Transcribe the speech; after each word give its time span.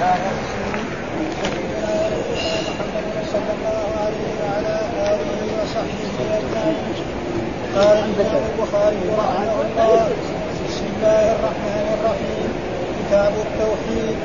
هذا 0.00 0.30
صلى 3.32 3.52
الله 3.56 3.88
عليه 4.04 4.28
وعلى 4.42 4.76
اله 5.12 5.46
وصحبه 5.58 6.16
اجمعين 6.38 6.94
قال 7.76 7.98
الامام 7.98 8.42
البخاري 8.52 9.02
رحمه 9.18 9.56
الله 9.66 10.08
بسم 10.68 10.84
الله 10.96 11.24
الرحمن 11.36 11.86
الرحيم 11.96 12.48
كتاب 12.98 13.32
التوحيد 13.46 14.16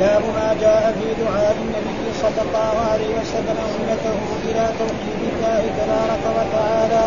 باب 0.00 0.22
ما 0.36 0.56
جاء 0.60 0.94
في 0.98 1.22
دعاء 1.24 1.56
النبي 1.62 2.04
صلى 2.22 2.40
الله 2.46 2.74
عليه 2.90 3.10
وسلم 3.20 3.58
امته 3.76 4.18
إلى 4.48 4.64
توحيد 4.78 5.20
الله 5.32 5.62
تبارك 5.80 6.24
وتعالى 6.36 7.04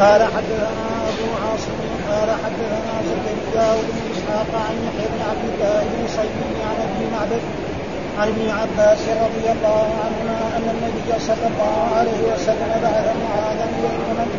قال 0.00 0.22
حدثنا 0.34 0.86
ابو 1.10 1.26
عاصم 1.42 1.78
قال 2.10 2.30
حدثنا 2.44 2.94
زكريا 3.08 3.74
بن 3.74 4.15
اسحاق 4.26 4.52
عن 4.68 4.76
يحيى 4.86 5.06
بن 5.14 5.20
عبد 5.30 5.44
الله 5.52 5.82
بن 5.92 6.08
صيد 6.16 6.38
عن 6.68 6.76
ابي 6.86 7.04
معبد 7.14 7.42
عن 8.18 8.28
ابن 8.28 8.50
عباس 8.60 9.02
رضي 9.24 9.46
الله 9.54 9.86
عنهما 10.04 10.38
أن 10.56 10.66
النبي 10.74 11.08
صلى 11.28 11.46
الله 11.50 11.76
عليه 11.96 12.20
وسلم 12.32 12.70
بعث 12.82 13.06
معاذا 13.24 13.64
إلى 13.76 13.88
اليمن 13.96 14.30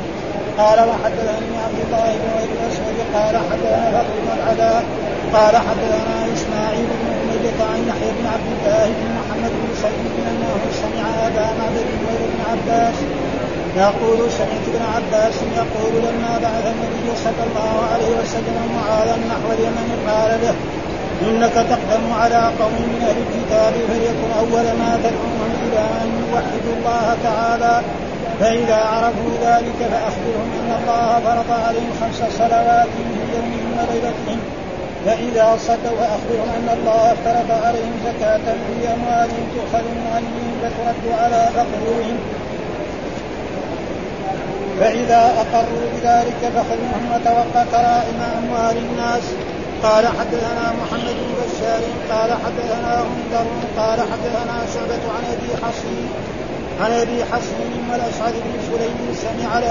قال 0.58 0.80
وحدثني 0.90 1.56
عبد 1.66 1.80
الله 1.86 2.10
بن 2.22 2.30
أبي 2.44 2.54
الاسود 2.60 2.98
قال 3.16 3.36
حدثنا 3.50 3.88
فضل 3.96 4.16
بن 4.24 4.30
العلاء 4.38 4.84
قال 5.34 5.56
حدثنا 5.68 6.16
إسماعيل 6.36 6.88
بن 7.00 7.08
اميه 7.22 7.58
عن 7.72 7.80
يحيى 7.90 8.12
بن 8.20 8.26
عبد 8.34 8.50
الله 8.56 8.86
بن 8.98 9.08
محمد 9.20 9.52
بن 9.62 9.70
سعيد 9.84 10.14
أنه 10.32 10.54
سمع 10.82 11.06
أبا 11.28 11.46
معبد 11.60 11.88
بن 12.02 12.40
عباس 12.52 12.98
يقول 13.86 14.20
سمعت 14.38 14.66
ابن 14.72 14.84
عباس 14.96 15.36
يقول 15.62 15.94
لما 16.08 16.34
بعث 16.44 16.66
النبي 16.74 17.08
صلى 17.24 17.44
الله 17.48 17.74
عليه 17.94 18.12
وسلم 18.22 18.58
معاذا 18.78 19.16
نحو 19.32 19.48
اليمن 19.56 19.90
قال 20.10 20.32
له 20.44 20.56
إنك 21.28 21.54
تقدم 21.54 22.14
على 22.22 22.42
قوم 22.60 22.76
من 22.92 23.00
أهل 23.10 23.18
الكتاب 23.26 23.74
فليكن 23.88 24.30
أول 24.40 24.66
ما 24.82 24.92
تدعوهم 25.04 25.52
إلى 25.66 25.84
أن 26.02 26.10
يوحدوا 26.24 26.74
الله 26.78 27.18
تعالى. 27.24 27.82
فإذا 28.40 28.76
عرفوا 28.76 29.32
ذلك 29.46 29.80
فأخبرهم 29.92 30.50
إن 30.60 30.70
الله 30.80 31.20
فرض 31.26 31.60
عليهم 31.66 31.92
خمس 32.02 32.20
صلوات 32.38 32.88
في 32.98 33.20
يومهم 33.34 33.70
وليلتهم 33.78 34.40
فإذا 35.06 35.58
صلوا 35.68 35.98
فأخبرهم 36.00 36.50
أن 36.58 36.70
الله 36.78 37.12
افترض 37.12 37.52
عليهم 37.66 37.94
زكاة 38.06 38.46
في 38.68 38.88
أموالهم 38.94 39.44
تؤخذ 39.56 39.84
من 39.84 40.06
غنيهم 40.14 40.54
فترد 40.62 41.20
على 41.22 41.50
فقرهم 41.56 42.18
فإذا 44.80 45.34
أقروا 45.44 45.86
بذلك 45.96 46.52
فخذهم 46.56 47.12
وتوقى 47.14 47.66
كرائم 47.72 48.20
أموال 48.38 48.78
الناس. 48.78 49.24
قال 49.84 50.08
حدثنا 50.08 50.74
محمد 50.82 51.16
بن 51.22 51.34
بشار 51.42 51.82
قال 52.12 52.32
حدثنا 52.32 52.94
غندر 53.02 53.48
قال 53.78 54.00
حدثنا 54.00 54.58
شعبة 54.74 55.04
عن 55.16 55.24
أبي 55.34 55.66
حصين 55.66 56.10
عن 56.82 56.92
أبي 56.92 57.26
حصين 57.26 57.90
والأسعد 57.92 58.34
بن 58.34 58.54
سليم 58.72 59.16
سمع 59.16 59.62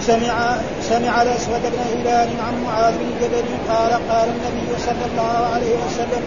سمع 0.00 0.56
سمع 0.82 1.22
الأسود 1.22 1.62
بن 1.62 1.78
هلال 1.92 2.28
عن 2.46 2.64
معاذ 2.64 2.94
بن 2.98 3.10
جبل 3.20 3.44
قال 3.68 3.92
قال 3.92 4.28
النبي 4.28 4.78
صلى 4.78 5.04
الله 5.12 5.54
عليه 5.54 5.74
وسلم 5.86 6.22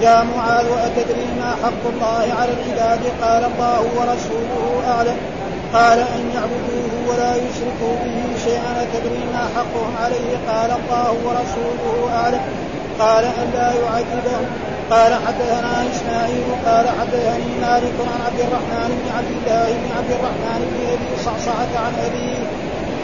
يا 0.00 0.22
معاذ 0.22 0.66
أتدري 0.66 1.26
ما 1.40 1.50
حق 1.62 1.84
الله 1.92 2.34
على 2.40 2.50
العباد؟ 2.52 3.00
قال 3.22 3.44
الله 3.44 3.80
ورسوله 3.80 4.82
أعلم. 4.88 5.16
قال 5.74 5.98
أن 5.98 6.30
يعبدوه 6.34 6.90
ولا 7.08 7.32
يشركوا 7.36 7.94
به 8.04 8.38
شيئا 8.44 8.82
أتدري 8.82 9.24
ما 9.32 9.44
حقهم 9.56 9.92
عليه؟ 10.04 10.30
قال 10.50 10.70
الله 10.70 11.10
ورسوله 11.26 12.14
أعلم 12.14 12.40
قال 12.98 13.24
أن 13.24 13.50
لا 13.54 13.70
يعذبهم. 13.82 14.46
قال 14.90 15.12
حدثنا 15.26 15.72
إسماعيل. 15.92 16.46
قال 16.66 16.86
حدثني 17.00 17.50
مالك 17.60 17.96
عن 18.12 18.20
عبد 18.26 18.40
الرحمن 18.40 18.90
بن 19.00 19.06
عبد 19.16 19.32
الله 19.36 19.68
بن 19.82 19.90
عبد 19.98 20.10
الرحمن 20.10 20.60
بن 20.70 20.80
أبي 20.94 21.22
صعصعة 21.24 21.72
عن 21.84 21.92
أبيه 22.06 22.38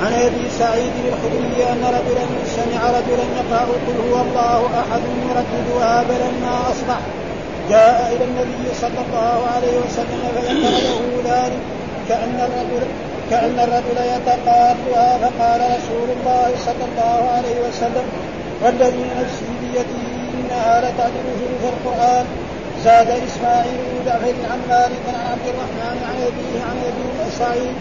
عن 0.02 0.12
أبي 0.12 0.50
سعيد 0.58 0.92
الخدري 1.08 1.72
أن 1.72 1.82
رجلا 1.96 2.26
سمع 2.56 2.90
رجلا 2.90 3.26
يقرأ 3.38 3.66
قل 3.86 4.10
هو 4.10 4.20
الله 4.20 4.60
أحد 4.80 5.02
يرددها 5.28 6.02
بلما 6.02 6.70
أصبح. 6.70 7.00
جاء 7.70 8.12
إلى 8.16 8.24
النبي 8.24 8.74
صلى 8.80 9.00
الله 9.06 9.38
عليه 9.54 9.78
وسلم 9.78 10.20
فذكر 10.34 10.70
له 10.86 11.00
ذلك 11.24 11.60
كأن 12.08 12.40
الرجل 12.40 12.86
كأن 13.30 13.58
الرجل 13.58 13.98
يتقاطها 14.14 15.18
فقال 15.18 15.60
رسول 15.60 16.08
الله 16.16 16.52
صلى 16.66 16.84
الله 16.90 17.30
عليه 17.36 17.68
وسلم 17.68 18.06
والذي 18.62 19.04
نفسي 19.20 19.50
بيده 19.60 20.02
إنها 20.34 20.80
لتعدل 20.80 21.26
ثلث 21.40 21.72
القرآن. 21.72 22.26
زاد 22.84 23.10
إسماعيل 23.10 23.78
بن 23.90 24.04
جعفر 24.06 24.34
عن 24.52 24.60
مالك 24.68 25.04
عن 25.08 25.26
عبد 25.32 25.46
الرحمن 25.52 25.96
عن 26.08 26.16
أبيه 26.28 26.54
عن 26.68 26.76
أبي 26.88 27.30
سعيد 27.38 27.74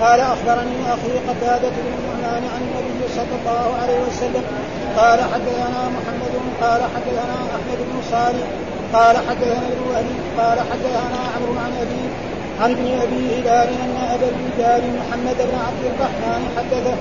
قال 0.00 0.20
أخبرني 0.20 0.76
أخي 0.94 1.12
قتادة 1.28 1.68
بن 1.68 1.92
النعمان 1.98 2.42
عن 2.54 2.62
النبي 2.66 3.02
صلى 3.16 3.34
الله 3.40 3.66
عليه 3.82 4.00
وسلم 4.08 4.44
قال 4.96 5.18
حدثنا 5.20 5.80
محمد 5.96 6.34
قال 6.62 6.80
حدثنا 6.94 7.36
أحمد 7.56 7.78
بن 7.78 8.02
صالح 8.10 8.46
قال 8.92 9.16
حدثنا 9.16 9.66
ابن 9.74 10.06
قال 10.38 10.58
حدثنا 10.58 11.20
عمرو 11.36 11.58
عن 11.64 11.72
أبيه 11.82 12.29
عن 12.60 12.70
ابن 12.70 12.86
أبي 13.04 13.20
هلال 13.36 13.68
أن 13.84 13.96
أبا 14.14 14.28
الرجال 14.32 14.82
محمد 14.98 15.36
بن 15.48 15.56
عبد 15.66 15.84
الرحمن 15.92 16.42
حدثه 16.56 16.96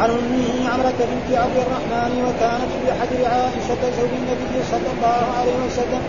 عن 0.00 0.10
أمه 0.10 0.70
عمرة 0.72 0.98
بنت 1.10 1.38
عبد 1.38 1.56
الرحمن 1.64 2.12
وكانت 2.26 2.70
في 2.80 2.92
حجر 2.98 3.20
عائشة 3.34 3.82
زوج 3.98 4.12
النبي 4.20 4.56
صلى 4.72 4.88
الله 4.94 5.22
عليه 5.38 5.56
وسلم. 5.66 6.02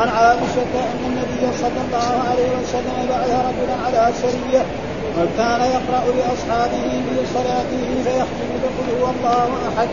عن 0.00 0.08
عائشة 0.08 0.72
أن 0.92 1.02
النبي 1.10 1.56
صلى 1.62 1.80
الله 1.86 2.10
عليه 2.30 2.50
وسلم 2.60 2.96
بعث 3.10 3.30
رجلا 3.48 3.74
على 3.86 4.12
سرية 4.22 4.62
وكان 5.18 5.60
يقرأ 5.76 6.04
لأصحابه 6.16 6.84
في 7.06 7.16
صلاته 7.34 7.84
فيختم 8.04 8.50
بقل 8.62 8.88
هو 9.00 9.10
الله 9.10 9.48
أحد. 9.68 9.88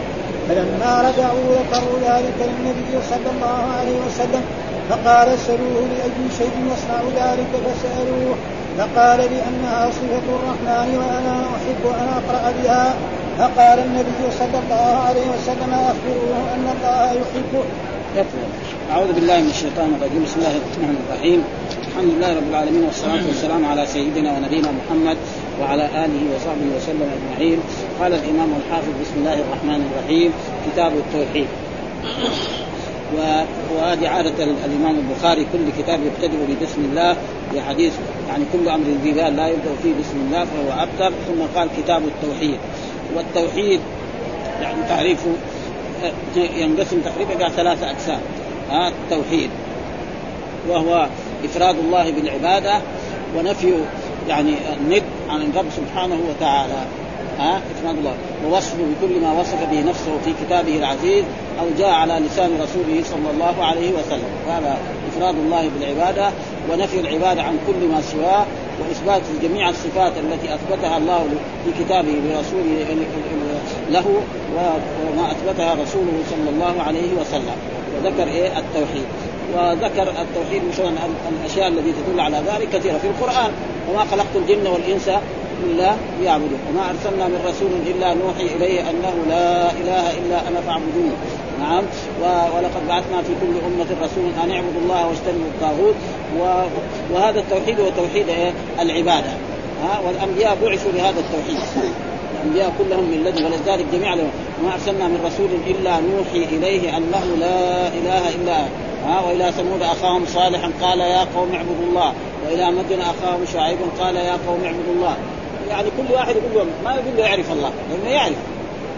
فلما 0.49 0.93
رجعوا 1.07 1.55
ذكروا 1.59 1.99
ذلك 2.09 2.37
للنبي 2.49 2.93
صلى 3.09 3.29
الله 3.35 3.59
عليه 3.79 3.97
وسلم 4.07 4.43
فقال 4.89 5.39
سلوه 5.39 5.87
لأي 5.91 6.21
شيء 6.37 6.55
يصنع 6.71 7.01
ذلك 7.21 7.51
فسألوه. 7.65 8.35
فقال 8.77 9.19
لأنها 9.19 9.91
صفة 9.91 10.27
الرحمن 10.37 10.89
وأنا 10.97 11.35
أحب 11.55 11.83
أن 12.01 12.07
أقرأ 12.19 12.53
بها. 12.63 12.93
فقال 13.39 13.79
النبي 13.79 14.31
صلى 14.39 14.59
الله 14.63 15.03
عليه 15.07 15.21
وسلم 15.21 15.73
أخبروه 15.73 16.53
أن 16.55 16.65
الله 16.75 17.11
يحبه 17.11 17.63
أعوذ 18.91 19.13
بالله 19.13 19.37
من 19.39 19.49
الشيطان 19.49 19.89
الرجيم. 20.01 20.23
بسم 20.23 20.39
الله 20.39 20.55
الرحمن 20.57 20.95
الرحيم. 21.05 21.43
الحمد 21.87 22.09
لله 22.13 22.35
رب 22.35 22.49
العالمين 22.49 22.83
والصلاة 22.83 23.25
والسلام 23.27 23.65
على 23.65 23.85
سيدنا 23.85 24.37
ونبينا 24.37 24.69
محمد 24.71 25.17
وعلى 25.61 25.85
آله 25.85 26.21
وصحبه 26.35 26.67
وسلم 26.77 27.09
أجمعين. 27.17 27.59
قال 28.01 28.13
الإمام 28.13 28.49
الحافظ 28.59 28.93
بسم 29.01 29.15
الله 29.17 29.33
الرحمن 29.33 29.81
الرحيم. 29.87 30.33
كتاب 30.65 30.91
التوحيد. 30.93 31.47
وهذه 33.15 34.07
عادة 34.07 34.43
الإمام 34.43 34.95
البخاري 34.99 35.45
كل 35.53 35.83
كتاب 35.83 35.99
يبتدئ 36.05 36.37
ببسم 36.37 36.81
الله 36.81 37.15
في 37.51 37.61
حديث 37.61 37.93
يعني 38.29 38.43
كل 38.53 38.69
أمر 38.69 38.85
ذي 39.03 39.11
لا 39.11 39.47
يبدأ 39.47 39.71
فيه 39.83 39.93
بسم 39.99 40.17
الله 40.27 40.45
فهو 40.45 40.83
أبتر 40.83 41.15
ثم 41.27 41.59
قال 41.59 41.69
كتاب 41.77 42.01
التوحيد. 42.07 42.57
والتوحيد 43.15 43.79
يعني 44.61 44.83
تعريفه 44.89 45.31
ينقسم 46.35 47.01
تقريبا 47.01 47.33
إلى 47.33 47.49
ثلاثة 47.55 47.91
أقسام. 47.91 48.19
ها 48.69 48.87
التوحيد 48.87 49.49
وهو 50.69 51.07
إفراد 51.45 51.75
الله 51.79 52.11
بالعبادة 52.11 52.81
ونفي 53.37 53.73
يعني 54.27 54.53
الند 54.77 55.03
عن 55.29 55.41
الرب 55.41 55.65
سبحانه 55.77 56.19
وتعالى. 56.29 56.85
ها 57.39 57.61
افراد 57.79 57.97
الله. 57.97 58.13
ووصفه 58.45 58.77
بكل 58.77 59.19
ما 59.21 59.39
وصف 59.39 59.63
به 59.71 59.81
نفسه 59.89 60.11
في 60.25 60.33
كتابه 60.45 60.75
العزيز 60.75 61.23
أو 61.61 61.65
جاء 61.77 61.89
على 61.89 62.13
لسان 62.13 62.49
رسوله 62.61 63.03
صلى 63.03 63.31
الله 63.33 63.63
عليه 63.63 63.91
وسلم. 63.91 64.31
هذا 64.47 64.77
إفراد 65.09 65.35
الله 65.35 65.69
بالعبادة 65.79 66.29
ونفي 66.71 66.99
العبادة 66.99 67.41
عن 67.41 67.57
كل 67.67 67.87
ما 67.93 68.01
سواه 68.01 68.45
وإثبات 68.79 69.21
جميع 69.43 69.69
الصفات 69.69 70.13
التي 70.17 70.47
أثبتها 70.55 70.97
الله 70.97 71.25
في 71.65 71.83
كتابه 71.83 72.11
لرسوله 72.11 72.85
له 73.89 74.05
وما 75.13 75.31
أثبتها 75.31 75.73
رسوله 75.73 76.23
صلى 76.29 76.49
الله 76.49 76.81
عليه 76.81 77.11
وسلم. 77.21 77.55
وذكر 77.95 78.27
إيه؟ 78.27 78.47
التوحيد. 78.47 79.05
وذكر 79.53 80.09
التوحيد 80.21 80.61
مثلا 80.71 80.91
الأشياء 81.39 81.67
التي 81.67 81.91
تدل 81.91 82.19
على 82.19 82.37
ذلك 82.37 82.69
كثيرة 82.73 82.97
في 82.97 83.07
القرآن. 83.07 83.51
وما 83.91 84.05
خلقت 84.11 84.35
الجن 84.35 84.67
والإنس 84.67 85.09
الا 85.65 85.95
ليعبدون 86.19 86.59
وما 86.69 86.89
أرسلنا 86.89 87.27
من 87.27 87.39
رسول 87.47 87.71
إلا 87.87 88.13
نوحي 88.13 88.55
إليه 88.55 88.81
أنه 88.89 89.13
لا 89.29 89.71
إله 89.71 90.17
إلا 90.17 90.47
أنا 90.47 90.61
فاعبدوني. 90.61 91.15
نعم. 91.59 91.83
ولقد 92.55 92.87
بعثنا 92.87 93.21
في 93.21 93.33
كل 93.41 93.53
أمة 93.67 93.87
رسول 94.03 94.23
أن 94.43 94.51
اعبدوا 94.51 94.81
الله 94.81 95.07
واجتنبوا 95.07 95.49
الطاغوت. 95.55 95.95
وهذا 97.13 97.39
التوحيد 97.39 97.79
هو 97.79 97.89
توحيد 97.89 98.29
إيه؟ 98.29 98.51
العبادة. 98.79 99.31
ها؟ 99.83 99.99
والأنبياء 100.07 100.57
بعثوا 100.63 100.91
لهذا 100.91 101.19
التوحيد. 101.19 101.59
الأنبياء 102.35 102.73
كلهم 102.77 103.03
من 103.03 103.23
لدن 103.23 103.45
ولذلك 103.45 103.85
جميعا 103.93 104.15
ما 104.63 104.73
أرسلنا 104.73 105.07
من 105.07 105.21
رسول 105.25 105.49
إلا 105.67 105.99
نوحي 105.99 106.55
إليه 106.55 106.97
أنه 106.97 107.35
لا 107.39 107.87
إله 107.87 108.29
إلا 108.29 108.57
ها؟ 109.07 109.21
وإلى 109.27 109.51
ثمود 109.51 109.81
أخاهم 109.81 110.25
صالحا 110.25 110.71
قال 110.81 110.99
يا 110.99 111.27
قوم 111.35 111.53
اعبدوا 111.53 111.85
الله. 111.89 112.13
وإلى 112.45 112.71
مدن 112.71 113.01
أخاهم 113.01 113.45
شعيب 113.53 113.77
قال 113.99 114.15
يا 114.15 114.37
قوم 114.47 114.63
اعبدوا 114.65 114.93
الله. 114.95 115.15
يعني 115.69 115.87
كل 115.97 116.13
واحد 116.13 116.35
يقول 116.35 116.51
له 116.55 116.65
ما 116.83 116.91
يقول 116.91 117.17
له 117.17 117.23
يعرف 117.23 117.51
الله 117.51 117.71
لأنه 117.89 118.09
يعرف. 118.09 118.35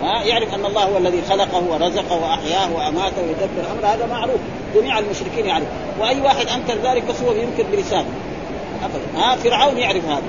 ها 0.02 0.24
يعرف 0.24 0.54
أن 0.54 0.66
الله 0.66 0.84
هو 0.84 0.98
الذي 0.98 1.22
خلقه 1.30 1.64
ورزقه 1.70 2.16
وأحياه 2.16 2.74
وأماته 2.76 3.22
ويدبر 3.22 3.72
أمره 3.72 3.88
هذا 3.88 4.06
معروف. 4.06 4.40
جميع 4.76 5.00
المشركين 5.00 5.46
يعرف. 5.46 5.66
وأي 6.00 6.22
واحد 6.22 6.48
انكر 6.48 6.90
ذلك 6.90 7.04
بس 7.04 7.22
هو 7.22 7.34
ينكر 7.34 7.66
بلسانه. 7.72 8.06
ابدا. 8.84 9.20
ها 9.24 9.36
فرعون 9.36 9.78
يعرف 9.78 10.06
هذا. 10.06 10.22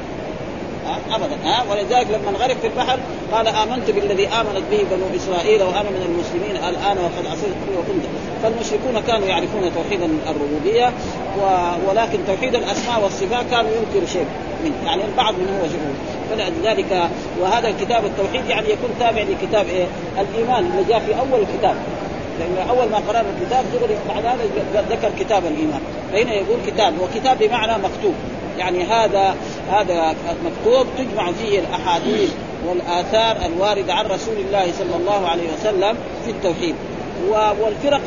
ها 0.87 1.17
ابدا. 1.17 1.37
ها 1.45 1.65
ولذلك 1.71 2.07
لما 2.11 2.39
غرق 2.39 2.57
في 2.61 2.67
البحر 2.67 2.99
قال 3.33 3.49
آمنت 3.49 3.91
بالذي 3.91 4.29
آمنت 4.29 4.63
به 4.71 4.85
بنو 4.91 5.17
إسرائيل 5.17 5.63
وأنا 5.63 5.91
من 5.91 6.03
المسلمين 6.09 6.57
الآن 6.57 6.99
وقد 6.99 7.27
عصيت 7.27 7.55
وكنت. 7.79 8.05
فالمشركون 8.43 9.01
كانوا 9.07 9.29
يعرفون 9.29 9.71
توحيد 9.75 10.01
الربوبية. 10.03 10.93
ولكن 11.89 12.19
توحيد 12.27 12.55
الأسماء 12.55 13.03
والصفات 13.03 13.45
كانوا 13.51 13.71
ينكروا 13.71 14.07
شيء 14.13 14.27
منه. 14.65 14.87
يعني 14.87 15.05
البعض 15.05 15.35
منه 15.35 15.59
هو 15.61 15.67
جهول 15.67 15.95
فلذلك 16.31 17.09
وهذا 17.41 17.69
الكتاب 17.69 18.05
التوحيد 18.05 18.47
يعني 18.49 18.67
يكون 18.71 18.91
تابع 19.01 19.23
لكتاب 19.23 19.67
إيه؟ 19.67 19.87
الإيمان. 20.21 20.65
اللي 20.65 20.85
جاء 20.89 21.01
في 21.01 21.15
أول 21.15 21.41
الكتاب. 21.41 21.77
لأن 22.39 22.69
أول 22.69 22.89
ما 22.91 22.97
قرأنا 22.97 23.25
الكتاب 23.41 23.65
دغري 23.75 23.97
بعد 24.09 24.27
هذا 24.27 24.85
ذكر 24.91 25.11
كتاب 25.19 25.47
الإيمان. 25.47 25.81
فهنا 26.13 26.33
يقول 26.35 26.59
كتاب 26.67 26.95
وكتاب 27.01 27.39
بمعنى 27.39 27.73
مكتوب. 27.73 28.15
يعني 28.59 28.85
هذا 28.85 29.35
هذا 29.71 30.15
مكتوب 30.45 30.87
تجمع 30.99 31.33
فيه 31.33 31.59
الأحاديث 31.59 32.31
والآثار 32.69 33.37
الواردة 33.47 33.95
عن 33.95 34.07
رسول 34.07 34.37
الله 34.37 34.73
صلى 34.79 34.97
الله 34.97 35.29
عليه 35.29 35.49
وسلم 35.59 35.97
في 36.25 36.31
التوحيد. 36.31 36.75
والفرق 37.31 38.01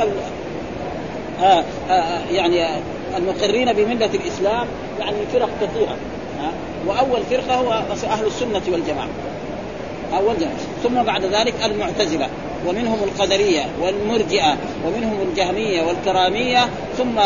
آه 1.44 1.64
آه 1.90 2.20
يعني 2.32 2.80
المقرين 3.18 3.74
بملة 3.74 4.10
الإسلام 4.14 4.68
يعني 5.00 5.16
فرق 5.34 5.50
كثيرة. 5.62 5.96
وأول 6.88 7.24
فرقة 7.30 7.56
هو 7.56 7.72
أهل 8.04 8.26
السنة 8.26 8.62
والجماعة. 8.72 9.08
أول 10.14 10.38
جماعة. 10.40 10.56
ثم 10.84 11.04
بعد 11.04 11.26
ذلك 11.26 11.54
المعتزلة. 11.66 12.30
ومنهم 12.68 13.04
القدرية 13.04 13.66
والمرجئة 13.82 14.58
ومنهم 14.86 15.22
الجهمية 15.30 15.82
والكرامية 15.82 16.70
ثم 16.98 17.20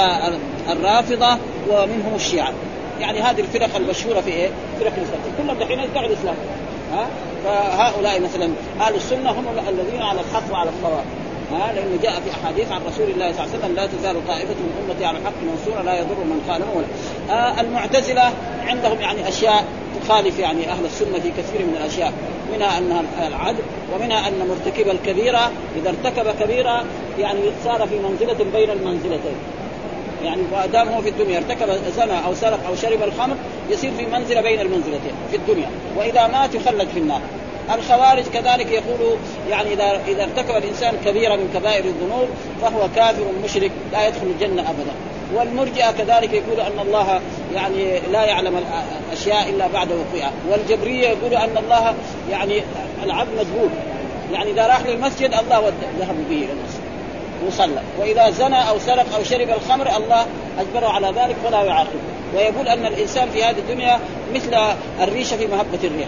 الرافضة 0.69 1.37
ومنهم 1.69 2.15
الشيعة. 2.15 2.53
يعني 2.99 3.19
هذه 3.21 3.39
الفرق 3.39 3.75
المشهورة 3.75 4.21
في 4.21 4.31
إيه؟ 4.31 4.49
فرق 4.79 4.93
الإسلام. 4.97 5.19
كلهم 5.37 5.59
دحين 5.59 5.79
يدعوا 5.79 6.07
الإسلام. 6.07 6.35
ها؟ 6.93 7.07
فهؤلاء 7.45 8.21
مثلا 8.21 8.49
أهل 8.81 8.95
السنة 8.95 9.31
هم 9.31 9.45
الذين 9.69 10.01
على 10.01 10.19
الحق 10.21 10.53
وعلى 10.53 10.69
الصواب. 10.69 11.03
ها 11.51 11.73
لأنه 11.73 11.99
جاء 12.03 12.19
في 12.19 12.31
أحاديث 12.31 12.71
عن 12.71 12.81
رسول 12.87 13.09
الله 13.09 13.31
صلى 13.31 13.43
الله 13.43 13.53
عليه 13.53 13.59
وسلم 13.59 13.75
لا 13.75 13.87
تزال 13.87 14.27
طائفة 14.27 14.53
من 14.53 14.89
أمتي 14.89 15.05
على 15.05 15.17
الحق 15.17 15.33
منصورة 15.43 15.81
لا 15.81 15.99
يضر 15.99 16.23
من 16.23 16.41
خالفهم 16.47 16.83
آه 17.29 17.61
المعتزلة 17.61 18.33
عندهم 18.67 19.01
يعني 19.01 19.27
أشياء 19.27 19.65
تخالف 20.01 20.39
يعني 20.39 20.71
أهل 20.71 20.85
السنة 20.85 21.19
في 21.19 21.31
كثير 21.31 21.65
من 21.65 21.77
الأشياء 21.81 22.13
منها 22.53 22.77
أنها 22.77 23.03
العدل 23.27 23.63
ومنها 23.93 24.27
أن 24.27 24.47
مرتكب 24.47 24.89
الكبيرة 24.89 25.51
إذا 25.75 25.89
ارتكب 25.89 26.25
كبيرة 26.39 26.85
يعني 27.19 27.39
صار 27.65 27.87
في 27.87 27.99
منزلة 27.99 28.45
بين 28.53 28.69
المنزلتين. 28.69 29.35
يعني 30.23 30.41
ما 30.51 30.65
دام 30.65 30.89
هو 30.89 31.01
في 31.01 31.09
الدنيا 31.09 31.37
ارتكب 31.37 31.69
زنا 31.97 32.19
أو 32.19 32.35
سرق 32.35 32.67
أو 32.67 32.75
شرب 32.75 33.03
الخمر 33.03 33.35
يصير 33.69 33.91
في 33.97 34.05
منزلة 34.05 34.41
بين 34.41 34.59
المنزلتين 34.59 35.13
في 35.31 35.37
الدنيا. 35.37 35.69
وإذا 35.97 36.27
مات 36.27 36.55
يخلد 36.55 36.87
في 36.93 36.99
النار. 36.99 37.21
الخوارج 37.75 38.23
كذلك 38.23 38.71
يقولوا 38.71 39.17
يعني 39.49 39.73
اذا 39.73 40.01
إذا 40.07 40.23
ارتكب 40.23 40.55
الإنسان 40.63 40.93
كبيره 41.05 41.35
من 41.35 41.51
كبائر 41.53 41.85
الذنوب 41.85 42.27
فهو 42.61 42.87
كافر 42.95 43.23
مشرك 43.43 43.71
لا 43.91 44.07
يدخل 44.07 44.27
الجنة 44.27 44.61
أبدا. 44.61 44.91
والمرجئة 45.35 45.91
كذلك 45.91 46.33
يقول 46.33 46.59
أن 46.59 46.79
الله 46.87 47.21
يعني 47.55 47.99
لا 48.11 48.25
يعلم 48.25 48.63
الأشياء 49.11 49.49
إلا 49.49 49.67
بعد 49.67 49.87
وقوعها. 49.91 50.31
والجبرية 50.49 51.07
يقول 51.07 51.33
أن 51.33 51.57
الله 51.57 51.93
يعني 52.31 52.61
العبد 53.03 53.29
مجبور 53.31 53.69
يعني 54.33 54.51
إذا 54.51 54.67
راح 54.67 54.81
للمسجد 54.85 55.33
الله 55.33 55.71
ذهب 55.99 56.15
به 56.29 56.35
إلى 56.35 56.51
المسجد 56.51 56.89
وصلى. 57.47 57.81
وإذا 57.99 58.29
زنى 58.29 58.69
أو 58.69 58.79
سرق 58.79 59.15
أو 59.15 59.23
شرب 59.23 59.49
الخمر 59.49 59.97
الله 59.97 60.25
أجبره 60.59 60.87
على 60.87 61.07
ذلك 61.07 61.35
فلا 61.43 61.63
يعاقبه. 61.63 61.99
ويقول 62.35 62.67
أن 62.67 62.85
الإنسان 62.85 63.29
في 63.29 63.43
هذه 63.43 63.59
الدنيا 63.59 63.99
مثل 64.35 64.57
الريشة 65.01 65.37
في 65.37 65.47
مهبه 65.47 65.79
الريح. 65.83 66.07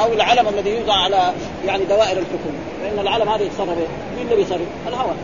أو 0.00 0.12
العلم 0.12 0.48
الذي 0.48 0.70
يوضع 0.70 0.94
على 0.94 1.32
يعني 1.66 1.84
دوائر 1.84 2.18
الحكومة 2.18 2.58
فإن 2.82 2.98
العلم 2.98 3.28
هذا 3.28 3.42
يتصرف 3.42 3.78
مين 4.16 4.24
اللي 4.24 4.36
بيصرف؟ 4.36 4.66
الهواء 4.88 5.16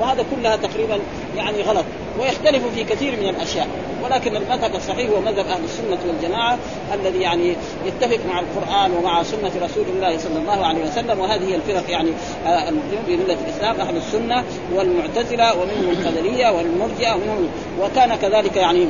وهذا 0.00 0.24
كلها 0.36 0.56
تقريبا 0.56 0.98
يعني 1.36 1.62
غلط. 1.62 1.84
ويختلف 2.20 2.62
في 2.74 2.84
كثير 2.84 3.12
من 3.20 3.28
الأشياء. 3.28 3.68
ولكن 4.04 4.36
المذهب 4.36 4.74
الصحيح 4.74 5.10
هو 5.10 5.20
مذهب 5.20 5.46
أهل 5.46 5.64
السنة 5.64 5.98
والجماعة 6.06 6.58
الذي 6.94 7.18
يعني 7.18 7.56
يتفق 7.86 8.18
مع 8.28 8.40
القرآن 8.40 8.92
ومع 8.92 9.22
سنة 9.22 9.50
رسول 9.62 9.84
الله 9.96 10.18
صلى 10.18 10.38
الله 10.38 10.66
عليه 10.66 10.84
وسلم. 10.84 11.20
وهذه 11.20 11.44
هي 11.44 11.54
الفرق 11.54 11.90
يعني 11.90 12.10
آه، 12.46 12.70
في 13.06 13.16
ملة 13.16 13.36
الإسلام 13.46 13.80
أهل 13.80 13.96
السنة 13.96 14.44
والمعتزلة 14.74 15.52
ومنهم 15.54 15.90
القدرية 15.90 16.50
والمرجئة 16.50 17.14
ومنهم 17.14 17.48
وكان 17.80 18.14
كذلك 18.14 18.56
يعني 18.56 18.86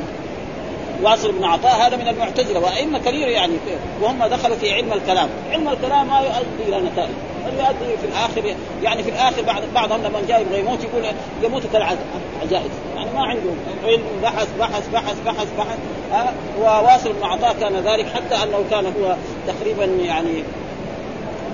واصل 1.03 1.31
بن 1.31 1.43
عطاء 1.43 1.87
هذا 1.87 1.97
من 1.97 2.07
المعتزلة 2.07 2.59
وأئمة 2.59 2.99
كثيرة 2.99 3.29
يعني 3.29 3.53
وهم 4.01 4.25
دخلوا 4.25 4.55
في 4.55 4.73
علم 4.73 4.93
الكلام، 4.93 5.29
علم 5.51 5.69
الكلام 5.69 6.07
ما 6.07 6.19
يؤدي 6.19 6.69
إلى 6.69 6.89
نتائج، 6.89 7.11
بل 7.45 7.53
يؤدي 7.59 7.97
في 7.97 8.07
الآخر 8.07 8.55
يعني 8.83 9.03
في 9.03 9.09
الآخر 9.09 9.41
بعد 9.41 9.63
بعضهم 9.75 10.03
لما 10.03 10.21
جاء 10.27 10.41
يبغى 10.41 10.59
يموت 10.59 10.83
يقول 10.83 11.05
يموت 11.43 11.63
كالعجائز 11.73 12.71
يعني 12.95 13.09
ما 13.15 13.21
عندهم 13.25 13.57
علم 13.83 14.03
بحث 14.23 14.47
بحث 14.59 14.89
بحث 14.93 15.15
بحث 15.25 15.47
بحث. 15.57 15.77
ها؟ 16.11 16.33
وواصل 16.59 17.13
بن 17.13 17.23
عطاء 17.23 17.55
كان 17.59 17.75
ذلك 17.75 18.05
حتى 18.05 18.35
أنه 18.35 18.63
كان 18.71 18.85
هو 18.85 19.15
تقريبا 19.47 19.85
يعني 19.85 20.43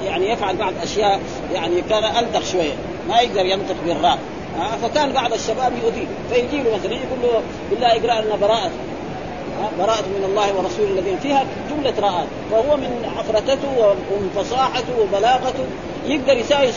يعني 0.05 0.29
يفعل 0.29 0.55
بعض 0.55 0.73
أشياء 0.83 1.19
يعني 1.53 1.81
كان 1.81 2.03
ألدغ 2.03 2.43
شوية 2.43 2.73
ما 3.09 3.19
يقدر 3.19 3.45
ينطق 3.45 3.75
بالراء. 3.85 4.19
فكان 4.81 5.11
بعض 5.13 5.33
الشباب 5.33 5.73
يؤذيه 5.83 6.05
فيجي 6.29 6.63
له 6.63 6.75
مثلا 6.75 6.93
يقول 6.93 7.19
له 7.23 7.41
بالله 7.71 7.87
اقرأ 7.87 8.21
لنا 8.21 8.35
براءة. 8.35 8.71
براءة 9.79 10.01
من 10.01 10.23
الله 10.25 10.53
ورسوله 10.53 10.89
الذين 10.89 11.17
فيها 11.19 11.45
جملة 11.69 11.93
راءات. 11.99 12.27
وهو 12.51 12.77
من 12.77 13.11
عفرتته 13.17 13.69
ومن 13.79 14.29
فصاحته 14.35 14.99
وبلاغته. 15.01 15.65
يقدر 16.05 16.37
يساوي 16.37 16.67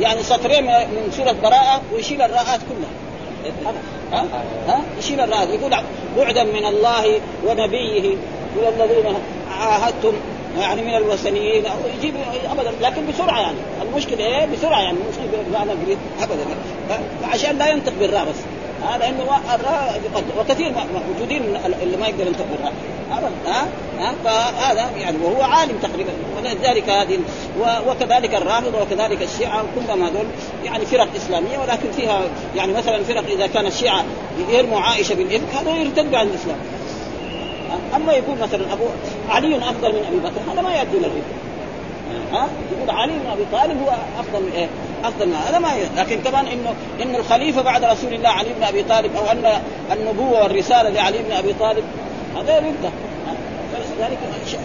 يعني 0.00 0.22
سطرين 0.22 0.64
من 0.64 1.12
سورة 1.16 1.32
براءة 1.42 1.82
ويشيل 1.92 2.22
الراءات 2.22 2.60
كلها. 2.68 3.72
ها؟ 4.12 4.24
ها؟ 4.68 4.80
يشيل 4.98 5.20
الراءات. 5.20 5.48
يقول 5.48 5.74
بعدا 6.16 6.44
من 6.44 6.66
الله 6.66 7.20
ونبيه 7.46 8.16
والذين 8.56 9.14
عاهدتم 9.60 10.12
يعني 10.58 10.82
من 10.82 10.94
الوثنيين 10.94 11.66
أو 11.66 11.76
يجيب 11.98 12.14
أبدا. 12.50 12.72
لكن 12.80 13.02
بسرعة 13.12 13.40
يعني. 13.40 13.56
المشكلة 13.82 14.24
إيه؟ 14.24 14.46
بسرعة 14.46 14.80
يعني. 14.80 14.98
مش 14.98 15.16
بمعنى 15.48 15.72
أبدا. 16.22 16.44
عشان 17.24 17.58
لا 17.58 17.70
ينطق 17.70 17.92
بالراء 18.00 18.24
بس. 18.24 18.36
هذا 18.90 19.08
إنه 19.08 19.54
الراء 19.54 20.00
وكثير 20.38 20.72
موجودين 21.08 21.56
اللي 21.82 21.96
ما 21.96 22.06
يقدر 22.06 22.26
ينطق 22.26 22.46
بالراء 22.50 22.72
ها؟ 23.46 23.68
ها؟ 23.98 24.14
فهذا 24.24 24.90
يعني 24.96 25.16
وهو 25.24 25.42
عالم 25.42 25.78
تقريبا. 25.82 26.10
ولذلك 26.36 26.88
هذه 26.88 27.18
وكذلك 27.86 28.34
الرافضة 28.34 28.82
وكذلك 28.82 29.22
الشيعة 29.22 29.64
كلهم 29.74 30.02
هذول 30.02 30.26
يعني 30.64 30.86
فرق 30.86 31.08
إسلامية 31.16 31.58
ولكن 31.58 31.92
فيها 31.92 32.20
يعني 32.56 32.72
مثلا 32.72 33.02
فرق 33.04 33.24
إذا 33.28 33.46
كان 33.46 33.66
الشيعة 33.66 34.04
يرموا 34.48 34.80
عائشة 34.80 35.14
بالافك 35.14 35.54
هذا 35.54 35.76
يرتد 35.76 36.14
عن 36.14 36.26
الإسلام. 36.26 36.58
أما 37.96 38.12
يقول 38.12 38.38
مثلا 38.38 38.72
أبو 38.72 38.84
علي 39.28 39.56
أفضل 39.56 39.92
من 39.92 40.04
أبي 40.08 40.18
بكر 40.18 40.52
هذا 40.52 40.62
ما 40.62 40.74
يؤدي 40.74 40.96
إلى 40.96 41.06
ها؟ 42.32 42.48
يقول 42.76 42.90
علي 42.90 43.12
بن 43.12 43.26
أبي 43.30 43.42
طالب 43.52 43.82
هو 43.82 43.90
أفضل 44.20 44.42
من 44.42 44.52
إيه؟ 44.54 44.68
أفضل 45.04 45.28
من 45.28 45.34
هذا. 45.34 45.58
ما 45.58 45.68
لكن 45.96 46.20
كمان 46.20 46.46
انه 46.46 46.74
إنه 47.02 47.18
الخليفة 47.18 47.62
بعد 47.62 47.84
رسول 47.84 48.14
الله 48.14 48.28
علي 48.28 48.48
بن 48.58 48.62
أبي 48.62 48.82
طالب 48.82 49.16
أو 49.16 49.26
ان 49.26 49.62
النبوة 49.92 50.42
والرسالة 50.42 50.88
لعلي 50.88 51.18
بن 51.18 51.32
أبي 51.32 51.52
طالب 51.52 51.84
هذا 52.36 52.56
يبدأ. 52.56 52.92
ذلك 54.00 54.18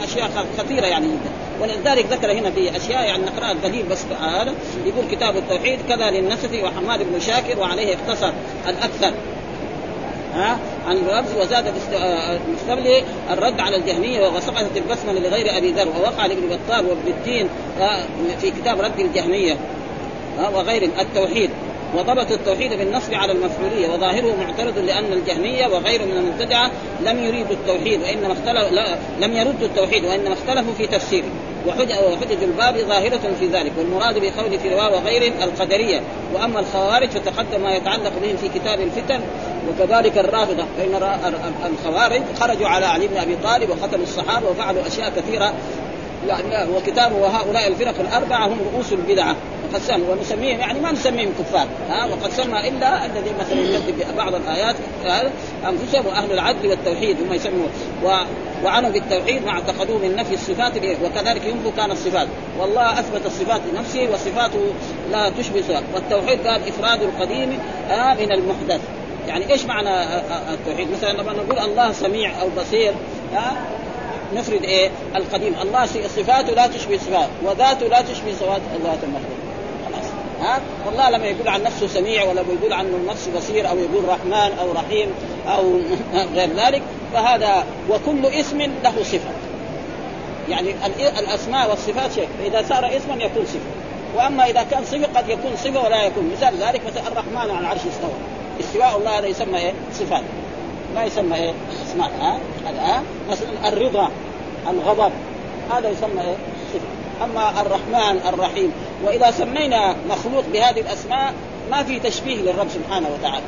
أشياء 0.04 0.30
خطيرة 0.58 0.86
يعني 0.86 1.08
جدا 1.08 1.30
ولذلك 1.62 2.06
ذكر 2.06 2.32
هنا 2.32 2.52
في 2.52 2.78
أشياء 2.78 3.04
يعني 3.04 3.24
نقرا 3.26 3.52
الدليل 3.52 3.86
بس 3.86 4.06
هذا. 4.22 4.54
يقول 4.86 5.06
كتاب 5.12 5.38
التوحيد 5.38 5.80
كذا 5.90 6.10
للنسفي 6.10 6.64
وحماد 6.64 7.00
بن 7.00 7.20
شاكر 7.20 7.60
وعليه 7.60 7.96
اختصر 7.96 8.32
الأكثر. 8.68 9.14
ها؟ 10.34 10.58
عن 10.88 10.98
الرمز 10.98 11.36
وزاد 11.40 11.74
المستملي 12.48 13.04
الرد 13.32 13.60
على 13.60 13.76
الجهمية 13.76 14.28
وسقطت 14.28 14.78
البسمله 14.78 15.20
لغير 15.20 15.58
أبي 15.58 15.72
ذر 15.72 15.88
ووقع 15.88 16.26
لابن 16.26 16.42
بطال 16.48 16.86
وابن 16.86 17.08
الدين 17.08 17.50
في 18.42 18.52
كتاب 18.52 18.82
رد 18.82 19.00
الجهمية. 19.00 19.58
وغير 20.54 20.84
التوحيد. 20.84 21.50
وضبط 21.96 22.32
التوحيد 22.32 22.74
بالنصب 22.74 23.14
على 23.14 23.32
المفعولية 23.32 23.90
وظاهره 23.90 24.36
معترض 24.36 24.78
لأن 24.78 25.14
الجهمية 25.14 25.68
وغيره 25.68 26.06
من 26.06 26.18
المبتدعة 26.18 26.72
لم 27.06 27.26
يريدوا 27.26 27.52
التوحيد 27.52 28.02
وإنما 28.02 28.34
اختلف 28.34 28.74
لم 29.20 29.34
يردوا 29.34 29.68
التوحيد 29.68 30.06
وإنما 30.06 30.34
اختلفوا 30.34 30.74
في 30.74 30.88
تفسيره. 30.88 31.28
وحجج 31.68 32.44
الباب 32.44 32.78
ظاهرة 32.78 33.34
في 33.40 33.48
ذلك 33.48 33.72
والمراد 33.78 34.20
بقول 34.20 34.60
في 34.60 34.70
رواه 34.70 34.94
وغيره 34.94 35.44
القدرية. 35.44 36.02
وأما 36.34 36.60
الخوارج 36.60 37.10
فتقدم 37.10 37.62
ما 37.62 37.76
يتعلق 37.76 38.12
بهم 38.22 38.38
في 38.38 38.60
كتاب 38.60 38.80
الفتن 38.82 39.20
وكذلك 39.70 40.18
الرافضة. 40.18 40.66
فإن 40.78 41.18
الخوارج 41.66 42.22
خرجوا 42.40 42.68
على 42.68 42.86
علي 42.86 43.08
بن 43.08 43.18
أبي 43.18 43.36
طالب 43.44 43.70
وقتلوا 43.70 44.04
الصحابة 44.04 44.50
وفعلوا 44.50 44.88
أشياء 44.88 45.14
كثيرة 45.18 45.54
يعني 46.28 46.72
وكتابه 46.72 47.16
وهؤلاء 47.16 47.68
الفرق 47.68 48.00
الأربعة 48.00 48.48
هم 48.48 48.58
رؤوس 48.74 48.94
البدعة. 48.94 49.36
وقد 49.74 50.02
ونسميهم 50.10 50.60
يعني 50.60 50.80
ما 50.80 50.92
نسميهم 50.92 51.34
كفار. 51.40 51.68
ها 51.90 52.06
وقد 52.06 52.32
سمى 52.32 52.68
إلا 52.68 53.06
الذي 53.06 53.32
مثلا 53.40 53.60
يكذب 53.60 54.18
بعض 54.18 54.36
الآيات 54.36 54.76
أنفسهم 55.70 56.06
وأهل 56.06 56.32
العدل 56.32 56.68
والتوحيد 56.68 57.18
هم 57.22 57.34
يسموا 57.34 57.68
و... 58.04 58.18
وعنوا 58.66 58.90
بالتوحيد 58.90 59.46
ما 59.46 59.52
اعتقدوه 59.52 59.98
من 59.98 60.16
نفي 60.16 60.34
الصفات 60.34 60.72
وكذلك 60.78 61.46
ينفوا 61.46 61.72
كان 61.78 61.92
الصفات. 61.92 62.28
والله 62.60 63.00
أثبت 63.00 63.26
الصفات 63.26 63.62
لنفسه 63.74 64.10
وصفاته 64.14 64.74
لا 65.12 65.30
تشبه 65.30 65.62
صفات 65.62 65.84
والتوحيد 65.94 66.48
قال 66.48 66.68
إفراد 66.68 67.02
القديم 67.02 67.50
من 68.20 68.32
المحدث. 68.32 68.82
يعني 69.28 69.52
إيش 69.52 69.66
معنى 69.66 70.04
التوحيد؟ 70.54 70.88
مثلا 70.92 71.12
لما 71.12 71.34
نقول 71.34 71.60
الله 71.60 71.92
سميع 71.92 72.42
أو 72.42 72.50
بصير 72.58 72.94
ها 73.34 73.56
نفرد 74.36 74.64
إيه؟ 74.64 74.90
القديم، 75.16 75.56
الله 75.62 75.86
صفاته 75.86 76.54
لا 76.54 76.68
تشبه 76.68 76.98
صفات، 76.98 77.30
وذاته 77.44 77.88
لا 77.88 78.02
تشبه 78.02 78.34
صفات 78.40 78.62
ذات 78.84 79.04
المخلوق. 79.04 79.48
ها؟ 80.42 80.62
والله 80.86 81.10
لما 81.10 81.26
يقول 81.26 81.48
عن 81.48 81.64
نفسه 81.64 81.88
سميع 81.88 82.24
ولا 82.24 82.42
يقول 82.42 82.74
عنه 82.74 82.90
نفسه 83.08 83.32
بصير 83.38 83.70
أو 83.70 83.78
يقول 83.78 84.10
رحمن 84.10 84.58
أو 84.60 84.72
رحيم 84.72 85.10
أو 85.48 85.80
غير 86.36 86.50
ذلك 86.56 86.82
فهذا 87.14 87.64
وكل 87.90 88.26
اسم 88.26 88.62
له 88.62 89.04
صفة. 89.04 89.30
يعني 90.50 90.76
الأسماء 91.20 91.70
والصفات 91.70 92.12
شيء. 92.12 92.28
فإذا 92.40 92.66
صار 92.70 92.98
اسما 92.98 93.24
يكون 93.24 93.46
صفة. 93.46 93.60
وأما 94.16 94.46
إذا 94.46 94.64
كان 94.64 94.86
صفة 94.86 95.08
قد 95.16 95.30
يكون 95.30 95.52
صفة 95.58 95.84
ولا 95.84 96.04
يكون. 96.04 96.32
مثال 96.38 96.58
ذلك 96.58 96.82
مثلا 96.88 97.08
الرحمن 97.08 97.38
على 97.38 97.60
العرش 97.60 97.80
استوى. 97.80 98.18
استواء 98.60 98.98
الله 98.98 99.20
هذا 99.20 99.28
يسمى 99.28 99.60
إيه؟ 99.60 99.74
صفات. 99.94 100.24
ما 100.98 101.04
يسمى 101.04 101.36
إيه؟ 101.36 101.54
اسماء 101.86 102.12
ها؟ 102.22 102.40
ها؟ 102.80 103.04
مثلا 103.30 103.68
الرضا 103.68 104.10
الغضب 104.70 105.12
هذا 105.72 105.90
يسمى 105.90 106.22
إيه؟ 106.22 106.36
صفه 106.74 107.26
أما 107.26 107.62
الرحمن 107.62 108.20
الرحيم 108.28 108.72
وإذا 109.06 109.32
سمينا 109.32 109.96
مخلوق 110.10 110.44
بهذه 110.54 110.80
الأسماء 110.80 111.34
ما 111.72 111.84
في 111.84 112.00
تشبيه 112.00 112.36
للرب 112.36 112.68
سبحانه 112.70 113.08
وتعالى 113.20 113.46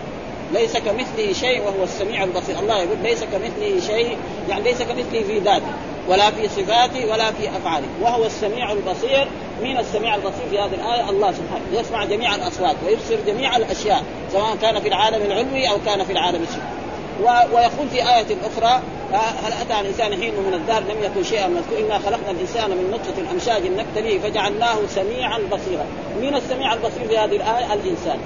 ليس 0.54 0.78
كمثله 0.78 1.34
شيء 1.34 1.62
وهو 1.62 1.84
السميع 1.84 2.24
البصير 2.24 2.60
الله 2.60 2.78
يقول 2.78 2.98
ليس 3.04 3.24
كمثله 3.24 3.80
شيء 3.88 4.18
يعني 4.50 4.64
ليس 4.64 4.82
كمثله 4.82 5.24
في 5.24 5.40
ذاته 5.40 5.74
ولا 6.08 6.32
في 6.32 6.50
صفاته 6.50 7.06
ولا 7.06 7.32
في 7.32 7.50
أفعاله 7.50 7.88
وهو 8.02 8.26
السميع 8.26 8.72
البصير 8.72 9.28
مين 9.62 9.78
السميع 9.78 10.16
البصير 10.16 10.50
في 10.50 10.60
هذه 10.60 10.74
الآية 10.74 11.10
الله 11.10 11.32
سبحانه 11.32 11.80
يسمع 11.80 12.06
جميع 12.06 12.36
الأصوات 12.36 12.76
ويبصر 12.86 13.16
جميع 13.28 13.58
الأشياء 13.58 14.04
سواء 14.32 14.56
كان 14.62 14.80
في 14.80 14.88
العالم 14.88 15.22
العلوي 15.22 15.70
أو 15.70 15.78
كان 15.86 16.04
في 16.04 16.12
العالم 16.12 16.44
السفلي 16.44 16.89
ويقول 17.24 17.90
في 17.92 17.98
آية 17.98 18.38
أخرى 18.46 18.82
هل 19.14 19.54
أتى 19.62 19.80
الإنسان 19.80 20.22
حين 20.22 20.34
من 20.34 20.54
الدهر؟ 20.54 20.82
لم 20.82 21.04
يكن 21.04 21.24
شيئا 21.24 21.48
مذكور 21.48 21.80
إنا 21.80 22.00
خلقنا 22.00 22.32
الإنسان 22.32 22.70
من 22.70 22.92
نطفة 22.92 23.32
أمشاج 23.32 23.62
نبتليه 23.68 24.20
فجعلناه 24.20 24.78
سميعا 24.90 25.38
بصيرا. 25.38 25.86
مين 26.22 26.36
السميع 26.36 26.74
البصير 26.74 27.08
في 27.08 27.18
هذه 27.18 27.36
الآية؟ 27.36 27.74
الإنسان. 27.74 28.18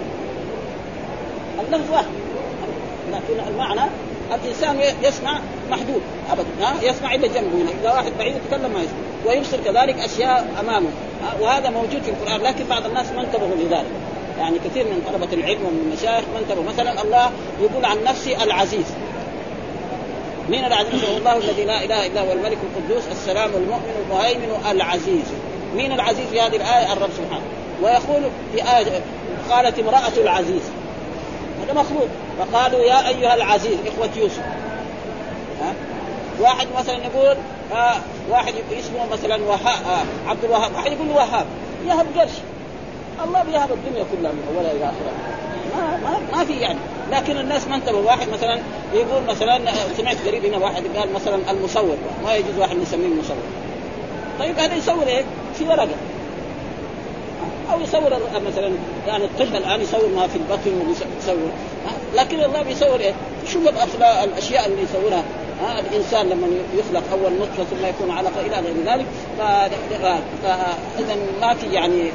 اللفظ 1.59 1.91
واحد. 1.91 2.05
لكن 3.11 3.47
المعنى 3.47 3.89
الإنسان 4.33 4.95
يسمع 5.03 5.39
محدود 5.71 6.01
ابدا 6.31 6.47
ها؟ 6.61 6.73
يسمع 6.81 7.15
الا 7.15 7.27
جنبه 7.27 7.71
إذا 7.81 7.91
واحد 7.91 8.11
بعيد 8.19 8.35
يتكلم 8.35 8.73
ما 8.73 8.79
يسمع. 8.79 8.97
ويبصر 9.25 9.57
كذلك 9.65 9.99
أشياء 9.99 10.47
أمامه 10.59 10.89
وهذا 11.41 11.69
موجود 11.69 12.01
في 12.01 12.09
القرآن 12.09 12.41
لكن 12.41 12.63
بعض 12.65 12.85
الناس 12.85 13.11
ما 13.11 13.21
انتبهوا 13.21 13.55
لذلك. 13.55 13.91
يعني 14.39 14.59
كثير 14.59 14.83
من 14.83 15.01
طلبة 15.11 15.33
العلم 15.33 15.65
ومن 15.65 15.91
المشايخ 15.91 16.25
انتبهوا 16.41 16.63
مثلا 16.73 17.01
الله 17.01 17.31
يقول 17.61 17.85
عن 17.85 18.03
نفسه 18.03 18.43
العزيز. 18.43 18.85
مين 20.49 20.65
العزيز؟ 20.65 21.03
هو 21.03 21.17
الله 21.17 21.37
الذي 21.37 21.65
لا 21.65 21.83
إله 21.83 22.07
إلا 22.07 22.21
هو 22.21 22.31
الملك 22.31 22.57
القدوس 22.63 23.03
السلام 23.11 23.49
المؤمن 23.49 24.05
المهيمن 24.05 24.71
العزيز. 24.71 25.25
مين 25.75 25.91
العزيز 25.91 26.27
في 26.31 26.41
هذه 26.41 26.55
الآية؟ 26.55 26.93
الرب 26.93 27.09
سبحانه. 27.17 27.45
ويقول 27.81 28.23
في 28.53 28.77
آية 28.77 29.01
قالت 29.49 29.79
امرأة 29.79 30.17
العزيز. 30.17 30.61
هذا 31.63 31.73
مخلوق. 31.73 32.07
فقالوا 32.39 32.79
يا 32.79 33.07
أيها 33.07 33.35
العزيز 33.35 33.77
إخوة 33.87 34.09
يوسف. 34.17 34.43
ها؟ 35.61 35.73
واحد 36.39 36.67
مثلا 36.79 36.95
يقول 36.95 37.37
آه 37.73 37.95
واحد 38.29 38.53
اسمه 38.79 39.05
مثلا 39.11 39.43
وهاب 39.43 39.85
آه 39.85 40.29
عبد 40.29 40.43
الوهاب. 40.43 40.73
واحد 40.75 40.91
يقول 40.91 41.09
وهاب. 41.09 41.45
يهب 41.87 42.05
قرش. 42.17 42.31
الله 43.23 43.43
بيهب 43.43 43.71
الدنيا 43.71 44.05
كلها 44.11 44.31
من 44.31 44.55
أولها 44.55 44.71
إلى 44.71 44.83
آخرها. 44.83 45.33
ما 46.03 46.37
ما, 46.37 46.45
في 46.45 46.53
يعني. 46.53 46.79
لكن 47.11 47.37
الناس 47.37 47.67
ما 47.67 47.75
انتبهوا. 47.75 48.05
واحد 48.05 48.29
مثلا 48.29 48.59
يقول 48.93 49.23
مثلا 49.27 49.61
سمعت 49.97 50.27
قريب 50.27 50.45
هنا 50.45 50.57
واحد 50.57 50.83
قال 50.95 51.13
مثلا 51.13 51.51
المصور. 51.51 51.97
ما 52.23 52.35
يجوز 52.35 52.57
واحد 52.59 52.75
نسميه 52.77 53.07
المصور 53.07 53.37
طيب 54.39 54.59
هذا 54.59 54.75
يصور 54.75 55.07
إيه؟ 55.07 55.23
في 55.57 55.63
ورقة. 55.63 55.87
أو 57.73 57.81
يصور 57.81 58.19
مثلا 58.47 58.71
يعني 59.07 59.25
الطب 59.25 59.55
الآن 59.55 59.81
يصور 59.81 60.07
ما 60.15 60.27
في 60.27 60.35
البطن 60.35 60.87
ويصور. 60.87 61.51
لكن 62.15 62.43
الله 62.43 62.61
بيصور 62.61 62.99
إيه؟ 62.99 63.13
شوف 63.47 63.67
الأشياء 64.23 64.65
اللي 64.67 64.81
يصورها؟ 64.81 65.23
ها؟ 65.61 65.79
الإنسان 65.79 66.29
لما 66.29 66.47
يخلق 66.77 67.03
أول 67.11 67.33
نطفة 67.33 67.63
ثم 67.63 67.85
يكون 67.85 68.11
علقة 68.11 68.41
إلى 68.41 68.55
غير 68.55 68.75
ذلك 68.85 69.05
فاذا 70.43 71.15
ما 71.41 71.53
في 71.53 71.67
يعني 71.73 72.11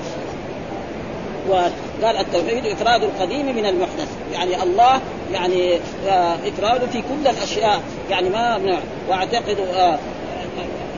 وقال 1.48 2.16
التوحيد 2.16 2.66
إفراد 2.66 3.02
القديم 3.02 3.56
من 3.56 3.66
المحدث. 3.66 4.08
يعني 4.32 4.62
الله 4.62 5.00
يعني 5.32 5.74
آه، 6.08 6.36
افراده 6.48 6.86
في 6.86 7.02
كل 7.02 7.30
الأشياء. 7.30 7.80
يعني 8.10 8.28
ما 8.28 8.78
واعتقد 9.08 9.56
آه، 9.74 9.98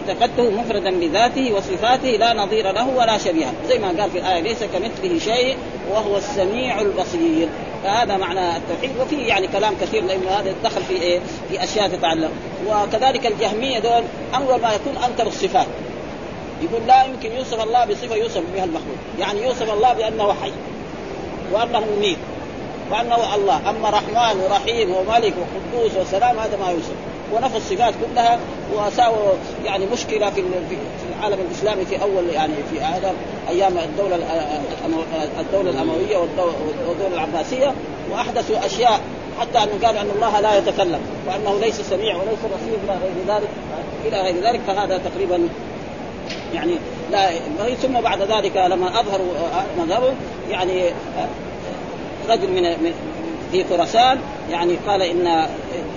اعتقدته 0.08 0.50
مفردا 0.50 0.90
بذاته 0.90 1.52
وصفاته 1.52 2.08
لا 2.08 2.34
نظير 2.34 2.72
له 2.72 2.88
ولا 2.88 3.18
شبيه 3.18 3.46
زي 3.68 3.78
ما 3.78 3.88
قال 3.88 4.10
في 4.10 4.18
الآية 4.18 4.40
ليس 4.40 4.58
كمثله 4.64 5.18
شيء 5.18 5.56
وهو 5.90 6.16
السميع 6.16 6.80
البصير. 6.80 7.48
فهذا 7.84 8.16
معنى 8.16 8.56
التوحيد. 8.56 8.90
وفي 9.00 9.16
يعني 9.16 9.46
كلام 9.46 9.74
كثير 9.80 10.04
لأنه 10.04 10.30
هذا 10.30 10.54
دخل 10.64 10.82
في 10.82 11.02
إيه؟ 11.02 11.20
في 11.50 11.64
أشياء 11.64 11.88
تتعلق. 11.88 12.30
وكذلك 12.66 13.26
الجهمية 13.26 13.78
دول 13.78 14.02
أول 14.34 14.60
ما 14.60 14.72
يكون 14.74 15.02
أنكر 15.08 15.26
الصفات. 15.26 15.66
يقول 16.62 16.86
لا 16.86 17.04
يمكن 17.04 17.32
يوصف 17.32 17.62
الله 17.62 17.84
بصفة 17.84 18.14
يوصف 18.16 18.42
بها 18.54 18.64
المخلوق. 18.64 18.96
يعني 19.18 19.42
يوصف 19.42 19.72
الله 19.72 19.92
بأنه 19.92 20.32
حي 20.32 20.52
وأنه 21.52 21.80
مميت 21.96 22.18
وأنه 22.90 23.34
الله. 23.34 23.70
أما 23.70 23.90
رحمن 23.90 24.40
ورحيم 24.40 24.90
وملك 24.90 25.34
وقدوس 25.40 25.96
وسلام 25.96 26.38
هذا 26.38 26.56
ما 26.56 26.70
يوصف. 26.70 26.94
ونفى 27.32 27.56
الصفات 27.56 27.94
كلها 27.94 28.38
وساووا 28.74 29.32
يعني 29.64 29.86
مشكلة 29.86 30.30
في 30.30 30.44
العالم 31.18 31.38
الإسلامي 31.48 31.84
في 31.84 32.02
أول 32.02 32.28
يعني 32.32 32.54
في 32.70 32.80
هذا 32.80 33.14
أيام 33.48 33.78
الدولة 33.78 34.16
الدولة 35.40 35.70
الأموية 35.70 36.16
والدولة 36.16 37.14
العباسية 37.14 37.74
وأحدثوا 38.12 38.66
أشياء 38.66 39.00
حتى 39.40 39.58
انه 39.58 39.86
قالوا 39.86 40.00
أن 40.00 40.10
الله 40.14 40.40
لا 40.40 40.58
يتكلم 40.58 41.00
وأنه 41.26 41.60
ليس 41.60 41.80
سميع 41.80 42.16
وليس 42.16 42.38
بصير 42.38 42.78
إلى 42.84 42.98
غير 43.02 43.36
ذلك. 43.36 43.48
إلى 44.06 44.20
غير 44.22 44.34
ذلك 44.44 44.60
فهذا 44.66 44.98
تقريبا 44.98 45.48
يعني 46.54 46.74
لا 47.10 47.30
ثم 47.82 48.00
بعد 48.00 48.22
ذلك 48.22 48.56
لما 48.56 49.00
اظهروا 49.00 49.32
مذهبهم 49.78 50.14
يعني 50.50 50.84
رجل 52.28 52.50
من 52.50 52.92
في 53.52 53.64
خراسان 53.64 54.18
يعني 54.50 54.76
قال 54.86 55.02
إن 55.02 55.26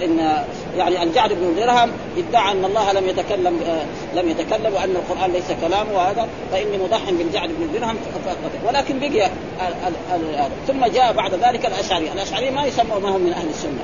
إن 0.04 0.44
يعني 0.78 1.04
الجعد 1.04 1.34
بن 1.34 1.56
درهم 1.56 1.92
ادعى 2.18 2.52
أن 2.52 2.66
الله 2.66 2.92
لم 2.92 3.10
يتكلم 3.10 3.60
آه 3.68 4.20
لم 4.20 4.30
يتكلم 4.30 4.74
وأن 4.74 4.96
القرآن 4.96 5.32
ليس 5.32 5.52
كلامه 5.62 5.94
وهذا 5.94 6.28
فإني 6.52 6.78
مضح 6.78 7.12
بالجعد 7.12 7.50
بن 7.50 7.80
درهم 7.80 7.96
ولكن 8.68 9.00
بقي 9.00 9.30
ثم 10.68 10.86
جاء 10.86 11.14
بعد 11.14 11.34
ذلك 11.34 11.66
الأشعري، 11.66 12.12
الأشعري 12.12 12.52
ما 12.52 12.66
يسموا 12.66 13.00
ما 13.00 13.10
هم 13.10 13.22
من 13.22 13.34
أهل 13.34 13.50
السنة. 13.50 13.84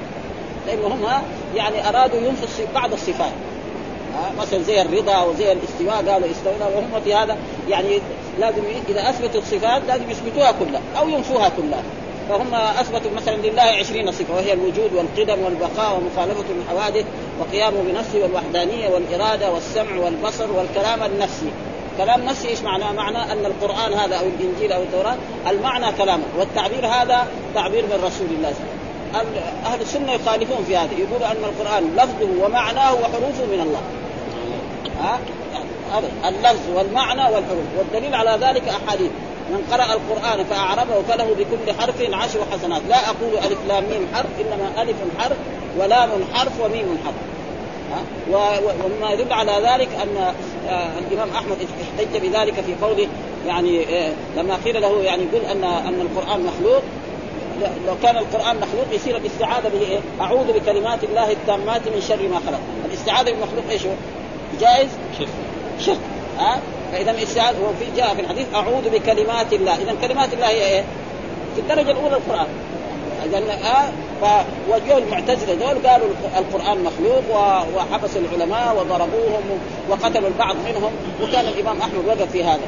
لأنهم 0.67 1.05
يعني 1.55 1.89
أرادوا 1.89 2.19
ينفوا 2.19 2.65
بعض 2.75 2.93
الصفات. 2.93 3.31
مثلا 4.39 4.63
زي 4.63 4.81
الرضا 4.81 5.23
وزي 5.23 5.51
الاستواء 5.51 6.11
قالوا 6.11 6.31
استوينا 6.31 6.67
وهم 6.67 7.01
في 7.03 7.13
هذا 7.13 7.37
يعني 7.69 8.01
لازم 8.39 8.61
إذا 8.89 9.09
أثبتوا 9.09 9.41
الصفات 9.41 9.81
لازم 9.87 10.09
يثبتوها 10.09 10.51
كلها 10.51 10.81
أو 10.99 11.09
ينفوها 11.09 11.49
كلها. 11.49 11.83
فهم 12.29 12.53
أثبتوا 12.55 13.11
مثلا 13.15 13.35
لله 13.35 13.61
عشرين 13.61 14.11
صفة 14.11 14.33
وهي 14.33 14.53
الوجود 14.53 14.93
والقدم 14.93 15.43
والبقاء 15.43 15.97
ومخالفة 15.97 16.43
الحوادث 16.61 17.05
وقيامه 17.39 17.81
بنفسه 17.81 18.23
والوحدانية 18.23 18.89
والإرادة 18.89 19.51
والسمع 19.51 19.95
والبصر 20.05 20.51
والكلام 20.51 21.03
النفسي. 21.03 21.51
كلام 21.97 22.25
نفسي 22.25 22.49
إيش 22.49 22.61
معناه؟ 22.61 22.91
معناه 22.91 23.31
أن 23.33 23.45
القرآن 23.45 23.93
هذا 23.93 24.15
أو 24.15 24.25
الإنجيل 24.25 24.71
أو 24.71 24.81
التوراة 24.81 25.15
المعنى 25.49 25.91
كلامه 25.97 26.23
والتعبير 26.39 26.87
هذا 26.87 27.27
تعبير 27.55 27.83
من 27.83 28.03
رسول 28.03 28.27
الله. 28.27 28.29
صلى 28.29 28.37
الله 28.37 28.47
عليه 28.47 28.55
وسلم 28.55 28.78
أهل 29.65 29.81
السنة 29.81 30.11
يخالفون 30.11 30.63
في 30.67 30.77
هذا 30.77 30.93
يقولوا 30.93 31.31
أن 31.31 31.43
القرآن 31.43 31.95
لفظه 31.95 32.45
ومعناه 32.45 32.93
وحروفه 32.93 33.45
من 33.45 33.59
الله. 33.61 33.81
ها؟ 35.01 35.19
اللفظ 36.29 36.69
والمعنى 36.75 37.21
والحروف. 37.21 37.65
والدليل 37.77 38.15
على 38.15 38.45
ذلك 38.45 38.63
أحاديث. 38.67 39.11
من 39.49 39.67
قرأ 39.71 39.93
القرآن 39.93 40.45
فأعربه 40.45 41.01
فله 41.09 41.35
بكل 41.35 41.73
حرف 41.81 42.01
عشر 42.01 42.39
حسنات. 42.51 42.81
لا 42.89 43.09
أقول 43.09 43.37
ألف 43.37 43.57
لام 43.67 43.83
ميم 43.83 44.07
حرف 44.13 44.29
إنما 44.39 44.81
ألف 44.81 44.97
حرف 45.19 45.37
ولام 45.79 46.09
حرف 46.33 46.61
وميم 46.61 46.97
حرف. 47.05 47.15
ومما 48.29 49.11
يدل 49.11 49.33
على 49.33 49.51
ذلك 49.51 49.89
أن 50.03 50.33
آه، 50.69 50.99
الإمام 50.99 51.29
أحمد 51.29 51.57
احتج 51.81 52.27
بذلك 52.27 52.53
في 52.53 52.75
قوله 52.81 53.07
يعني 53.47 53.83
آه، 53.83 54.13
لما 54.37 54.57
قيل 54.65 54.81
له 54.81 55.03
يعني 55.03 55.23
يقول 55.23 55.45
أن 55.45 55.63
أن 55.63 56.01
القرآن 56.01 56.45
مخلوق 56.45 56.81
لو 57.87 57.95
كان 58.03 58.17
القرآن 58.17 58.55
مخلوق 58.55 58.85
يصير 58.91 59.17
الاستعاذة 59.17 59.67
به 59.67 59.81
إيه؟ 59.81 59.99
أعوذ 60.21 60.59
بكلمات 60.59 61.03
الله 61.03 61.31
التامات 61.31 61.87
من 61.87 62.01
شر 62.07 62.27
ما 62.27 62.39
خلق، 62.47 62.59
الاستعاذة 62.85 63.31
بالمخلوق 63.31 63.63
إيش 63.69 63.85
هو؟ 63.85 63.91
جائز؟ 64.61 64.89
شرك 65.19 65.27
شرك 65.79 65.99
ها؟ 66.39 66.59
فإذا 66.91 67.11
الاستعاذة 67.11 67.57
وفي 67.59 67.85
جاء 67.97 68.15
في 68.15 68.21
الحديث 68.21 68.45
أعوذ 68.55 68.89
بكلمات 68.89 69.53
الله، 69.53 69.75
إذا 69.75 69.95
كلمات 70.01 70.33
الله 70.33 70.47
هي 70.47 70.65
إيه؟ 70.65 70.83
في 71.55 71.61
الدرجة 71.61 71.91
الأولى 71.91 72.15
القرآن 72.15 72.47
إذا 73.25 73.37
آه 73.37 73.89
وجو 74.69 74.97
المعتزله 74.97 75.53
دول 75.53 75.87
قالوا 75.87 76.07
القرآن 76.37 76.83
مخلوق 76.83 77.23
وحبس 77.75 78.17
العلماء 78.17 78.75
وضربوهم 78.75 79.59
وقتلوا 79.89 80.29
البعض 80.29 80.55
منهم 80.65 80.91
وكان 81.23 81.45
الإمام 81.47 81.81
أحمد 81.81 82.05
وقف 82.07 82.31
في 82.31 82.43
هذا 82.43 82.59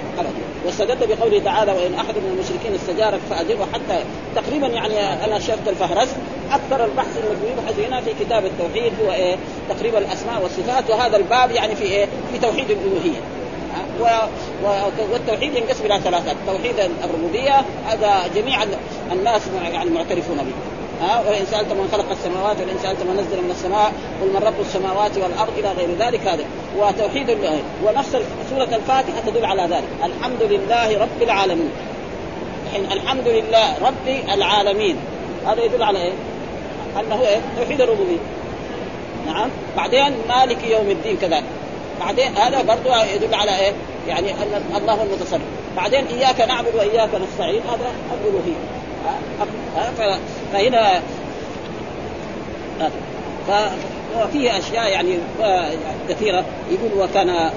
واستدل 0.65 1.07
بقوله 1.07 1.39
تعالى 1.39 1.71
وإن 1.71 1.93
أحد 1.93 2.15
من 2.15 2.35
المشركين 2.37 2.75
استجارك 2.75 3.19
فأجره 3.29 3.67
حتى 3.73 4.03
تقريبا 4.35 4.67
يعني 4.67 5.25
أنا 5.25 5.39
شفت 5.39 5.67
الفهرس. 5.67 6.15
أكثر 6.51 6.85
البحث 6.85 7.17
الذي 7.17 7.51
يبحث 7.51 7.79
هنا 7.79 8.01
في 8.01 8.13
كتاب 8.19 8.45
التوحيد 8.45 8.93
هو 9.05 9.11
إيه؟ 9.11 9.35
تقريبا 9.69 9.97
الأسماء 9.97 10.43
والصفات 10.43 10.89
وهذا 10.89 11.17
الباب 11.17 11.51
يعني 11.51 11.75
في 11.75 11.83
إيه؟ 11.83 12.05
في 12.31 12.39
توحيد 12.39 12.71
الألوهية. 12.71 13.19
و... 14.01 14.05
والتوحيد 15.13 15.55
ينقسم 15.55 15.85
إلى 15.85 15.99
ثلاثات، 15.99 16.35
توحيد 16.47 16.75
الربوبية 17.03 17.61
هذا 17.87 18.21
جميع 18.35 18.63
الناس 19.11 19.41
يعني 19.73 19.89
معترفون 19.89 20.37
به، 20.37 20.80
ها 21.01 21.23
ولئن 21.27 21.45
سألت 21.45 21.71
من 21.73 21.89
خلق 21.91 22.11
السماوات 22.11 22.57
ولئن 22.61 22.77
سألت 22.83 22.99
من 23.01 23.13
نزل 23.13 23.43
من 23.43 23.51
السماء 23.51 23.93
قل 24.21 24.27
من 24.27 24.43
رب 24.43 24.59
السماوات 24.59 25.17
والأرض 25.17 25.53
إلى 25.57 25.71
غير 25.71 25.89
ذلك 25.99 26.27
هذا. 26.27 26.43
وتوحيد 26.77 27.29
الله. 27.29 27.59
ونفس 27.85 28.17
سورة 28.49 28.63
الفاتحة 28.63 29.19
تدل 29.25 29.45
على 29.45 29.61
ذلك. 29.61 29.87
الحمد 30.03 30.43
لله 30.43 31.01
رب 31.01 31.21
العالمين. 31.21 31.71
الحين 32.65 32.91
الحمد 32.91 33.27
لله 33.27 33.77
رب 33.81 34.07
العالمين. 34.33 34.97
هذا 35.47 35.63
يدل 35.63 35.83
على 35.83 36.01
إيه؟ 36.01 36.13
أنه 36.99 37.21
إيه؟ 37.21 37.41
توحيد 37.57 37.81
الربوبية. 37.81 38.17
نعم. 39.27 39.49
بعدين 39.77 40.13
مالك 40.29 40.63
يوم 40.63 40.89
الدين 40.89 41.17
كذلك. 41.17 41.43
بعدين 41.99 42.37
هذا 42.37 42.61
برضه 42.61 43.03
يدل 43.03 43.35
على 43.35 43.59
إيه؟ 43.59 43.73
يعني 44.07 44.31
أن 44.31 44.75
الله 44.77 45.03
المتصرف. 45.03 45.41
بعدين 45.77 46.05
إياك 46.07 46.41
نعبد 46.41 46.75
وإياك 46.75 47.09
نستعين. 47.15 47.61
هذا 47.61 47.91
الالوهيه 48.13 48.80
فهنا 50.53 51.01
ففيه 53.47 54.57
أشياء 54.57 54.91
يعني 54.91 55.17
كثيرة. 56.09 56.45
يقول 56.71 57.03
وكان 57.03 57.51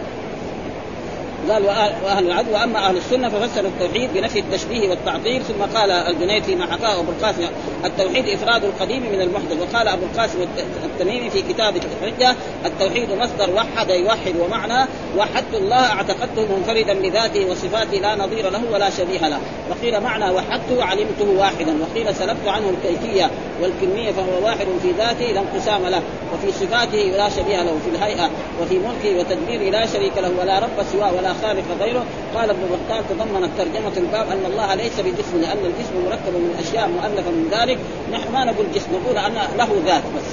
قال 1.52 1.64
وأهل 2.04 2.26
العدل 2.26 2.52
وأما 2.52 2.78
أهل 2.78 2.96
السنة 2.96 3.28
ففسروا 3.28 3.70
التوحيد 3.70 4.10
بنفي 4.14 4.38
التشبيه 4.38 4.88
والتعطيل 4.88 5.42
ثم 5.42 5.78
قال 5.78 5.90
الجنيد 5.90 6.42
فيما 6.42 6.72
حكاه 6.72 7.00
ابو 7.00 7.10
القاسم 7.10 7.46
التوحيد 7.84 8.28
إفراد 8.28 8.64
القديم 8.64 9.02
من 9.12 9.20
المحدث 9.20 9.56
وقال 9.60 9.88
أبو 9.88 10.06
القاسم 10.12 10.38
التميمي 10.84 11.30
في 11.30 11.42
كتاب 11.42 11.74
الحجة 11.76 12.36
التوحيد 12.66 13.08
مصدر 13.10 13.54
وحد 13.54 13.90
يوحد 13.90 14.34
ومعنى 14.40 14.88
وحدت 15.16 15.54
الله 15.54 15.92
اعتقدته 15.92 16.56
منفردا 16.56 16.94
بذاته 16.94 17.50
وصفاته 17.50 17.98
لا 17.98 18.14
نظير 18.14 18.50
له 18.50 18.60
ولا 18.72 18.90
شبيه 18.90 19.28
له. 19.28 19.38
وقيل 19.70 20.00
معنى 20.00 20.30
وحدته 20.30 20.84
علمته 20.84 21.30
واحدا 21.38 21.76
وقيل 21.82 22.14
سلبت 22.14 22.48
عنه 22.48 22.70
الكيفية 22.70 23.30
والكمية 23.62 24.12
فهو 24.12 24.44
واحد 24.44 24.66
في 24.82 24.90
ذاته 24.98 25.24
لا 25.24 25.40
انقسام 25.40 25.86
له 25.86 26.02
وفي 26.34 26.52
صفاته 26.52 26.98
لا 26.98 27.28
شبيه 27.28 27.62
له 27.62 27.78
في 27.85 27.96
الهيئة 27.96 28.30
وفي 28.62 28.78
ملكه 28.78 29.18
وتدبيره 29.18 29.70
لا 29.70 29.87
شريك 29.87 30.18
له 30.18 30.30
ولا 30.40 30.59
رب 30.59 30.87
سواه 30.92 31.14
ولا 31.14 31.33
خالق 31.42 31.64
غيره. 31.81 32.05
قال 32.35 32.51
ابن 32.51 32.62
بطال 32.73 33.03
تضمنت 33.09 33.51
ترجمة 33.59 33.97
الباب 33.97 34.27
أن 34.31 34.44
الله 34.47 34.75
ليس 34.75 35.01
بجسم 35.01 35.40
لأن 35.40 35.59
الجسم 35.64 35.94
مركب 36.07 36.35
من 36.35 36.57
أشياء 36.62 36.88
مؤلفة 36.88 37.31
من 37.31 37.49
ذلك. 37.53 37.79
نحن 38.12 38.33
ما 38.33 38.44
نقول 38.44 38.66
جسم 38.75 38.87
نقول 38.92 39.18
أن 39.18 39.35
له 39.59 39.68
ذات 39.87 40.03
بس. 40.16 40.29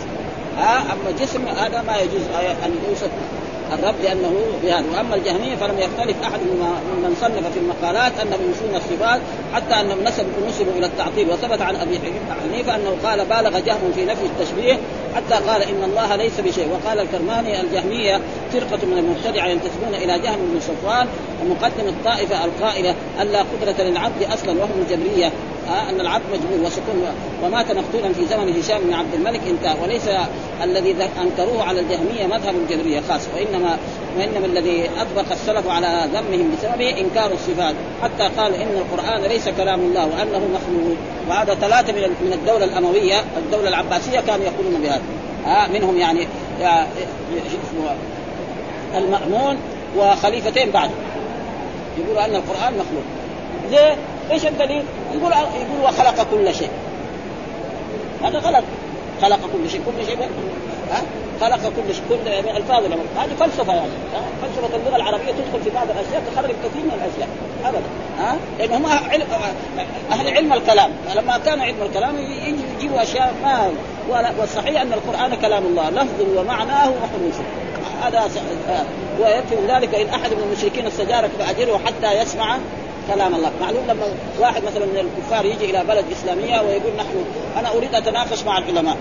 ها 0.58 0.78
أما 0.94 1.12
جسم 1.22 1.48
هذا 1.48 1.82
ما 1.88 1.98
يجوز 1.98 2.22
أن 2.66 2.72
يوصف 2.90 3.10
الرب 3.74 3.96
لأنه 4.04 4.34
بهذا 4.64 4.84
وأما 4.94 5.16
الجهمية 5.16 5.56
فلم 5.56 5.80
يختلف 5.80 6.24
أحد 6.24 6.40
ممن 6.40 7.16
صنف 7.22 7.54
في 7.54 7.60
المقالات 7.60 8.12
انهم 8.22 8.40
ينسون 8.48 8.76
الصفات 8.76 9.22
حتى 9.54 9.74
أنهم 9.82 9.98
نسبوا 10.48 10.74
إلى 10.78 10.86
التعطيل. 10.86 11.30
وثبت 11.30 11.62
عن 11.62 11.76
أبي 11.76 12.00
حنيفة 12.44 12.76
أنه 12.76 12.96
قال 13.04 13.26
بالغ 13.26 13.60
جهم 13.60 13.92
في 13.96 14.06
نفي 14.06 14.26
التشبيه 14.26 14.78
حتى 15.15 15.36
قال 15.47 15.62
إن 15.62 15.84
الله 15.84 16.15
ليس 16.15 16.39
بشيء. 16.39 16.69
وقال 16.69 17.00
الكرماني 17.00 17.62
الجهمية 17.62 18.21
فرقة 18.54 18.86
من 18.86 18.97
المبتدعة 18.97 19.47
ينتسبون 19.47 19.93
إلى 19.93 20.19
جهم 20.19 20.39
بن 20.54 20.60
صفوان 20.60 21.08
ومقدم 21.41 21.88
الطائفة 21.88 22.45
القائلة 22.45 22.95
أن 23.21 23.28
لا 23.28 23.39
قدرة 23.39 23.84
للعبد 23.84 24.24
أصلا 24.24 24.60
وهم 24.60 24.86
الجبرية. 24.88 25.32
آه 25.69 25.89
أن 25.89 26.02
العبد 26.02 26.24
مجبور 26.34 26.67
وسكون 26.67 27.04
ومات 27.43 27.71
مقتولا 27.71 28.13
في 28.13 28.26
زمن 28.26 28.60
هشام 28.60 28.82
بن 28.82 28.93
عبد 28.93 29.13
الملك. 29.13 29.41
انتهى 29.47 29.76
وليس 29.84 30.10
الذي 30.63 30.95
أنكروه 31.21 31.63
على 31.63 31.80
الجهمية 31.80 32.28
مذهب 32.28 32.56
الجبريه 32.56 33.02
خاص 33.10 33.21
وانما 33.36 33.78
وإنما 34.17 34.45
الذي 34.45 34.89
أطبق 34.97 35.32
السلف 35.32 35.67
على 35.67 36.08
ذمهم 36.13 36.52
بسببه 36.52 37.00
إنكار 37.00 37.32
الصفات. 37.34 37.76
حتى 38.04 38.24
قال 38.38 38.56
إن 38.56 38.78
القرآن 38.78 39.21
ليس 39.21 39.50
كلام 39.50 39.80
الله 39.80 40.06
وأنه 40.06 40.39
مخلوق. 40.54 40.97
وهذا 41.30 41.56
ثلاثة 41.56 41.93
من 41.93 42.15
من 42.21 42.34
الدولة 42.34 42.65
الأموية 42.65 43.24
الدولة 43.38 43.69
العباسية 43.69 44.19
كانوا 44.19 44.45
يقولون 44.45 44.82
بهذا. 44.82 45.02
آه 45.45 45.67
منهم 45.67 45.97
يعني 45.97 46.28
المأمون 48.97 49.58
وخليفتين 49.97 50.71
بعده 50.71 50.91
يقولوا 51.97 52.26
أن 52.26 52.36
القرآن 52.36 52.74
مخلوق. 52.74 53.04
ليه؟ 53.71 53.95
إيش 54.32 54.46
الدليل؟ 54.46 54.84
يقول 55.13 55.32
يقول 55.32 55.84
وخلق 55.84 56.28
كل 56.32 56.56
شيء. 56.56 56.70
هذا 58.24 58.39
غلط. 58.39 58.63
خلق 59.22 59.39
كل 59.54 59.70
شيء 59.70 59.82
كل 59.86 60.06
شيء 60.06 60.17
ها؟ 60.91 61.02
خلق 61.41 61.58
كل 61.58 61.96
شيء 61.96 62.04
كل 62.10 62.28
الفاظ 62.58 62.84
هذه 63.17 63.30
فلسفة 63.39 63.74
يعني. 63.74 63.91
فلسفة 64.41 64.76
اللغة 64.78 64.96
العربية 64.96 65.32
تدخل 65.32 65.63
في 65.63 65.70
بعض 65.70 65.88
الأشياء 65.89 66.24
تخرج 66.34 66.50
كثير 66.50 66.84
من 66.84 66.91
الأشياء. 66.94 67.30
ابدا. 67.65 67.88
ها؟ 68.20 68.36
لأن 68.60 68.72
هم 68.74 68.86
أهل 70.12 70.30
علم 70.30 70.54
الكلام. 70.54 70.91
فلما 71.10 71.38
كان 71.38 71.62
علم 71.62 71.82
الكلام 71.82 72.17
يجيبوا 72.78 73.04
أشياء 73.04 73.34
ما 73.44 73.72
والصحيح 74.39 74.82
أن 74.82 74.94
القرآن 74.94 75.36
كلام 75.36 75.65
الله 75.65 75.89
لفظه 75.89 76.39
ومعناه 76.41 76.89
وحروفه 76.89 77.44
هذا 78.02 78.30
ويكفي 79.20 79.56
ذلك 79.67 79.96
إن 79.96 80.10
أحد 80.10 80.34
من 80.34 80.44
المشركين 80.44 80.88
استجارك 80.88 81.30
فأجره 81.39 81.80
حتى 81.86 82.22
يسمع 82.22 82.58
كلام 83.13 83.36
الله. 83.36 83.52
معلوم 83.62 83.84
لما 83.88 84.06
واحد 84.39 84.63
مثلا 84.63 84.86
من 84.86 84.97
الكفار 84.97 85.45
يجي 85.45 85.65
إلى 85.65 85.84
بلد 85.84 86.06
إسلامية 86.12 86.62
ويقول 86.62 86.93
نحن 86.97 87.26
أنا 87.58 87.71
أريد 87.71 87.95
أتناقش 87.95 88.43
مع 88.43 88.58
العلماء. 88.58 88.97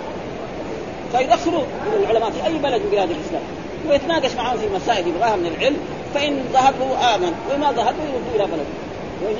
فيدخلوا 1.13 1.63
العلماء 2.01 2.31
في 2.31 2.47
أي 2.47 2.59
بلد 2.59 2.83
من 2.83 2.91
بلاد 2.91 3.11
الإسلام. 3.11 3.43
ويتناقش 3.89 4.35
معهم 4.35 4.59
في 4.59 4.69
مسائل 4.69 5.09
يبغاها 5.09 5.37
من 5.37 5.47
العلم. 5.47 5.77
فإن 6.15 6.45
ذهبوا 6.53 7.15
آمن. 7.15 7.33
وما 7.55 7.73
ذهبوا 7.73 8.05
يردوا 8.05 8.35
إلى 8.35 8.47
بلده 8.47 8.65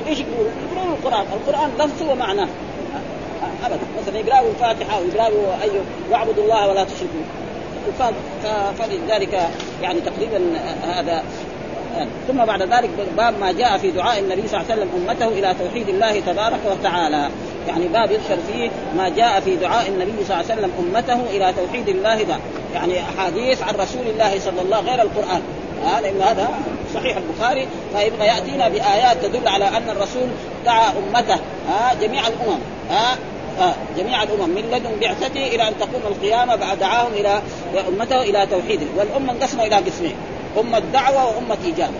إيش 0.07 0.19
يقولوا؟ 0.19 0.51
يقولوا 0.73 0.95
القرآن، 0.97 1.25
القرآن 1.33 1.71
لفظه 1.79 2.11
ومعناه 2.11 2.47
ابدا. 3.63 3.79
مثلا 4.01 4.19
يقرأوا 4.19 4.49
الفاتحة 4.49 4.99
ويقرأوا 4.99 5.61
أي 5.63 5.71
واعبدوا 6.11 6.43
الله 6.43 6.67
ولا 6.69 6.83
تشركوا. 6.83 7.21
فلذلك 8.79 9.49
يعني 9.81 10.01
تقريبا 10.01 10.41
هذا 10.83 11.23
ثم 12.27 12.45
بعد 12.45 12.61
ذلك 12.61 12.89
باب 13.17 13.39
ما 13.39 13.51
جاء 13.51 13.77
في 13.77 13.91
دعاء 13.91 14.19
النبي 14.19 14.47
صلى 14.47 14.61
الله 14.61 14.71
عليه 14.71 14.81
وسلم 14.81 14.89
أمته 14.97 15.27
إلى 15.27 15.55
توحيد 15.59 15.89
الله 15.89 16.19
تبارك 16.19 16.59
وتعالى. 16.71 17.29
يعني 17.67 17.87
باب 17.87 18.11
يذكر 18.11 18.37
فيه 18.51 18.69
ما 18.97 19.09
جاء 19.09 19.39
في 19.39 19.55
دعاء 19.55 19.87
النبي 19.87 20.11
صلى 20.27 20.39
الله 20.39 20.51
عليه 20.51 20.61
وسلم 20.61 20.71
أمته 20.79 21.21
إلى 21.29 21.53
توحيد 21.53 21.89
الله 21.89 22.15
ذا 22.15 22.39
يعني 22.73 22.99
أحاديث 22.99 23.61
عن 23.61 23.75
رسول 23.75 24.07
الله 24.07 24.39
صلى 24.39 24.61
الله 24.61 24.79
غير 24.79 25.01
القرآن. 25.01 25.41
لأن 26.01 26.21
هذا 26.21 26.49
صحيح 26.93 27.17
البخاري. 27.17 27.67
فيبقى 27.95 28.27
ياتينا 28.27 28.69
بآيات 28.69 29.25
تدل 29.25 29.47
على 29.47 29.67
أن 29.67 29.89
الرسول 29.89 30.27
دعا 30.65 30.89
أمته. 30.89 31.39
ها 31.69 31.93
جميع 32.01 32.27
الأمم. 32.27 32.59
ها 32.89 33.17
آه 33.59 33.73
جميع 33.97 34.23
الأمم 34.23 34.49
من 34.49 34.61
لدن 34.71 34.89
بعثته 35.01 35.47
إلى 35.47 35.67
أن 35.67 35.73
تقوم 35.79 36.01
القيامة 36.05 36.55
بعد 36.55 36.79
دعاهم 36.79 37.13
إلى 37.13 37.41
أمته 37.87 38.21
إلى 38.21 38.45
توحيده. 38.45 38.85
والأمة 38.97 39.31
انقسموا 39.31 39.65
إلى 39.65 39.75
قسمين. 39.75 40.15
أمة 40.59 40.79
دعوة 40.79 41.27
وأمة 41.27 41.57
إجابة 41.65 41.99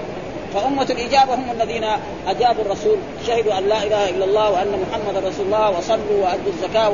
فأمة 0.53 0.87
الإجابة 0.89 1.33
هم 1.35 1.51
الذين 1.51 1.85
أجابوا 2.27 2.63
الرسول 2.63 2.97
شهدوا 3.27 3.57
أن 3.57 3.69
لا 3.69 3.83
إله 3.83 4.09
إلا 4.09 4.25
الله 4.25 4.51
وأن 4.51 4.85
محمد 4.87 5.17
رسول 5.25 5.45
الله 5.45 5.69
وصلوا 5.77 6.23
وأدوا 6.23 6.51
الزكاة 6.53 6.91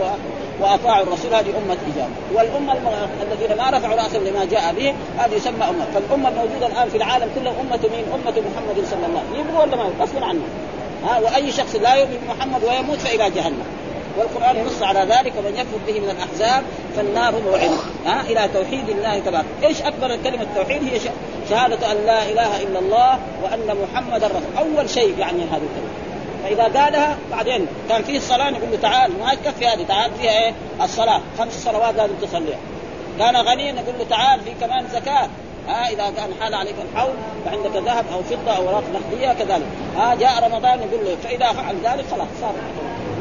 وأطاعوا 0.62 1.04
الرسول. 1.04 1.34
هذه 1.34 1.50
أمة 1.66 1.78
اجابه 1.94 2.14
والأمة 2.34 2.74
الذين 3.22 3.58
ما 3.58 3.70
رفعوا 3.70 3.96
رأسهم 3.96 4.24
لما 4.24 4.46
جاء 4.46 4.74
به 4.74 4.94
هذه 5.18 5.34
يسمى 5.34 5.64
أمة. 5.64 5.86
فالأمة 5.94 6.30
الموجودة 6.30 6.68
الآن 6.68 6.90
في 6.90 6.98
العالم 6.98 7.30
كله 7.36 7.52
أمة 7.52 7.80
مين؟ 7.96 8.06
أمة 8.14 8.32
محمد 8.32 8.86
صلى 8.86 9.06
الله 9.06 9.20
عليه 9.20 9.30
وسلم. 9.30 9.40
يبغوا 9.40 9.62
ولا 9.64 9.76
ما 9.76 9.90
غصبا 10.02 10.26
عنه. 10.26 10.42
ها؟ 11.08 11.20
وأي 11.20 11.52
شخص 11.52 11.76
لا 11.76 11.96
يؤمن 11.96 12.18
بمحمد 12.28 12.64
ويموت 12.64 12.98
فإلى 12.98 13.30
جهنم. 13.30 13.64
والقرآن 14.18 14.56
ينص 14.56 14.84
على 14.84 15.00
ذلك 15.00 15.34
ومن 15.38 15.56
يكفر 15.56 15.78
به 15.88 16.00
من 16.00 16.10
الأحزاب 16.10 16.64
فالنار 16.96 17.34
موعده 17.46 17.78
ها؟ 18.06 18.22
إلى 18.22 18.50
توحيد 18.54 18.90
الله 18.90 19.20
تبارك. 19.20 19.46
إيش 19.64 19.82
أكبر 19.82 20.18
كلمة 20.24 20.42
التوحيد 20.42 20.84
هي 20.84 21.00
شهادة 21.50 21.92
أن 21.92 22.06
لا 22.06 22.24
إله 22.24 22.64
إلا 22.64 22.80
الله 22.80 23.20
وأن 23.44 23.78
محمدا 23.84 24.28
رسول 24.28 24.42
أول 24.58 24.90
شيء 24.90 25.20
يعني 25.20 25.44
هذه 25.44 25.62
الكلمة. 25.68 25.92
فإذا 26.44 26.64
قالها 26.64 27.18
بعدين 27.32 27.68
كان 27.90 28.04
فيه 28.04 28.18
الصلاة 28.18 28.50
نقول 28.50 28.72
له 28.72 28.78
تعال 28.82 29.12
ما 29.20 29.36
تكفي 29.36 29.68
هذه 29.68 29.86
تعال 29.88 30.12
فيها 30.20 30.46
إيه؟ 30.46 30.54
الصلاة. 30.82 31.22
خمس 31.40 31.64
صلوات 31.64 31.96
لازم 31.96 32.14
تصليها 32.22 32.60
كان 33.20 33.36
غنيا 33.36 33.72
نقول 33.72 33.96
له 34.00 34.06
تعال 34.10 34.40
في 34.40 34.52
كمان 34.62 34.86
زكاة. 34.94 35.30
ها؟ 35.68 35.90
إذا 35.90 36.10
كان 36.10 36.30
حال 36.42 36.54
عليك 36.54 36.76
الحول 36.92 37.14
فعندك 37.46 37.76
ذهب 37.86 38.06
أو 38.14 38.24
فضة 38.24 38.58
أو 38.58 38.70
اوراق 38.70 38.84
نقديه 38.94 39.34
كذلك. 39.34 39.68
ها؟ 39.98 40.16
جاء 40.16 40.44
رمضان 40.44 40.80
نقول 40.80 41.06
له 41.06 41.18
فإذا 41.24 41.54
فعل 41.54 41.76
ذلك 41.76 42.06
خلاص 42.12 42.28
صار. 42.42 42.54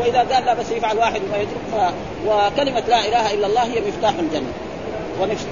وإذا 0.01 0.19
قال 0.19 0.45
لا 0.45 0.55
بس 0.55 0.71
يفعل 0.71 0.99
واحد 0.99 1.21
وما 1.29 1.37
يترك 1.37 1.61
ف... 1.73 1.93
وكلمة 2.27 2.83
لا 2.89 3.09
إله 3.09 3.35
إلا 3.35 3.47
الله 3.47 3.63
هي 3.63 3.81
مفتاح 3.89 4.13
الجنة. 4.19 4.53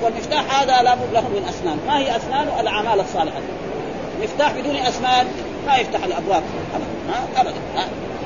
والمفتاح 0.03 0.61
هذا 0.61 0.83
لابد 0.83 1.13
له 1.13 1.21
من 1.21 1.47
أسنان. 1.49 1.79
ما 1.87 1.99
هي 1.99 2.17
أسنان؟ 2.17 2.49
الأعمال 2.61 3.01
الصالحة. 3.01 3.41
مفتاح 4.23 4.53
بدون 4.53 4.77
أسنان 4.77 5.27
ما 5.67 5.77
يفتح 5.77 6.05
الأبواب. 6.05 6.43
ابدا. 6.75 7.51
ابدا. 7.51 7.55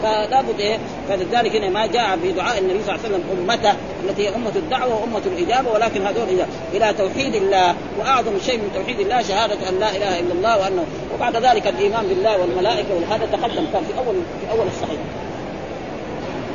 فلا 0.02 0.40
بد 0.40 0.60
إيه؟ 0.60 0.78
فلذلك 1.08 1.56
هنا 1.56 1.68
ما 1.68 1.86
جاء 1.86 2.18
في 2.22 2.32
دعاء 2.32 2.58
النبي 2.58 2.82
صلى 2.82 2.94
الله 2.94 3.04
عليه 3.04 3.14
وسلم 3.14 3.24
أمته 3.38 3.74
التي 4.04 4.28
هي 4.28 4.34
أمة 4.34 4.52
الدعوة 4.56 5.00
وأمة 5.00 5.22
الإجابة 5.26 5.72
ولكن 5.72 6.06
هذول 6.06 6.28
إلى 6.74 6.92
توحيد 6.92 7.34
الله 7.34 7.74
وأعظم 7.98 8.32
شيء 8.46 8.58
من 8.58 8.70
توحيد 8.74 9.00
الله 9.00 9.22
شهادة 9.22 9.68
أن 9.68 9.78
لا 9.80 9.90
إله 9.90 10.20
إلا 10.20 10.32
الله 10.32 10.58
وانه 10.58 10.84
وبعد 11.14 11.36
ذلك 11.36 11.66
الإيمان 11.66 12.06
بالله 12.06 12.40
والملائكة 12.40 12.88
وهذا 12.94 13.26
تقدم. 13.26 13.66
كان 13.72 13.84
في 13.84 13.98
اول 13.98 14.14
في 14.40 14.58
أول 14.58 14.66
الصحيح. 14.66 15.00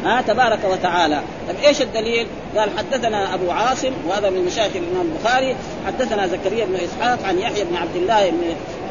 ها 0.06 0.22
تبارك 0.22 0.60
وتعالى. 0.64 1.22
طيب 1.48 1.58
إيش 1.66 1.82
الدليل؟ 1.82 2.28
قال 2.58 2.70
حدثنا 2.78 3.34
أبو 3.34 3.52
عاصم 3.52 3.92
وهذا 4.08 4.30
من 4.30 4.46
مشايخ 4.46 4.72
الإمام 4.76 5.08
البخاري 5.16 5.56
حدثنا 5.88 6.28
زكريا 6.28 6.66
بن 6.66 6.76
إسحاق 6.76 7.20
عن 7.24 7.40
يحيى 7.40 7.64
بن 7.64 7.76
عبد 7.76 7.96
الله 7.96 8.30
بن 8.30 8.44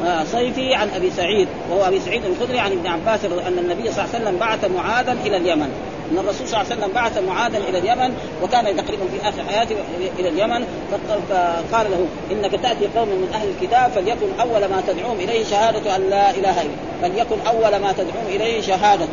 آه، 0.07 0.23
صيفي 0.23 0.75
عن 0.75 0.89
أبي 0.95 1.11
سعيد 1.11 1.47
وهو 1.71 1.87
أبي 1.87 1.99
سعيد 1.99 2.21
الخدري 2.25 2.59
عن 2.59 2.71
ابن 2.71 2.87
عباس 2.87 3.25
أن 3.25 3.57
النبي 3.57 3.91
صلى 3.91 4.05
الله 4.05 4.15
عليه 4.15 4.23
وسلم 4.23 4.37
بعث 4.39 4.65
معاذا 4.65 5.17
إلى 5.25 5.37
اليمن. 5.37 5.69
أن 6.11 6.17
الرسول 6.17 6.47
صلى 6.47 6.61
الله 6.61 6.71
عليه 6.71 6.81
وسلم 6.81 6.93
بعث 6.93 7.17
معاذا 7.17 7.57
إلى 7.57 7.79
اليمن 7.79 8.15
وكان 8.43 8.65
تقريبا 8.65 9.03
في 9.11 9.29
آخر 9.29 9.43
حياته 9.49 9.75
إلى 10.19 10.29
اليمن. 10.29 10.65
فقال 10.91 11.91
له 11.91 12.05
إنك 12.31 12.51
تأتي 12.51 12.87
قوم 12.95 13.07
من 13.07 13.31
أهل 13.33 13.47
الكتاب 13.49 13.91
فليكن 13.91 14.39
أول 14.39 14.65
ما 14.65 14.83
تدعوهم 14.87 15.19
إليه 15.19 15.43
شهادة 15.43 15.95
أن 15.95 16.09
لا 16.09 16.29
إله 16.31 16.61
إلا 16.61 16.71
فليكن 17.01 17.35
أول 17.47 17.75
ما 17.75 17.91
تدعوهم 17.91 18.27
إليه 18.27 18.61
شهاده 18.61 19.07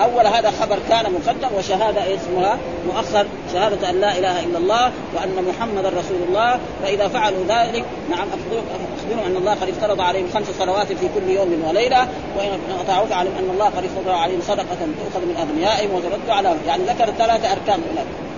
أول 0.00 0.26
هذا 0.26 0.50
خبر 0.50 0.78
كان 0.88 1.04
مقدم 1.12 1.56
وشهادة 1.58 2.14
اسمها؟ 2.14 2.58
مؤخر 2.86 3.26
شهادة 3.52 3.90
أن 3.90 4.00
لا 4.00 4.18
إله 4.18 4.44
إلا 4.44 4.58
الله 4.58 4.92
وأن 5.14 5.44
محمدا 5.48 5.88
رسول 5.88 6.22
الله 6.28 6.58
فإذا 6.82 7.08
فعلوا 7.08 7.44
ذلك 7.48 7.84
نعم 8.10 8.28
أخبرهم 8.28 9.26
أن 9.26 9.36
الله 9.36 9.54
قد 9.54 9.68
افترض 9.68 10.00
عليهم 10.00 10.26
خمس 10.34 10.46
صلوات 10.58 10.86
في 10.86 11.08
كل 11.14 11.30
يوم 11.30 11.64
وليلة 11.68 12.08
وإن 12.38 12.58
أطاعوك 12.80 13.12
علم 13.12 13.32
أن 13.38 13.50
الله 13.50 13.64
قد 13.64 13.84
افترض 13.84 14.08
عليهم 14.08 14.40
صدقة 14.40 14.78
تؤخذ 14.78 15.26
من 15.26 15.36
أغنيائهم 15.36 15.94
وترد 15.94 16.30
على 16.30 16.54
يعني 16.66 16.84
ذكر 16.84 17.06
ثلاثة 17.06 17.52
أركان 17.52 17.80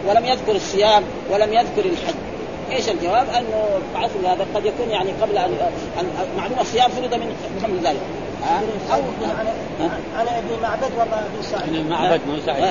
ولم 0.08 0.24
يذكر 0.24 0.56
الصيام 0.56 1.02
ولم 1.32 1.52
يذكر 1.52 1.84
الحج. 1.84 2.14
إيش 2.70 2.88
الجواب؟ 2.88 3.26
أنه 3.28 3.68
بعث 3.94 4.10
هذا 4.24 4.46
قد 4.54 4.66
يكون 4.66 4.90
يعني 4.90 5.10
قبل 5.22 5.38
ان 5.38 5.50
معلومة 6.38 6.60
الصيام 6.60 6.90
فرض 6.90 7.14
من 7.14 7.36
قبل 7.64 7.88
ذلك. 7.88 8.00
عن 8.42 10.26
أبي 10.28 10.62
معبد 10.62 10.90
ولا 10.96 11.18
أبي 11.18 11.42
سعيد؟ 11.42 11.76
عن 11.76 11.88
معبد 11.88 12.20
مو 12.28 12.36
سعيد. 12.46 12.64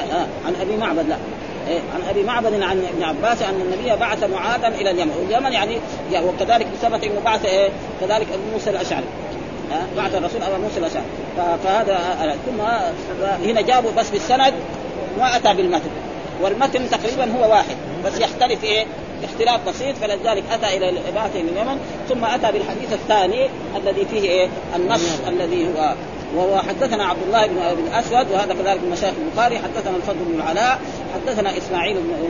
عن 0.45 0.55
أبي 0.61 0.77
معبد 0.77 1.09
لا. 1.09 1.17
إيه 1.67 1.79
عن 1.79 2.09
أبي 2.09 2.23
معبد 2.23 2.61
عن 2.61 2.85
ابن 2.93 3.03
عباس 3.03 3.41
أن 3.41 3.61
النبي 3.61 3.95
بعث 3.99 4.23
معاذا 4.23 4.67
إلى 4.67 4.91
اليمن، 4.91 5.11
واليمن 5.11 5.53
يعني, 5.53 5.77
يعني 6.11 6.25
وكذلك 6.25 6.67
ثبت 6.81 7.03
انه 7.03 7.21
بعث 7.25 7.45
إيه 7.45 7.69
كذلك 8.01 8.27
أبو 8.33 8.43
موسى 8.53 8.69
الأشعري. 8.69 9.05
بعث 9.97 10.15
الرسول 10.15 10.43
أبو 10.43 10.63
موسى 10.63 10.79
الأشعري. 10.79 11.05
فهذا 11.63 12.35
ثم 12.45 12.61
هنا 13.49 13.61
جابوا 13.61 13.91
بس 13.97 14.09
بالسند 14.09 14.53
ما 15.19 15.35
أتى 15.35 15.53
بالمتن. 15.53 15.89
والمتن 16.41 16.89
تقريبا 16.89 17.37
هو 17.37 17.51
واحد 17.51 17.75
بس 18.05 18.19
يختلف 18.19 18.63
إيه 18.63 18.85
اختلاف 19.25 19.69
بسيط 19.69 19.95
فلذلك 19.95 20.43
أتى 20.51 20.77
إلى 20.77 20.89
الإباحة 20.89 21.29
إلى 21.35 21.41
اليمن 21.41 21.79
ثم 22.09 22.25
أتى 22.25 22.51
بالحديث 22.51 22.93
الثاني 22.93 23.49
الذي 23.75 24.05
فيه 24.05 24.29
إيه؟ 24.29 24.47
النص 24.75 25.19
الذي 25.27 25.67
هو 25.67 25.93
وهو 26.35 26.57
حدثنا 26.57 27.05
عبد 27.05 27.21
الله 27.27 27.47
بن 27.47 27.57
أبي 27.57 27.81
الأسود 27.81 28.31
وهذا 28.31 28.53
كذلك 28.53 28.83
من 28.83 28.89
مشايخ 28.89 29.13
البخاري 29.25 29.57
حدثنا 29.57 29.97
الفضل 29.97 30.17
بن 30.19 30.35
العلاء 30.35 30.79
حدثنا 31.13 31.57
إسماعيل 31.57 31.97
بن 31.97 32.29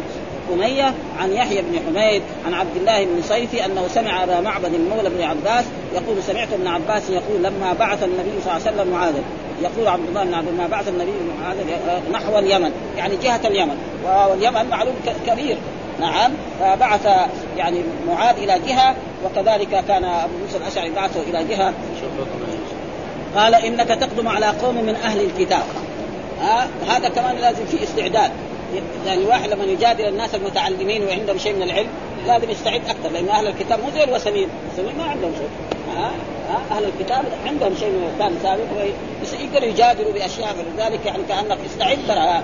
أمية 0.53 0.93
عن 1.19 1.31
يحيى 1.31 1.61
بن 1.61 1.79
حميد 1.87 2.21
عن 2.45 2.53
عبد 2.53 2.75
الله 2.75 3.05
بن 3.05 3.21
صيفي 3.21 3.65
أنه 3.65 3.87
سمع 3.87 4.23
أبا 4.23 4.39
معبد 4.39 4.71
مولى 4.71 5.09
بن 5.09 5.21
عباس 5.21 5.65
يقول 5.93 6.23
سمعت 6.23 6.53
ابن 6.53 6.67
عباس 6.67 7.09
يقول 7.09 7.43
لما 7.43 7.73
بعث 7.79 8.03
النبي 8.03 8.41
صلى 8.43 8.57
الله 8.57 8.67
عليه 8.67 8.75
وسلم 8.75 8.93
معاذا 8.93 9.23
يقول 9.61 9.87
عبد 9.87 10.07
الله 10.07 10.23
بن 10.23 10.33
عبد 10.33 10.47
لما 10.47 10.67
بعث 10.67 10.87
النبي 10.87 11.11
معاذا 11.41 11.63
نحو 12.11 12.39
اليمن 12.39 12.71
يعني 12.97 13.15
جهة 13.23 13.41
اليمن 13.45 13.77
واليمن 14.05 14.69
معلوم 14.69 14.95
كبير 15.27 15.57
نعم. 15.99 16.31
فبعث 16.59 17.07
يعني 17.57 17.83
معاذ 18.07 18.37
إلى 18.37 18.59
جهة 18.67 18.95
وكذلك 19.25 19.85
كان 19.87 20.03
أبو 20.03 20.33
موسى 20.45 20.57
الأشعري 20.57 20.89
بعثه 20.89 21.21
إلى 21.21 21.43
جهة. 21.43 21.73
قال 23.35 23.55
إنك 23.55 23.87
تقدم 23.87 24.27
على 24.27 24.45
قوم 24.45 24.75
من 24.75 24.95
أهل 24.95 25.21
الكتاب. 25.21 25.63
ها؟ 26.41 26.67
هذا 26.89 27.09
كمان 27.09 27.35
لازم 27.35 27.65
في 27.65 27.83
استعداد. 27.83 28.31
يعني 29.05 29.21
الواحد 29.21 29.49
لما 29.49 29.63
يجادل 29.63 30.07
الناس 30.07 30.35
المتعلمين 30.35 31.03
وعندهم 31.07 31.37
شيء 31.37 31.55
من 31.55 31.63
العلم 31.63 31.89
لازم 32.27 32.49
يستعد 32.49 32.81
أكثر 32.89 33.09
لأن 33.09 33.29
أهل 33.29 33.47
الكتاب 33.47 33.79
مو 33.79 33.89
زي 33.93 34.03
الوثنيين، 34.03 34.49
الوثنيين 34.65 34.97
ما 34.97 35.03
عندهم 35.03 35.31
شيء. 35.37 35.74
أهل 36.71 36.85
الكتاب 36.85 37.23
عندهم 37.45 37.75
شيء 37.79 37.89
من 37.89 38.09
الكتاب 38.09 38.31
سابق 38.43 38.65
يقدروا 39.43 39.69
يجادلوا 39.69 40.13
بأشياء 40.13 40.53
فلذلك 40.53 41.05
يعني 41.05 41.23
كأنك 41.29 41.57
استعد 41.65 41.97
ترى. 42.07 42.41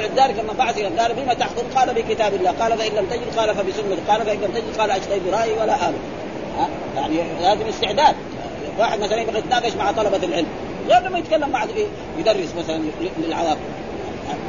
لذلك 0.00 0.38
لما 0.38 0.52
بعث 0.58 0.78
إلى 0.78 0.98
قال 0.98 1.14
بما 1.14 1.34
تحكم؟ 1.34 1.62
قال 1.76 1.94
بكتاب 1.94 2.34
الله 2.34 2.50
قال 2.50 2.78
فإن 2.78 2.92
لم 2.92 3.06
تجد 3.06 3.38
قال 3.38 3.54
فبسنه 3.54 3.96
قال 4.08 4.26
فإن 4.26 4.36
لم 4.40 4.50
تجد 4.54 4.80
قال 4.80 4.90
اجتهد 4.90 5.22
برأيي 5.26 5.52
ولا 5.52 5.88
آله 5.88 5.98
يعني 6.96 7.16
لازم 7.42 7.66
استعداد. 7.66 8.14
واحد 8.78 9.00
مثلا 9.00 9.20
يبغى 9.20 9.38
يتناقش 9.38 9.72
مع 9.72 9.92
طلبة 9.92 10.16
العلم 10.16 10.46
غير 10.88 11.02
لما 11.02 11.18
يتكلم 11.18 11.48
مع 11.48 11.66
يدرس 12.18 12.54
مثلا 12.58 12.82
للعوام. 13.26 13.56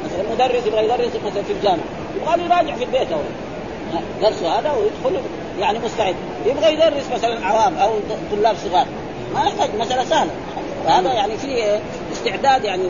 مثلا 0.04 0.34
مدرس 0.34 0.66
يبغى 0.66 0.84
يدرس 0.84 1.16
مثلا 1.26 1.42
في 1.42 1.52
الجامعة 1.52 1.84
يبغى 2.16 2.44
يراجع 2.44 2.74
في 2.76 2.84
البيت 2.84 3.12
هو. 3.12 3.20
درسه 4.22 4.58
هذا 4.58 4.72
ويدخل 4.72 5.20
يعني 5.60 5.78
مستعد. 5.78 6.14
يبغى 6.46 6.72
يدرس 6.72 7.04
مثلا 7.14 7.46
عوام 7.46 7.76
أو 7.76 7.90
طلاب 8.30 8.56
صغار. 8.64 8.86
ما 9.34 9.40
يحتاج 9.40 9.70
مسألة 9.78 10.04
سهلة. 10.04 10.30
فهذا 10.84 11.12
يعني 11.12 11.36
في 11.36 11.78
استعداد 12.12 12.64
يعني. 12.64 12.82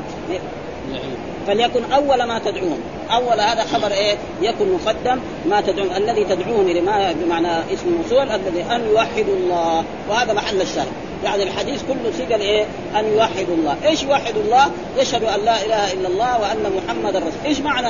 فليكن 1.46 1.92
أول 1.92 2.22
ما 2.22 2.38
تدعوهم 2.38 2.78
أول 3.10 3.40
هذا 3.40 3.64
خبر 3.64 3.92
إيه؟ 3.92 4.16
يكن 4.42 4.72
مقدم 4.72 5.20
ما 5.48 5.60
تدعون. 5.60 5.96
الذي 5.96 6.24
تدعوهم 6.24 6.66
إلى 6.66 6.80
ما 6.80 7.12
بمعنى 7.12 7.48
اسم 7.48 7.88
الموصول 7.88 8.30
الذي 8.30 8.62
أن 8.62 8.88
يوحدوا 8.90 9.36
الله. 9.36 9.84
وهذا 10.08 10.32
محل 10.32 10.60
الشاهد. 10.60 10.86
يعني 11.26 11.42
الحديث 11.42 11.82
كله 11.82 12.12
سجل 12.18 12.40
إيه؟ 12.40 12.64
أن 12.98 13.04
يوحدوا 13.04 13.54
الله، 13.54 13.76
إيش 13.84 14.02
يوحدوا 14.02 14.42
الله؟ 14.42 14.66
يشهد 14.98 15.24
أن 15.24 15.44
لا 15.44 15.64
إله 15.66 15.92
إلا 15.92 16.08
الله 16.08 16.40
وأن 16.40 16.72
محمدا 16.76 17.18
رسول، 17.18 17.32
إيش 17.44 17.60
معنى 17.60 17.88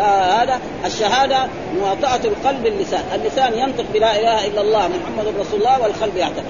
آه 0.00 0.42
هذا؟ 0.42 0.60
الشهادة 0.84 1.38
مواطأة 1.78 2.20
القلب 2.24 2.62
باللسان، 2.62 3.04
اللسان 3.14 3.58
ينطق 3.58 3.84
بلا 3.94 4.20
إله 4.20 4.46
إلا 4.46 4.60
الله 4.60 4.88
محمد 4.88 5.34
رسول 5.40 5.60
الله 5.60 5.82
والقلب 5.82 6.16
يعتقد. 6.16 6.44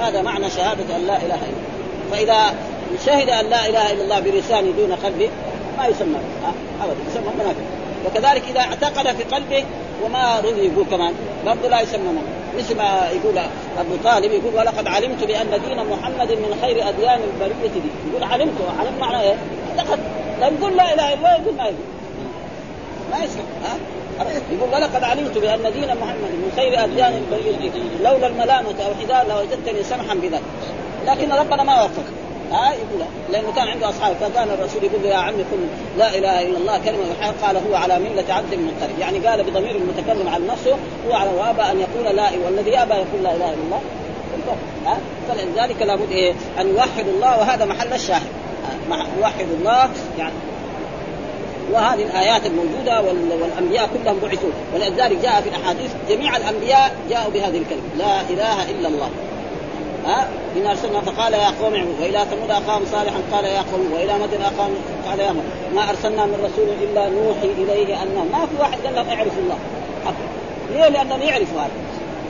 هذا 0.00 0.22
معنى 0.22 0.50
شهادة 0.50 0.96
أن 0.96 1.06
لا 1.06 1.16
إله 1.16 1.24
إلا 1.24 1.34
الله. 1.34 1.74
فإذا 2.10 2.54
شهد 3.06 3.28
أن 3.28 3.50
لا 3.50 3.68
إله 3.68 3.92
إلا 3.92 4.02
الله 4.04 4.20
بلسانه 4.20 4.70
دون 4.76 4.92
قلبه 4.92 5.28
ما 5.78 5.86
يسمى 5.86 6.18
ابدا 6.82 6.96
يسمى 7.10 7.30
منافق 7.34 7.64
وكذلك 8.06 8.42
إذا 8.50 8.60
اعتقد 8.60 9.16
في 9.16 9.24
قلبه 9.24 9.64
وما 10.04 10.40
رضي 10.40 10.72
كمان 10.90 11.14
برضه 11.46 11.68
لا 11.68 11.80
يسمى 11.80 12.08
منافق 12.08 12.33
مثل 12.58 12.76
ما 12.76 13.08
يقول 13.12 13.38
أبو 13.78 13.96
طالب 14.04 14.32
يقول 14.32 14.54
ولقد 14.54 14.86
علمت 14.86 15.24
بأن 15.24 15.60
دين 15.68 15.76
محمد 15.76 16.32
من 16.32 16.58
خير 16.62 16.88
أديان 16.88 17.20
البرية 17.34 17.68
دي. 17.74 17.80
يقول 18.10 18.24
علمت 18.24 18.54
علم 18.78 18.98
معناه 19.00 19.20
إيه؟ 19.22 19.34
أعتقد. 19.78 19.98
لا 20.40 20.46
يقول 20.46 20.76
لا 20.76 20.94
إله 20.94 21.12
إلا 21.12 21.14
الله 21.14 21.32
يقول 21.32 21.54
ما 21.54 21.64
يقول. 21.64 21.86
ما 23.12 23.24
يسمع 23.24 23.42
ها؟ 23.64 23.76
يقول 24.52 24.74
ولقد 24.74 25.04
علمت 25.04 25.38
بأن 25.38 25.72
دين 25.72 25.88
محمد 25.88 26.32
من 26.42 26.52
خير 26.56 26.84
أديان 26.84 27.12
البرية 27.16 27.70
دي. 27.70 27.70
لولا 28.02 28.26
الملامة 28.26 28.74
أو 28.86 28.94
حذاء 29.02 29.26
لوجدتني 29.28 29.82
سمحا 29.82 30.14
بذلك. 30.14 30.42
لكن 31.06 31.32
ربنا 31.32 31.62
ما 31.62 31.82
وفق 31.82 32.04
ها 32.52 32.72
يقول 32.72 33.06
لأنه 33.32 33.52
كان 33.56 33.68
عنده 33.68 33.88
أصحاب 33.88 34.16
فكان 34.16 34.48
الرسول 34.48 34.84
يقول 34.84 35.02
له 35.02 35.08
يا 35.08 35.16
عمي 35.16 35.42
قل 35.42 35.66
لا 35.98 36.18
إله 36.18 36.42
إلا 36.42 36.58
الله 36.58 36.78
كلمة 36.78 37.04
الحق 37.18 37.34
قال 37.46 37.56
هو 37.56 37.74
على 37.74 37.98
ملة 37.98 38.34
عبد 38.34 38.52
المطلب 38.52 38.98
يعني 38.98 39.18
قال 39.18 39.42
بضمير 39.42 39.76
المتكلم 39.76 40.28
عن 40.28 40.46
نفسه 40.46 40.76
هو 41.08 41.14
على 41.14 41.30
وابى 41.30 41.62
أن 41.62 41.80
يقول 41.80 42.16
لا 42.16 42.30
والذي 42.44 42.70
يابى 42.70 42.94
يقول 42.94 43.22
لا 43.22 43.34
إله 43.36 43.48
إلا 43.48 43.62
الله. 43.64 43.80
ها 44.86 44.98
فلذلك 45.28 45.82
لابد 45.82 46.10
إيه؟ 46.10 46.32
أن 46.60 46.68
يوحد 46.68 47.08
الله 47.08 47.38
وهذا 47.38 47.64
محل 47.64 47.92
الشاهد. 47.92 48.26
يوحد 49.18 49.46
الله 49.60 49.88
يعني. 50.18 50.34
وهذه 51.72 52.02
الآيات 52.02 52.46
الموجودة 52.46 53.02
والأنبياء 53.40 53.88
كلهم 53.94 54.18
بعثوا. 54.22 54.50
ولذلك 54.74 55.18
جاء 55.22 55.40
في 55.40 55.48
الأحاديث 55.48 55.90
جميع 56.08 56.36
الأنبياء 56.36 56.94
جاءوا 57.10 57.30
بهذه 57.30 57.58
الكلمة 57.58 57.82
لا 57.98 58.20
إله 58.20 58.70
إلا 58.70 58.88
الله. 58.88 59.10
ها؟ 60.06 60.28
إن 60.56 60.66
أرسلنا 60.66 61.00
فقال 61.00 61.32
يا 61.32 61.46
قوم 61.62 61.74
اعبدوا. 61.74 61.94
وإلى 62.00 62.24
ثمود 62.30 62.50
أخاهم 62.50 62.82
صالحا 62.92 63.18
قال 63.32 63.44
يا 63.44 63.64
قوم. 63.72 63.92
وإلى 63.92 64.14
مدن 64.14 64.42
أخاهم 64.42 64.74
قال 65.08 65.20
يا 65.20 65.32
مدن. 65.32 65.74
ما 65.74 65.90
أرسلنا 65.90 66.26
من 66.26 66.34
رسول 66.34 66.68
إلا 66.82 67.08
نوحي 67.08 67.62
إليه 67.62 68.02
أنه 68.02 68.24
ما 68.32 68.46
في 68.46 68.60
واحد 68.60 68.78
قال 68.84 68.94
لهم 68.94 69.08
اعرفوا 69.08 69.42
الله. 69.42 69.58
ليه؟ 70.72 70.88
لأنهم 70.88 71.22
يعرفوا 71.22 71.60
هذا. 71.60 71.70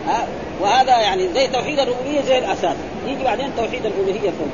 ها؟ 0.07 0.27
وهذا 0.61 1.01
يعني 1.01 1.29
زي 1.35 1.47
توحيد 1.47 1.79
الربوبية 1.79 2.21
زي 2.21 2.39
الأساس. 2.39 2.77
يجي 3.07 3.25
بعدين 3.25 3.51
توحيد 3.57 3.87
الألوهية 3.87 4.31
فوق. 4.31 4.49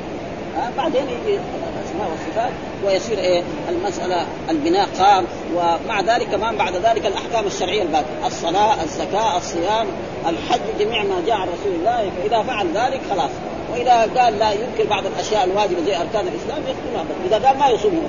ها؟ 0.57 0.71
بعدين 0.77 1.01
يجي 1.01 1.39
الأسماء 1.79 2.11
والصفات. 2.11 2.51
ويصير 2.85 3.17
إيه؟ 3.17 3.43
المسألة 3.69 4.25
البناء 4.49 4.87
قام. 4.99 5.25
ومع 5.55 6.01
ذلك 6.01 6.27
كمان 6.27 6.57
بعد 6.57 6.75
ذلك 6.75 7.05
الأحكام 7.05 7.45
الشرعية 7.45 7.81
الباقية. 7.81 8.27
الصلاة 8.27 8.83
الزكاة 8.83 9.37
الصيام. 9.37 9.87
الحج 10.29 10.59
جميع 10.79 11.03
ما 11.03 11.21
جاء 11.27 11.35
عن 11.35 11.47
رسول 11.47 11.73
الله 11.79 12.11
فإذا 12.17 12.43
فعل 12.43 12.67
ذلك 12.67 13.01
خلاص. 13.09 13.31
وإذا 13.71 14.09
قال 14.17 14.39
لا 14.39 14.51
يمكن 14.51 14.89
بعض 14.89 15.05
الأشياء 15.05 15.43
الواجبة 15.43 15.81
زي 15.85 15.97
أركان 15.97 16.27
الإسلام 16.27 16.61
يخدمها 16.67 17.05
إذا 17.27 17.47
قال 17.47 17.57
ما 17.57 17.67
يصوم 17.67 18.03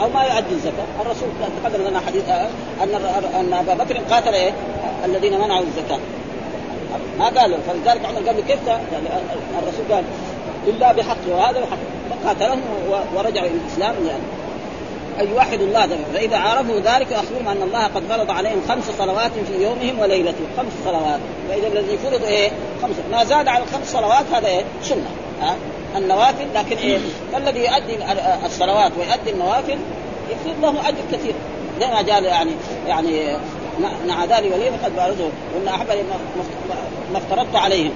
أو 0.00 0.08
ما 0.08 0.22
يؤدي 0.22 0.54
الزكاة 0.54 0.86
الرسول 1.00 1.28
تقدم 1.62 1.88
لنا 1.88 2.00
حديث 2.00 2.28
أن 2.82 2.94
أن 3.40 3.52
أبا 3.52 3.84
بكر 3.84 3.98
قاتل 4.10 4.34
إيه؟ 4.34 4.52
الذين 5.04 5.40
منعوا 5.40 5.64
الزكاة. 5.64 5.98
ما 7.18 7.24
قالوا. 7.24 7.58
فلذلك 7.68 8.04
عمر 8.04 8.26
قال 8.26 8.40
كيف 8.40 8.66
يعني 8.66 9.06
الرسول 9.62 9.92
قال 9.92 10.04
إلا 10.66 10.92
بحقه 10.92 11.36
وهذا 11.36 11.60
بحق 11.60 11.78
فقاتلهم 12.10 12.60
ورجعوا 13.16 13.46
إلى 13.46 13.56
الإسلام 13.64 13.94
يعني. 14.06 14.22
أن 15.20 15.28
يوحدوا 15.30 15.66
الله 15.66 15.84
ذلك 15.84 15.98
فإذا 16.14 16.36
عرفوا 16.36 16.76
ذلك 16.76 17.12
أخبرهم 17.12 17.48
أن 17.48 17.62
الله 17.62 17.84
قد 17.84 18.02
فرض 18.08 18.30
عليهم 18.30 18.62
خمس 18.68 18.84
صلوات 18.98 19.30
في 19.32 19.62
يومهم 19.62 19.98
وليلتهم. 19.98 20.46
خمس 20.56 20.72
صلوات. 20.84 21.20
فإذا 21.48 21.66
الذي 21.66 21.98
فرض 21.98 22.24
إيه؟ 22.24 22.50
خمس. 22.82 22.94
ما 23.12 23.24
زاد 23.24 23.48
على 23.48 23.64
الخمس 23.64 23.92
صلوات 23.92 24.24
هذا 24.32 24.48
إيه؟ 24.48 24.64
سنة. 24.82 25.10
ها؟ 25.40 25.56
النوافل. 25.96 26.46
لكن 26.54 26.76
إيه؟ 26.76 26.98
فالذي 27.32 27.60
يؤدي 27.60 27.96
الصلوات 28.46 28.92
ويؤدي 28.98 29.30
النوافل 29.30 29.78
يصير 30.30 30.54
له 30.62 30.88
أجر 30.88 30.98
كثير. 31.12 31.34
زي 31.80 31.86
ما 31.86 32.02
جاء 32.02 32.22
يعني 32.22 32.50
يعني 32.86 33.36
مع 34.08 34.24
ذلك 34.24 34.52
ولي 34.54 34.68
قد 34.68 34.96
بارزه. 34.96 35.28
وإن 35.54 35.68
أحب 35.68 35.86
ما 37.12 37.18
افترضت 37.18 37.56
عليهم. 37.56 37.92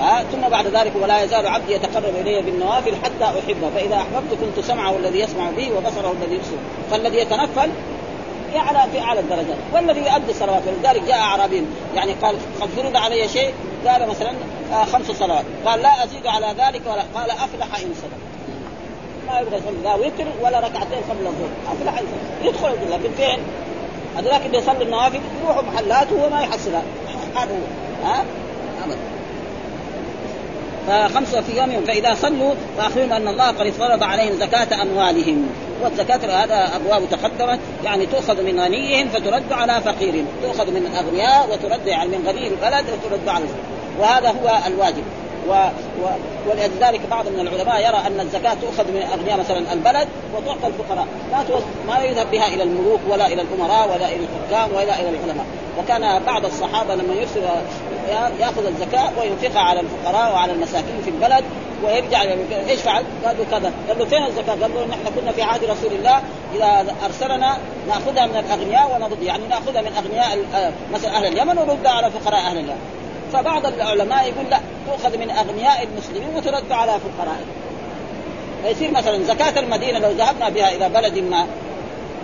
ها 0.00 0.24
ثم 0.32 0.48
بعد 0.48 0.66
ذلك 0.66 0.92
ولا 1.02 1.22
يزال 1.22 1.46
عبدي 1.46 1.72
يتقرب 1.72 2.14
إلي 2.20 2.42
بالنوافل 2.42 2.96
حتى 3.04 3.24
أحبه. 3.24 3.70
فإذا 3.74 3.96
أحببت 3.96 4.38
كنت 4.40 4.64
سمعه 4.64 4.96
الذي 4.96 5.20
يسمع 5.20 5.50
به 5.50 5.72
وبصره 5.76 6.14
الذي 6.22 6.34
يبصر. 6.34 6.56
فالذي 6.90 7.16
يتنفل 7.16 7.70
يعلى 8.54 8.90
في 8.92 9.00
أعلى 9.00 9.20
الدرجات. 9.20 9.56
والذي 9.72 10.00
يؤدي 10.00 10.30
الصلوات. 10.30 10.62
ولذلك 10.66 11.02
جاء 11.02 11.18
اعرابي 11.18 11.64
يعني 11.94 12.12
قال 12.12 12.36
قد 12.60 12.68
فرض 12.76 12.96
علي 12.96 13.28
شيء؟ 13.28 13.54
قال 13.86 14.08
مثلا 14.08 14.32
آه 14.72 14.84
خمس 14.84 15.06
صلوات. 15.06 15.44
قال 15.66 15.82
لا 15.82 16.04
أزيد 16.04 16.26
على 16.26 16.46
ذلك 16.46 16.82
ولا 16.86 17.04
قال 17.14 17.30
أفلح 17.30 17.78
إن 17.78 17.94
صدق 17.94 18.20
ما 19.28 19.40
يبغى 19.40 19.56
يصلي 19.56 19.82
لا 19.84 19.94
وتر 19.94 20.26
ولا 20.42 20.58
ركعتين 20.58 20.98
قبل 21.10 21.26
الظهر. 21.26 21.50
أفلح 21.72 21.98
إن 21.98 22.06
صدق 22.06 22.48
يدخل 22.48 22.90
لكن 22.90 23.10
فين؟ 23.16 23.38
هذاك 24.16 24.46
اللي 24.46 24.58
يصلي 24.58 24.82
النوافل 24.82 25.20
يروحوا 25.44 25.62
محلات 25.62 26.12
وهو 26.12 26.30
ما 26.30 26.42
يحصلها. 26.42 26.82
هذا 27.36 27.52
هو. 27.52 28.06
ها؟ 28.06 28.24
ابدا 28.84 29.19
فخمسة 30.86 31.40
في 31.40 31.58
يوم 31.58 31.84
فإذا 31.86 32.14
صلوا 32.14 32.54
فأخبرهم 32.78 33.12
أن 33.12 33.28
الله 33.28 33.46
قد 33.46 33.70
فرض 33.70 34.02
عليهم 34.02 34.38
زكاة 34.40 34.82
أموالهم. 34.82 35.46
والزكاة 35.82 36.44
هذا 36.44 36.70
أبواب 36.76 37.02
تقدمت 37.10 37.58
يعني 37.84 38.06
تؤخذ 38.06 38.42
من 38.42 38.60
غنيهم 38.60 39.08
فترد 39.08 39.52
على 39.52 39.80
فقيرهم. 39.80 40.26
تؤخذ 40.42 40.70
من 40.70 40.86
الأغنياء 40.86 41.48
وترد 41.52 41.86
يعني 41.86 42.08
من 42.08 42.28
غني 42.28 42.48
البلد 42.48 42.84
وترد 42.90 43.28
على 43.28 43.44
وهذا 44.00 44.28
هو 44.28 44.58
الواجب. 44.66 45.02
و... 45.48 45.52
و... 45.52 46.06
ولذلك 46.50 47.00
بعض 47.10 47.28
من 47.28 47.40
العلماء 47.40 47.80
يرى 47.80 48.02
أن 48.06 48.20
الزكاة 48.20 48.54
تؤخذ 48.54 48.84
من 48.88 49.02
أغنياء 49.02 49.38
مثلا 49.38 49.72
البلد 49.72 50.08
وتعطى 50.36 50.66
الفقراء. 50.66 51.06
لا 51.32 51.42
توز... 51.48 51.62
ما 51.88 52.04
يذهب 52.04 52.30
بها 52.30 52.46
إلى 52.46 52.62
الملوك 52.62 53.00
ولا 53.08 53.26
إلى 53.26 53.42
الأمراء 53.42 53.88
ولا 53.88 54.08
إلى 54.08 54.26
الحكام 54.26 54.70
ولا 54.76 55.00
إلى 55.00 55.08
العلماء. 55.08 55.46
وكان 55.78 56.22
بعض 56.26 56.44
الصحابة 56.44 56.94
لما 56.94 57.14
يرسل 57.14 57.42
ياخذ 58.40 58.66
الزكاه 58.66 59.10
وينفقها 59.20 59.62
على 59.62 59.80
الفقراء 59.80 60.32
وعلى 60.32 60.52
المساكين 60.52 61.00
في 61.04 61.10
البلد 61.10 61.44
ويرجع 61.84 62.22
إيش 62.68 62.80
فعل؟ 62.80 63.04
قال 63.24 63.36
له 63.38 63.44
كذا، 63.50 63.72
قال 63.88 63.98
له 63.98 64.04
فين 64.04 64.26
الزكاة؟ 64.26 64.52
قال 64.52 64.74
له 64.74 64.86
نحن 64.86 65.20
كنا 65.20 65.32
في 65.32 65.42
عهد 65.42 65.64
رسول 65.64 65.92
الله 65.92 66.22
إذا 66.54 66.94
أرسلنا 67.04 67.58
نأخذها 67.88 68.26
من 68.26 68.36
الأغنياء 68.36 68.94
ونرد 68.94 69.22
يعني 69.22 69.46
نأخذها 69.46 69.82
من 69.82 69.92
أغنياء 69.92 70.38
مثلا 70.92 71.16
أهل 71.16 71.26
اليمن 71.26 71.58
ونردها 71.58 71.92
على 71.92 72.10
فقراء 72.10 72.40
أهل 72.40 72.58
اليمن. 72.58 72.80
فبعض 73.32 73.66
العلماء 73.66 74.28
يقول 74.28 74.50
لا 74.50 74.60
تؤخذ 74.86 75.18
من 75.18 75.30
أغنياء 75.30 75.82
المسلمين 75.82 76.36
وترد 76.36 76.72
على 76.72 76.92
فقرائهم. 76.92 77.46
فيصير 78.64 78.90
مثلا 78.90 79.24
زكاة 79.24 79.60
المدينة 79.60 79.98
لو 79.98 80.10
ذهبنا 80.10 80.48
بها 80.48 80.72
إلى 80.72 80.88
بلد 80.88 81.18
ما 81.18 81.46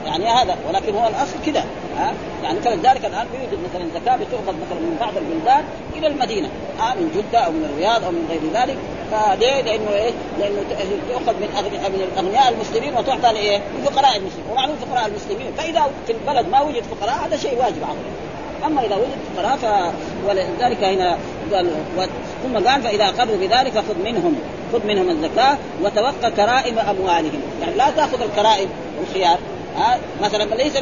يعني 0.07 0.27
هذا 0.27 0.57
ولكن 0.69 0.95
هو 0.95 1.07
الاصل 1.07 1.35
كذا 1.47 1.65
ها؟ 1.99 2.15
يعني 2.43 2.61
فلذلك 2.61 3.05
الآن 3.05 3.27
يوجد 3.35 3.59
مثلا 3.65 4.01
زكاة 4.01 4.17
بتؤخذ 4.17 4.55
مثلا 4.67 4.81
من 4.81 4.97
بعض 5.01 5.17
البلدان 5.17 5.65
إلى 5.97 6.07
المدينة 6.07 6.49
ها؟ 6.79 6.95
من 6.95 7.11
جدة 7.17 7.39
أو 7.39 7.53
من 7.53 7.65
الرياض 7.65 8.05
أو 8.05 8.11
من 8.11 8.27
غير 8.31 8.41
ذلك 8.63 8.77
فليه؟ 9.11 9.61
لأنه 9.61 9.91
إيه؟ 9.91 10.13
لأنه 10.39 10.63
تؤخذ 11.09 11.33
من 11.33 11.49
من 11.95 12.09
الأغنياء 12.13 12.53
المسلمين 12.53 12.97
وتعطى 12.97 13.33
لإيه؟ 13.33 13.61
لفقراء 13.83 14.17
المسلمين. 14.17 14.51
ومعلوم 14.51 14.77
فقراء 14.77 15.07
المسلمين 15.07 15.53
فإذا 15.59 15.91
في 16.07 16.13
البلد 16.13 16.49
ما 16.49 16.61
وجد 16.61 16.83
فقراء 16.83 17.27
هذا 17.27 17.37
شيء 17.37 17.59
واجب 17.59 17.85
عليه. 17.85 18.67
أما 18.67 18.87
إذا 18.87 18.97
وجد 18.97 19.19
فقراء 19.37 19.57
ف 19.57 19.95
ولذلك 20.29 20.85
هنا 20.85 21.19
قال 21.53 21.67
و... 21.99 22.03
ثم 22.43 22.69
قال 22.69 22.83
فإذا 22.83 23.05
أخذوا 23.05 23.37
بذلك 23.37 23.73
فخذ 23.73 23.99
منهم 24.05 24.35
خذ 24.73 24.87
منهم 24.87 25.11
الزكاة 25.11 25.59
وتوقى 25.83 26.31
كرائم 26.37 26.79
أموالهم. 26.79 27.41
يعني 27.61 27.75
لا 27.77 27.91
تأخذ 27.91 28.23
الكرائم 28.23 28.69
والخيار. 28.99 29.39
ها؟ 29.77 29.99
مثلا 30.23 30.55
ليس 30.55 30.77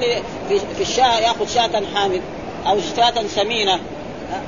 في 0.48 0.58
في 0.58 0.80
الشاة 0.80 1.18
يأخذ 1.18 1.48
شاة 1.48 1.82
حامل 1.94 2.20
أو 2.66 2.78
شاة 2.96 3.26
سمينة 3.26 3.80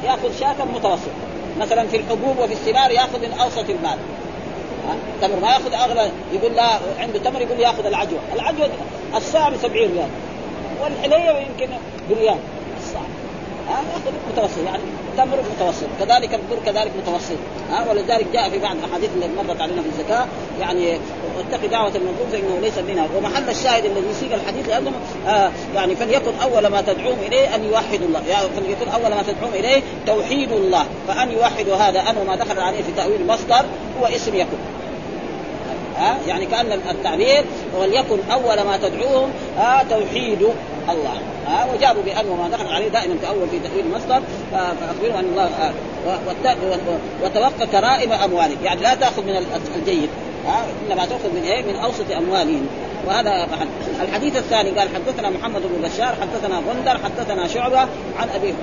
يأخذ 0.04 0.40
شاة 0.40 0.64
متوسط 0.74 1.10
مثلا 1.60 1.86
في 1.86 1.96
الحبوب 1.96 2.38
وفي 2.38 2.52
الثمار 2.52 2.90
يأخذ 2.90 3.20
من 3.20 3.32
اوسط 3.32 3.70
المال 3.70 3.98
تمر 5.20 5.40
ما 5.40 5.48
يأخذ 5.48 5.74
أغلى 5.74 6.10
يقول 6.32 6.52
لا 6.52 6.68
عنده 6.98 7.18
تمر 7.18 7.40
يقول 7.40 7.60
يأخذ 7.60 7.86
العجوة، 7.86 8.18
العجوة 8.34 8.68
الساعة 9.16 9.50
ب 9.50 9.56
70 9.56 9.74
ريال 9.74 10.08
والحليه 10.82 11.30
يمكن 11.30 11.68
بريال. 12.10 12.38
متوسط 14.32 14.58
يعني 14.66 14.82
تمر 15.16 15.38
متوسط؟ 15.56 15.86
كذلك 16.00 16.34
البر 16.34 16.58
كذلك 16.66 16.92
متوسط. 17.02 17.36
ها 17.70 17.90
ولذلك 17.90 18.26
جاء 18.32 18.50
في 18.50 18.58
بعض 18.58 18.76
الأحاديث 18.76 19.10
اللي 19.14 19.28
مرت 19.36 19.60
علينا 19.60 19.82
في 19.82 19.88
الزكاة 19.88 20.26
يعني 20.60 20.98
واتق 21.36 21.66
دعوة 21.66 21.92
المظلوم 21.94 22.28
فإنه 22.32 22.58
ليس 22.60 22.78
منها. 22.78 23.06
ومحل 23.16 23.50
الشاهد 23.50 23.84
الذي 23.84 24.06
يسيق 24.10 24.34
الحديث 24.34 24.68
لأنه 24.68 24.92
آه 25.26 25.50
يعني 25.74 25.96
فليكن 25.96 26.32
أول 26.42 26.66
ما 26.66 26.80
تدعوهم 26.80 27.18
إليه 27.26 27.54
أن 27.54 27.64
يوحدوا 27.64 28.06
الله. 28.06 28.22
يعني 28.28 28.48
فليكن 28.56 28.88
أول 28.88 29.14
ما 29.14 29.22
تدعوهم 29.22 29.54
إليه 29.54 29.82
توحيد 30.06 30.52
الله. 30.52 30.86
فأن 31.08 31.30
يوحدوا 31.30 31.76
هذا 31.76 32.00
أنه 32.00 32.24
ما 32.24 32.36
دخل 32.36 32.60
عليه 32.60 32.82
في 32.82 32.92
تأويل 32.96 33.20
المصدر 33.20 33.64
هو 34.00 34.06
اسم 34.06 34.34
يكن. 34.34 34.56
ها 35.96 36.18
يعني 36.26 36.46
كأن 36.46 36.72
التعبير 36.72 37.44
وليكن 37.80 38.18
أول 38.32 38.60
ما 38.60 38.76
تدعوهم 38.76 39.30
ها 39.58 39.84
توحيد. 39.90 40.48
الله 40.90 41.20
ها 41.46 41.72
وجابوا 41.74 42.02
بأنه 42.02 42.36
ما 42.36 42.48
دخل 42.48 42.66
عليه 42.74 42.88
دائما 42.88 43.16
تاول 43.22 43.48
في 43.48 43.58
تأويل 43.58 43.86
المصدر 43.86 44.22
فأخبروا 44.52 45.20
أن 45.20 45.24
الله 45.24 45.72
وتوقع 47.22 47.64
كرائم 47.72 48.12
أموالك. 48.12 48.58
يعني 48.64 48.80
لا 48.80 48.94
تأخذ 48.94 49.22
من 49.22 49.46
الجيد 49.76 50.08
ها 50.46 50.64
إنما 50.86 51.06
تأخذ 51.06 51.28
من 51.34 51.42
إيه؟ 51.46 51.62
من 51.62 51.76
أوسط 51.76 52.10
أموالهم. 52.16 52.66
وهذا 53.06 53.48
الحديث 54.02 54.36
الثاني 54.36 54.70
قال 54.70 54.88
حدثنا 54.94 55.30
محمد 55.30 55.62
بن 55.62 55.88
بشار 55.88 56.16
حدثنا 56.20 56.62
غندر 56.68 56.98
حدثنا 57.04 57.48
شعبة 57.48 57.80
عن 58.18 58.28
أبي 58.34 58.54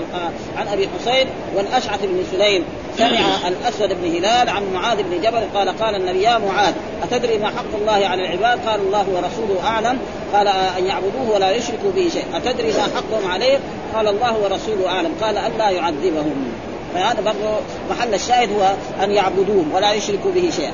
عن 0.58 0.68
أبي 0.68 0.90
حسين 1.00 1.28
والأشعث 1.56 2.00
بن 2.06 2.24
سليم. 2.32 2.64
سمع 2.98 3.48
الأسود 3.48 3.90
بن 4.02 4.16
هلال 4.16 4.50
عن 4.50 4.74
معاذ 4.74 5.04
بن 5.04 5.22
جبل 5.22 5.42
قال 5.56 5.80
قال 5.80 5.96
النبي 5.96 6.22
يا 6.22 6.38
معاذ 6.38 6.74
أتدري 7.04 7.38
ما 7.38 7.48
حق 7.48 7.76
الله 7.82 8.08
على 8.08 8.22
العباد؟ 8.26 8.70
قال 8.70 8.80
الله 8.80 9.06
ورسوله 9.10 9.68
أعلم. 9.68 10.00
قال 10.34 10.48
أن 10.48 10.86
يعبدوه 10.86 11.36
ولا 11.36 11.52
يشركوا 11.52 11.92
به 11.96 12.10
شيء 12.14 12.26
أتدري 12.34 12.68
ما 12.68 12.84
حقهم 12.84 13.32
عليه؟ 13.32 13.60
قال 13.96 14.08
الله 14.08 14.38
ورسوله 14.38 14.88
أعلم. 14.88 15.12
قال 15.22 15.38
الا 15.38 15.70
يعذبهم. 15.70 16.52
فهذا 16.94 17.22
برضه 17.22 17.60
محل 17.90 18.14
الشاهد 18.14 18.50
هو 18.60 18.74
أن 19.04 19.12
يعبدوه 19.12 19.66
ولا 19.74 19.94
يشركوا 19.94 20.32
به 20.32 20.52
شيئا. 20.56 20.72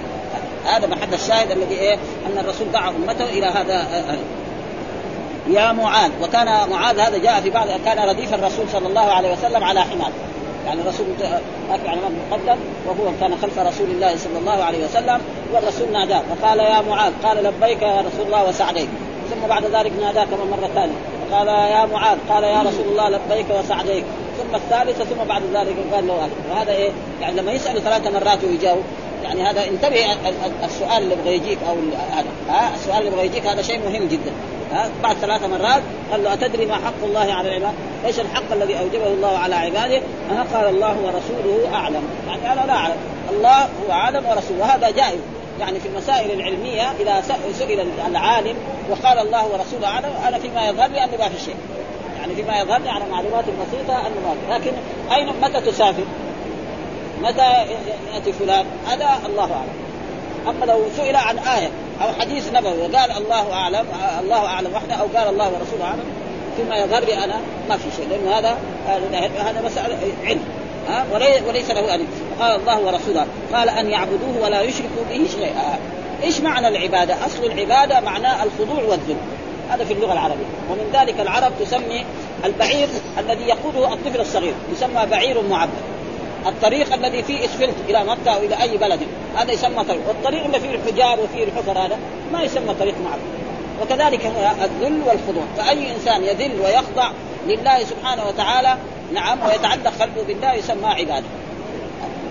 هذا 0.65 0.87
محل 0.87 1.13
الشاهد 1.13 1.51
الذي 1.51 1.75
إيه؟ 1.75 1.95
أن 1.95 2.37
الرسول 2.37 2.71
دعا 2.73 2.89
أمته 2.89 3.29
إلى 3.29 3.45
هذا 3.45 3.87
يا 5.49 5.71
معاذ. 5.71 6.11
وكان 6.21 6.69
معاذ 6.69 6.99
هذا 6.99 7.17
جاء 7.17 7.41
في 7.41 7.49
بعض 7.49 7.67
كان 7.85 8.09
رديف 8.09 8.33
الرسول 8.33 8.65
صلى 8.73 8.87
الله 8.87 9.11
عليه 9.11 9.33
وسلم 9.33 9.63
على 9.63 9.81
حمار. 9.81 10.11
يعني 10.69 10.81
الرسول 10.81 11.05
راكب 11.71 11.87
على 11.87 11.99
مقدم 12.01 12.57
وهو 12.87 13.11
كان 13.21 13.37
خلف 13.41 13.59
رسول 13.59 13.89
الله 13.89 14.15
صلى 14.17 14.39
الله 14.39 14.63
عليه 14.63 14.85
وسلم 14.85 15.21
والرسول 15.53 15.91
ناداه 15.91 16.21
فقال 16.29 16.59
يا 16.59 16.81
معاذ 16.81 17.13
قال 17.23 17.43
لبيك 17.43 17.81
يا 17.81 18.01
رسول 18.01 18.25
الله 18.25 18.49
وسعديك. 18.49 18.89
ثم 19.29 19.47
بعد 19.47 19.63
ذلك 19.65 19.91
ناداه 20.01 20.23
كما 20.23 20.45
مرة 20.45 20.69
ثانية 20.75 20.93
قال 21.31 21.47
يا 21.47 21.85
معاذ 21.85 22.17
قال 22.29 22.43
يا 22.43 22.59
رسول 22.59 22.85
الله 22.91 23.09
لبيك 23.09 23.45
وسعديك. 23.59 24.03
ثم 24.37 24.55
الثالثة 24.55 25.03
ثم 25.03 25.23
بعد 25.23 25.41
ذلك 25.53 25.75
قال 25.93 26.07
له 26.07 26.13
هذا. 26.13 26.31
وهذا 26.51 26.71
إيه؟ 26.71 26.91
يعني 27.21 27.41
لما 27.41 27.51
يسأل 27.51 27.83
ثلاث 27.83 28.07
مرات 28.07 28.43
ويجاوب 28.43 28.83
يعني 29.23 29.43
هذا 29.43 29.67
انتبه 29.67 30.05
السؤال 30.63 31.03
اللي 31.03 31.13
يبغى 31.13 31.35
يجيك 31.35 31.57
أو 31.69 31.75
هذا. 32.11 32.27
ها؟ 32.49 32.75
السؤال 32.75 32.97
اللي 32.97 33.11
يبغى 33.11 33.25
يجيك 33.25 33.47
هذا 33.47 33.61
شيء 33.61 33.79
مهم 33.79 34.07
جدا. 34.07 34.31
ها 34.73 34.89
بعد 35.03 35.15
ثلاث 35.15 35.43
مرات 35.43 35.81
قال 36.11 36.23
له 36.23 36.33
أتدري 36.33 36.65
ما 36.65 36.75
حق 36.75 37.03
الله 37.03 37.33
على 37.33 37.57
العباد؟ 37.57 37.73
إيش 38.05 38.19
الحق 38.19 38.51
الذي 38.51 38.79
أوجبه 38.79 39.07
الله 39.07 39.37
على 39.37 39.55
عباده؟ 39.55 40.01
ها 40.31 40.45
قال 40.53 40.69
الله 40.69 40.97
ورسوله 40.97 41.75
أعلم، 41.75 42.03
يعني 42.27 42.53
أنا 42.53 42.67
لا 42.67 42.73
أعلم، 42.73 42.97
الله 43.29 43.63
هو 43.63 43.91
أعلم 43.91 44.25
ورسوله 44.25 44.59
وهذا 44.59 44.89
جائز، 44.89 45.19
يعني 45.59 45.79
في 45.79 45.87
المسائل 45.87 46.31
العلمية 46.31 46.91
إذا 46.99 47.23
سئل 47.59 47.87
العالم 48.07 48.55
وقال 48.89 49.19
الله 49.19 49.45
ورسوله 49.45 49.87
أعلم 49.87 50.13
أنا 50.27 50.39
فيما 50.39 50.67
يظهر 50.67 50.89
لي 50.89 51.03
انه 51.03 51.17
ما 51.19 51.29
في 51.29 51.39
شيء. 51.45 51.55
يعني 52.19 52.35
فيما 52.35 52.59
يظهر 52.59 52.81
لي 52.81 52.89
على 52.89 53.03
معلومات 53.11 53.45
بسيطة 53.45 54.07
انه 54.07 54.35
ما 54.49 54.55
لكن 54.55 54.71
أين 55.11 55.27
متى 55.41 55.71
تسافر؟ 55.71 56.03
متى 57.21 57.65
يأتي 58.13 58.33
فلان؟ 58.33 58.65
هذا 58.87 59.19
الله 59.25 59.43
أعلم. 59.53 59.73
أما 60.47 60.65
لو 60.65 60.81
سئل 60.97 61.15
عن 61.15 61.37
آية 61.37 61.69
أو 62.01 62.13
حديث 62.19 62.53
نبوي. 62.53 62.81
وقال 62.81 63.11
الله 63.11 63.53
أعلم 63.53 63.85
الله 64.19 64.45
أعلم. 64.45 64.73
وحده 64.73 64.95
أو 64.95 65.07
قال 65.15 65.29
الله 65.29 65.45
ورسوله 65.45 65.83
أعلم. 65.83 66.03
فيما 66.57 66.77
يظهر 66.77 67.05
لي 67.05 67.23
أنا 67.23 67.35
ما 67.69 67.77
في 67.77 67.85
شيء 67.97 68.07
لأنه 68.09 68.37
هذا 68.37 68.57
هذا 69.37 69.61
مسألة 69.65 69.97
علم. 70.25 70.43
ها؟ 70.89 71.05
وليس 71.47 71.71
له 71.71 71.95
أن 71.95 72.07
قال 72.39 72.59
الله 72.61 72.79
ورسوله 72.79 73.25
قال 73.53 73.69
أن 73.69 73.89
يعبدوه 73.89 74.43
ولا 74.43 74.61
يشركوا 74.61 75.03
به 75.09 75.27
شيئا. 75.31 75.79
إيش 76.23 76.39
معنى 76.39 76.67
العبادة؟ 76.67 77.15
أصل 77.25 77.45
العبادة 77.45 77.99
معناه 77.99 78.43
الخضوع 78.43 78.83
والذل. 78.83 79.15
هذا 79.69 79.83
في 79.83 79.93
اللغة 79.93 80.13
العربية. 80.13 80.45
ومن 80.69 80.89
ذلك 80.93 81.19
العرب 81.19 81.51
تسمي 81.59 82.05
البعير 82.45 82.87
الذي 83.19 83.43
يقوده 83.43 83.93
الطفل 83.93 84.21
الصغير. 84.21 84.53
يسمى 84.73 85.05
بعير 85.05 85.41
معبد. 85.49 85.71
الطريق 86.47 86.93
الذي 86.93 87.23
فيه 87.23 87.45
اسفلت 87.45 87.75
إلى 87.89 88.03
مكة 88.03 88.31
أو 88.31 88.37
إلى 88.37 88.61
أي 88.61 88.77
بلد. 88.77 88.99
هذا 89.37 89.51
يسمى 89.51 89.83
طريق. 89.83 90.07
والطريق 90.07 90.45
اللي 90.45 90.59
فيه 90.59 90.75
الحجار 90.75 91.19
وفيه 91.19 91.43
الحفر 91.43 91.71
هذا 91.71 91.99
ما 92.31 92.43
يسمى 92.43 92.73
طريق 92.73 92.95
معبد 93.05 93.21
وكذلك 93.81 94.25
الذل 94.63 95.01
والخضوع. 95.07 95.43
فأي 95.57 95.95
إنسان 95.95 96.23
يذل 96.23 96.61
ويخضع 96.61 97.11
لله 97.47 97.83
سبحانه 97.83 98.27
وتعالى 98.27 98.77
نعم 99.13 99.37
ويتعلق 99.45 99.93
قلبه 100.01 100.23
بالله 100.23 100.53
يسمى 100.53 100.87
عباده. 100.87 101.27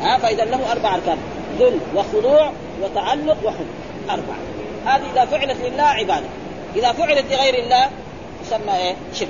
ها 0.03 0.19
فإذا 0.19 0.45
له 0.45 0.73
أربع 0.73 0.95
أركان. 0.95 1.19
ذل 1.59 1.79
وخضوع 1.97 2.53
وتعلق 2.83 3.37
وحب. 3.45 3.67
اربعه 4.11 4.39
هذه 4.87 5.03
إذا 5.13 5.25
فعلت 5.25 5.57
لله 5.61 5.83
عبادة. 5.83 6.27
إذا 6.77 6.93
فعلت 6.93 7.33
لغير 7.33 7.55
الله 7.55 7.89
يسمى 8.47 8.77
إيه؟ 8.77 8.95
شرك. 9.15 9.29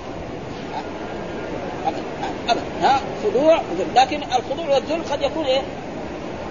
ابدا 2.48 2.62
ها 2.82 3.00
خضوع 3.24 3.60
لكن 3.96 4.22
الخضوع 4.22 4.74
والذل 4.74 5.02
قد 5.12 5.22
يكون 5.22 5.44
إيه؟ 5.44 5.60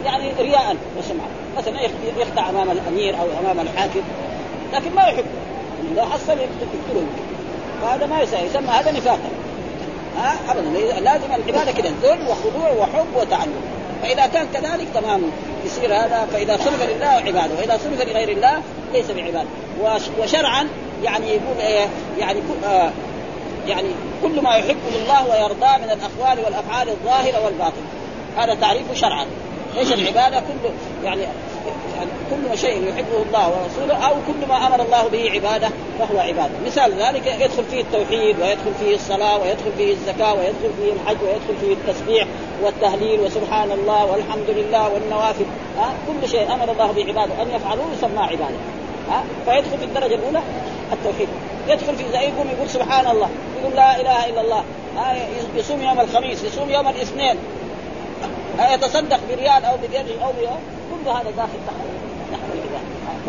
يعني 0.06 0.32
رياء 0.40 0.76
وسمعه 1.00 1.28
مثلا 1.58 1.80
يخدع 2.18 2.50
أمام 2.50 2.72
الأمير 2.72 3.20
أو 3.20 3.26
أمام 3.44 3.60
الحاكم 3.60 4.02
لكن 4.74 4.96
ما 4.96 5.02
يحب. 5.02 5.26
لو 5.96 6.06
حصل 6.06 6.32
يقتله. 6.32 7.06
فهذا 7.82 8.06
ما 8.06 8.22
يسمى 8.22 8.40
يسمى 8.40 8.68
هذا 8.68 8.92
نفاقا. 8.92 9.30
ها 10.18 10.36
ابدا. 10.50 11.00
لازم 11.00 11.26
العبادة 11.36 11.72
كذا 11.72 11.94
ذل 12.04 12.20
وخضوع 12.30 12.72
وحب 12.72 13.06
وتعلم. 13.16 13.62
فإذا 14.02 14.28
كان 14.28 14.48
كذلك 14.54 14.88
تمام 14.94 15.22
يصير 15.66 15.94
هذا. 15.94 16.28
فإذا 16.34 16.58
صرف 16.58 16.90
لله 16.90 17.08
عبادة 17.08 17.56
وإذا 17.60 17.78
صرف 17.78 18.10
لغير 18.10 18.30
الله 18.30 18.62
ليس 18.94 19.12
بعبادة. 19.12 19.48
وشرعا 20.22 20.68
يعني 21.04 21.28
يقول 21.28 21.58
إيه؟ 21.60 21.88
يعني 22.20 22.40
آه 22.66 22.92
يعني 23.68 23.90
كل 24.24 24.42
ما 24.42 24.56
يحبه 24.56 24.96
الله 24.96 25.26
ويرضاه 25.26 25.78
من 25.78 25.84
الأقوال 25.84 26.46
والأفعال 26.46 26.90
الظاهرة 26.90 27.46
والباطنة. 27.46 27.88
هذا 28.38 28.56
تعريفه 28.56 28.94
شرعا. 28.94 29.26
إيش 29.78 29.94
العبادة 29.94 30.40
كل 30.40 30.70
يعني 31.04 31.22
يعني 31.98 32.10
كل 32.32 32.58
شيء 32.58 32.90
يحبه 32.90 33.22
الله 33.30 33.50
ورسوله 33.50 34.08
أو 34.08 34.14
كل 34.14 34.48
ما 34.50 34.68
أمر 34.68 34.82
الله 34.82 35.08
به 35.08 35.32
عبادة 35.32 35.70
فهو 36.00 36.20
عبادة، 36.20 36.52
مثال 36.66 36.94
ذلك 36.94 37.28
يدخل 37.28 37.64
فيه 37.72 37.82
التوحيد 37.82 38.40
ويدخل 38.40 38.74
فيه 38.80 38.96
الصلاة 38.96 39.38
ويدخل 39.42 39.72
فيه 39.78 39.94
الزكاة 39.94 40.34
ويدخل 40.34 40.72
فيه 40.78 40.92
الحج 40.94 41.18
ويدخل 41.24 41.56
فيه 41.62 41.74
التسبيح 41.74 42.28
والتهليل 42.64 43.20
وسبحان 43.20 43.72
الله 43.72 44.06
والحمد 44.06 44.50
لله 44.50 44.94
والنوافل، 44.94 45.46
ها؟ 45.78 45.94
كل 46.08 46.30
شيء 46.30 46.54
أمر 46.54 46.72
الله 46.72 46.92
به 46.92 47.06
عبادة. 47.08 47.42
أن 47.42 47.52
يفعلوه 47.56 47.86
يسمى 47.98 48.20
عبادة. 48.20 48.58
ها؟ 49.10 49.24
فيدخل 49.46 49.78
في 49.78 49.86
الدرجة 49.86 50.16
الأولى 50.16 50.42
التوحيد، 50.94 51.28
يدخل 51.68 51.96
في 51.96 52.12
زي 52.12 52.20
يقوم 52.20 52.48
يقول 52.56 52.70
سبحان 52.70 53.08
الله، 53.08 53.30
يقول 53.62 53.76
لا 53.76 54.02
إله 54.02 54.30
إلا 54.30 54.42
الله، 54.42 54.64
يصوم 55.56 55.82
يوم 55.82 56.00
الخميس، 56.00 56.44
يصوم 56.44 56.70
يوم 56.70 56.88
الاثنين، 56.88 57.38
يتصدق 58.74 59.20
بريال 59.30 59.66
أو 59.66 59.78
بدرهم 59.78 60.20
أو 60.24 60.32
بريال 60.32 60.60
كل 60.92 61.10
هذا 61.10 61.32
داخل 61.38 61.60
تحت. 61.68 61.88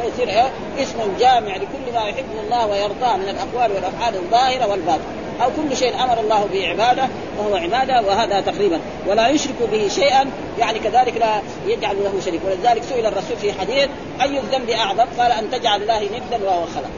فيصير 0.01 0.29
إيه؟ 0.29 0.51
اسم 0.83 0.99
جامع 1.21 1.57
لكل 1.57 1.95
ما 1.95 2.01
يحبه 2.01 2.41
الله 2.45 2.67
ويرضاه 2.67 3.17
من 3.17 3.29
الأقوال 3.29 3.73
والأفعال 3.73 4.14
الظاهرة 4.14 4.71
والباطنة. 4.71 5.18
أو 5.42 5.48
كل 5.57 5.77
شيء 5.77 6.05
أمر 6.05 6.20
الله 6.20 6.46
به 6.53 6.68
عباده 6.68 7.09
وهو 7.38 7.57
عبادة 7.57 8.03
وهذا 8.03 8.40
تقريبا 8.40 8.81
ولا 9.07 9.29
يشرك 9.29 9.55
به 9.72 9.88
شيئا 9.88 10.31
يعني 10.59 10.79
كذلك 10.79 11.16
لا 11.16 11.40
يجعل 11.66 11.96
له 12.05 12.20
شريك 12.24 12.40
ولذلك 12.46 12.83
سئل 12.83 13.07
الرسول 13.07 13.37
في 13.37 13.53
حديث 13.53 13.88
أي 14.22 14.38
الذنب 14.38 14.70
أعظم؟ 14.70 15.05
قال 15.18 15.33
أن 15.33 15.51
تجعل 15.51 15.83
الله 15.83 16.03
ندا 16.03 16.44
وهو 16.46 16.64
خلق. 16.64 16.90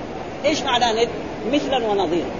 إيش 0.44 0.62
معنى 0.62 1.03
ند؟ 1.03 1.09
مثلا 1.53 1.87
ونظيرا. 1.87 2.31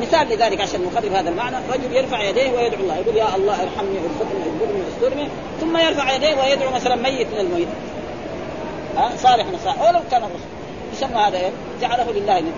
مثال 0.00 0.28
لذلك 0.28 0.60
عشان 0.60 0.80
نخرب 0.84 1.12
هذا 1.12 1.30
المعنى 1.30 1.56
رجل 1.72 1.96
يرفع 1.96 2.22
يديه 2.22 2.50
ويدعو 2.50 2.82
الله 2.82 2.96
يقول 2.96 3.16
يا 3.16 3.36
الله 3.36 3.52
ارحمني 3.52 3.98
ارزقني 3.98 4.42
اجبرني 4.46 4.82
استرني 4.96 5.28
ثم 5.60 5.76
يرفع 5.76 6.14
يديه 6.14 6.34
ويدعو 6.42 6.70
مثلا 6.70 6.94
ميت 6.96 7.26
من 7.26 7.40
الميت 7.40 7.68
ها 8.96 9.10
صالح 9.22 9.46
من 9.46 9.58
صالح 9.64 9.82
ولو 9.82 10.00
كان 10.10 10.22
الرسول 10.22 10.40
يسمى 10.92 11.16
هذا 11.16 11.38
إيه؟ 11.38 11.50
جعله 11.80 12.12
لله 12.12 12.40
ندا 12.40 12.52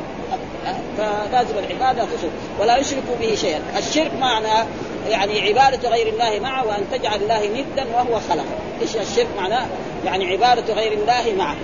فلازم 0.99 1.59
العبادة 1.59 2.05
تصل 2.05 2.29
ولا 2.61 2.77
يشركوا 2.77 3.17
به 3.21 3.35
شيئا. 3.35 3.61
الشرك 3.79 4.15
معنى 4.15 4.69
يعني 5.09 5.41
عبادة 5.41 5.89
غير 5.89 6.09
الله 6.09 6.41
معه 6.41 6.67
وأن 6.67 6.85
تجعل 6.93 7.23
الله 7.23 7.47
ندا 7.47 7.87
وهو 7.95 8.21
خلق 8.31 8.45
إيش 8.83 8.97
الشرك 8.97 9.27
معناه؟ 9.37 9.67
يعني 10.05 10.33
عبادة 10.33 10.75
غير 10.75 10.93
الله 10.93 11.35
معه. 11.39 11.57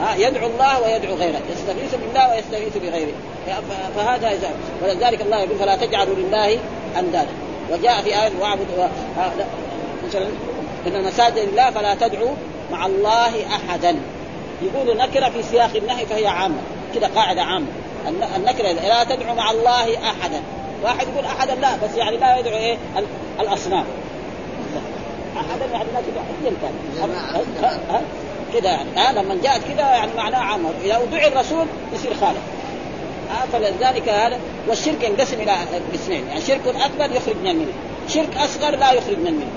ها 0.00 0.14
يدعو 0.16 0.46
الله 0.46 0.82
ويدعو 0.82 1.14
غيره. 1.14 1.40
يستغيث 1.52 1.94
بالله 1.94 2.34
ويستغيث 2.34 2.76
بغيره. 2.76 3.12
فهذا 3.96 4.28
إذا. 4.28 4.50
ولذلك 4.82 5.20
الله 5.22 5.38
يقول 5.38 5.58
فلا 5.58 5.76
تجعلوا 5.76 6.14
لله 6.14 6.58
أندادا. 6.98 7.32
وجاء 7.72 8.02
في 8.02 8.22
آية 8.22 8.32
واعبد 8.40 8.66
مثلا 10.08 10.26
إن 10.86 10.96
المساجد 10.96 11.38
لله 11.38 11.70
فلا 11.70 11.94
تدعوا 11.94 12.34
مع 12.72 12.86
الله 12.86 13.46
احدا. 13.46 13.96
يقول 14.62 14.96
نكرة 14.96 15.28
في 15.28 15.42
سياق 15.42 15.70
النهي 15.76 16.06
فهي 16.06 16.26
عامة. 16.26 16.60
كده 16.94 17.06
قاعدة 17.06 17.42
عامة. 17.42 17.66
النكره 18.36 18.72
لا 18.72 19.04
تدعو 19.04 19.34
مع 19.34 19.50
الله 19.50 20.10
أحدا. 20.10 20.42
واحد 20.82 21.06
يقول 21.08 21.24
أحدا 21.24 21.54
لا 21.54 21.76
بس 21.76 21.96
يعني 21.96 22.16
لا 22.16 22.38
يدعو 22.38 22.56
إيه؟ 22.56 22.76
الأصنام. 23.40 23.84
أحدا 25.36 25.64
يعني 25.72 25.88
ما 25.94 26.00
تدعو 26.00 26.24
ايا 26.44 26.52
كان 26.62 28.02
كده 28.54 28.70
يعني 28.70 29.08
آه؟ 29.08 29.12
لما 29.12 29.38
جاءت 29.42 29.60
كده 29.74 29.82
يعني 29.82 30.10
معناه 30.16 30.38
عامة. 30.38 30.70
إذا 30.84 31.04
دعي 31.12 31.28
الرسول 31.28 31.66
يصير 31.94 32.14
خالق. 32.14 32.42
آه 33.30 33.46
فلذلك 33.52 34.08
هذا 34.08 34.38
والشرك 34.68 35.02
ينقسم 35.04 35.40
إلى 35.40 35.56
قسمين 35.92 36.26
يعني 36.28 36.40
شرك 36.40 36.60
أكبر 36.66 37.16
يخرج 37.16 37.36
من 37.36 37.46
المله 37.46 37.72
شرك 38.08 38.36
أصغر 38.36 38.76
لا 38.76 38.92
يخرج 38.92 39.18
من 39.18 39.26
المله 39.26 39.50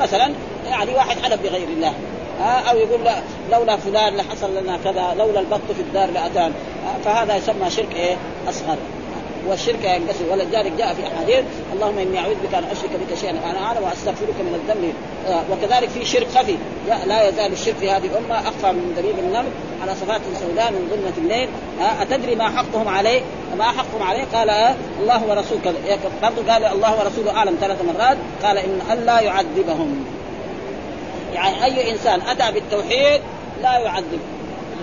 مثلا 0.00 0.32
يعني 0.66 0.94
واحد 0.94 1.16
حلف 1.22 1.42
بغير 1.42 1.68
الله. 1.68 1.92
أو 2.40 2.76
يقول 2.76 3.04
لا 3.04 3.22
لولا 3.52 3.76
فلان 3.76 4.16
لحصل 4.16 4.56
لنا 4.62 4.78
كذا 4.84 5.14
لولا 5.18 5.40
البط 5.40 5.72
في 5.76 5.80
الدار 5.80 6.10
لاتان 6.10 6.52
آه 6.86 7.04
فهذا 7.04 7.36
يسمى 7.36 7.70
شرك 7.70 7.94
إيه؟ 7.94 8.16
أصغر. 8.48 8.76
والشرك 9.48 9.84
ينقسم 9.84 10.24
ولذلك 10.32 10.72
جاء 10.78 10.94
في 10.94 11.02
أحاديث 11.06 11.44
اللهم 11.72 11.98
إني 11.98 12.18
أعوذ 12.18 12.34
بك 12.34 12.54
أن 12.54 12.64
أشرك 12.64 12.90
بك 12.90 13.18
شيئا 13.20 13.30
أنا 13.30 13.58
أعلم 13.58 13.82
وأستغفرك 13.82 14.34
من 14.40 14.54
الذنب. 14.54 14.94
آه 15.28 15.42
وكذلك 15.52 15.88
في 15.88 16.04
شرك 16.04 16.26
خفي. 16.34 16.56
لا 17.06 17.28
يزال 17.28 17.52
الشرك 17.52 17.74
في 17.74 17.90
هذه 17.90 18.06
الأمة 18.06 18.48
اخفى 18.48 18.72
من 18.72 18.94
دبيب 18.98 19.18
النمل 19.18 19.48
على 19.82 19.94
صفات 19.94 20.20
سوداء 20.40 20.70
من 20.70 20.88
ظلمة 20.90 21.12
الليل. 21.18 21.48
آه 21.80 22.02
أتدري 22.02 22.34
ما 22.34 22.48
حقهم 22.48 22.88
عليه 22.88 23.20
ما 23.58 23.64
حقهم 23.64 24.02
عليه 24.02 24.24
قال 24.34 24.50
آه 24.50 24.74
الله 25.02 25.24
ورسوله. 25.28 25.74
برضه 26.22 26.52
قال 26.52 26.64
الله 26.64 26.98
ورسوله 26.98 27.30
أعلم 27.36 27.56
ثلاث 27.60 27.78
مرات. 27.84 28.16
قال 28.42 28.58
إن 28.58 28.80
الا 28.92 29.20
يعذبهم. 29.20 30.04
يعني 31.34 31.64
أي 31.64 31.90
إنسان 31.90 32.20
أتى 32.20 32.52
بالتوحيد 32.52 33.20
لا 33.62 33.78
يعذب. 33.78 34.20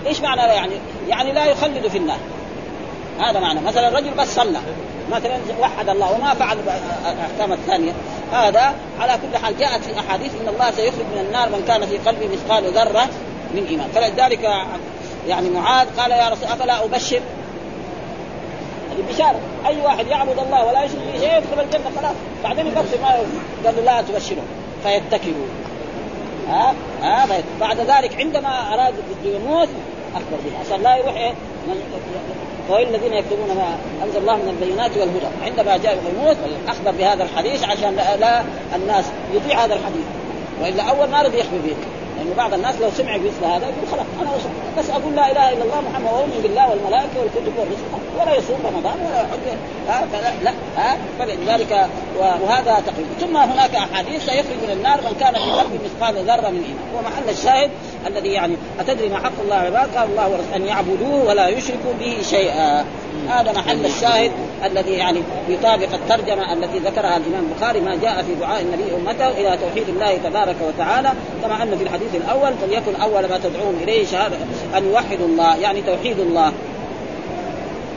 إيش 0.06 0.20
معنى 0.20 0.40
يعني؟ 0.40 0.72
يعني 1.08 1.32
لا 1.32 1.44
يخلد 1.44 1.88
في 1.88 1.98
النار. 1.98 2.18
هذا 3.20 3.40
معنى. 3.40 3.60
مثلا 3.60 3.88
الرجل 3.88 4.10
بس 4.10 4.34
صلى. 4.34 4.58
مثلا 5.12 5.38
وحد 5.60 5.88
الله 5.88 6.12
وما 6.12 6.34
فعل 6.34 6.58
الأحكام 7.12 7.52
الثانية. 7.52 7.92
هذا 8.32 8.74
على 9.00 9.12
كل 9.12 9.38
حال 9.38 9.58
جاءت 9.58 9.84
في 9.84 10.00
أحاديث 10.00 10.32
إن 10.42 10.48
الله 10.48 10.70
سيخرج 10.70 11.04
من 11.14 11.24
النار 11.26 11.48
من 11.48 11.64
كان 11.68 11.86
في 11.86 11.98
قلبه 11.98 12.28
مثقال 12.32 12.72
ذرة 12.72 13.08
من 13.54 13.66
إيمان. 13.68 13.88
فلذلك 13.94 14.40
يعني 15.28 15.50
معاذ 15.50 15.86
قال 15.98 16.10
يا 16.10 16.28
رسول 16.28 16.44
أفلا 16.44 16.84
أبشر؟ 16.84 17.20
هذه 18.90 19.14
بشارة. 19.14 19.40
أي 19.66 19.80
واحد 19.80 20.06
يعبد 20.06 20.38
الله 20.38 20.64
ولا 20.64 20.84
يشرك 20.84 20.98
به 21.12 21.20
شيء 21.20 21.36
يدخل 21.38 21.60
الجنة 21.60 21.90
خلاص. 22.00 22.14
بعدين 22.44 22.66
يبصر 22.66 23.00
ما 23.02 23.08
قال 23.64 23.84
لا 23.84 24.02
تبشره. 24.02 24.42
فيتكلوا 24.82 25.46
ها 26.48 26.74
ها 27.02 27.26
بعد 27.60 27.80
ذلك 27.80 28.16
عندما 28.16 28.74
أراد 28.74 28.94
يموت 29.24 29.68
أخبر 30.14 30.36
به 30.44 30.58
عشان 30.66 30.82
لا 30.82 30.96
يروح 30.96 31.14
إيه 31.16 31.32
الذين 32.70 33.12
يكتبون 33.12 33.56
ما 33.56 33.76
أنزل 34.04 34.18
الله 34.18 34.36
من 34.36 34.48
البينات 34.48 34.90
والهدى. 34.96 35.26
عندما 35.44 35.76
جاء 35.76 35.98
يموت 36.14 36.36
أخبر 36.68 36.90
بهذا 36.90 37.24
الحديث 37.24 37.64
عشان 37.64 37.96
لا, 37.96 38.16
لا 38.16 38.42
الناس 38.76 39.04
يطيع 39.34 39.64
هذا 39.64 39.74
الحديث. 39.74 40.04
وإلا 40.62 40.82
أول 40.82 41.08
ما 41.08 41.22
رضي 41.22 41.38
يخبر 41.38 41.58
به. 41.66 41.76
لأنه 42.16 42.34
بعض 42.36 42.54
الناس 42.54 42.74
لو 42.80 42.90
سمع 42.90 43.16
مثل 43.16 43.44
هذا 43.44 43.66
يقول 43.66 43.88
خلاص 43.90 44.06
أنا 44.22 44.30
بس 44.78 44.90
أقول 44.90 45.16
لا 45.16 45.32
إله 45.32 45.52
إلا 45.52 45.64
الله 45.64 45.80
محمد 45.80 46.12
وأؤمن 46.12 46.40
بالله 46.42 46.70
والملائكة 46.70 47.20
والكتب 47.20 47.52
والرسل. 47.58 47.88
ولا 48.20 48.34
يصوم 48.38 48.58
رمضان 48.64 48.96
ولا 49.06 49.20
يحج. 49.20 49.46
ها 49.88 50.06
فلا 50.12 50.44
لا 50.44 50.52
ها. 50.76 50.98
فلذلك 51.18 51.88
وهذا 52.18 52.82
تقريبا 52.86 53.14
ثم 53.20 53.36
هناك 53.36 53.74
أحاديث 53.74 54.24
سيخرج 54.24 54.58
من 54.66 54.70
النار 54.72 55.00
من 55.00 55.16
كان 55.20 55.34
في 55.34 55.50
قلبه 55.50 55.78
مثقال 55.84 56.14
ذرة 56.24 56.50
من 56.50 56.62
إيمان. 56.68 56.88
ومحل 56.96 57.28
الشاهد 57.28 57.70
الذي 58.06 58.28
يعني 58.28 58.56
أتدري 58.80 59.08
ما 59.08 59.18
حق 59.18 59.32
الله 59.44 59.68
العباد 59.68 59.96
قال 59.96 60.10
الله 60.10 60.28
ورسوله 60.28 60.56
أن 60.56 60.66
يعبدوه 60.66 61.28
ولا 61.28 61.48
يشركوا 61.48 61.92
به 62.00 62.16
شيئا. 62.22 62.84
هذا 63.28 63.52
محل 63.52 63.86
الشاهد 63.86 64.30
الذي 64.64 64.92
يعني 64.92 65.22
يطابق 65.48 65.88
الترجمة 65.94 66.52
التي 66.52 66.78
ذكرها 66.78 67.16
الإمام 67.16 67.44
البخاري 67.50 67.80
ما 67.80 67.96
جاء 68.02 68.22
في 68.22 68.34
دعاء 68.34 68.60
النبي 68.62 68.84
أمته 68.96 69.28
إلى 69.28 69.58
توحيد 69.58 69.88
الله 69.88 70.16
تبارك 70.16 70.56
وتعالى. 70.68 71.12
كما 71.42 71.62
أن 71.62 71.78
في 71.78 71.84
الحديث 71.84 72.14
الأول 72.14 72.52
فليكن 72.62 73.00
أول 73.00 73.28
ما 73.28 73.38
تدعوهم 73.38 73.78
إليه 73.82 74.06
شهادة 74.06 74.36
ان 74.76 74.90
يوحدوا 74.90 75.26
الله 75.26 75.56
يعني 75.56 75.82
توحيد 75.82 76.20
الله. 76.20 76.52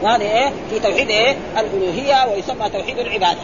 وهذا 0.02 0.24
إيه؟ 0.24 0.52
في 0.70 0.80
توحيد 0.80 1.10
إيه؟ 1.10 1.36
الألوهية 1.58 2.28
ويسمى 2.32 2.70
توحيد 2.70 3.00
العبادة. 3.00 3.40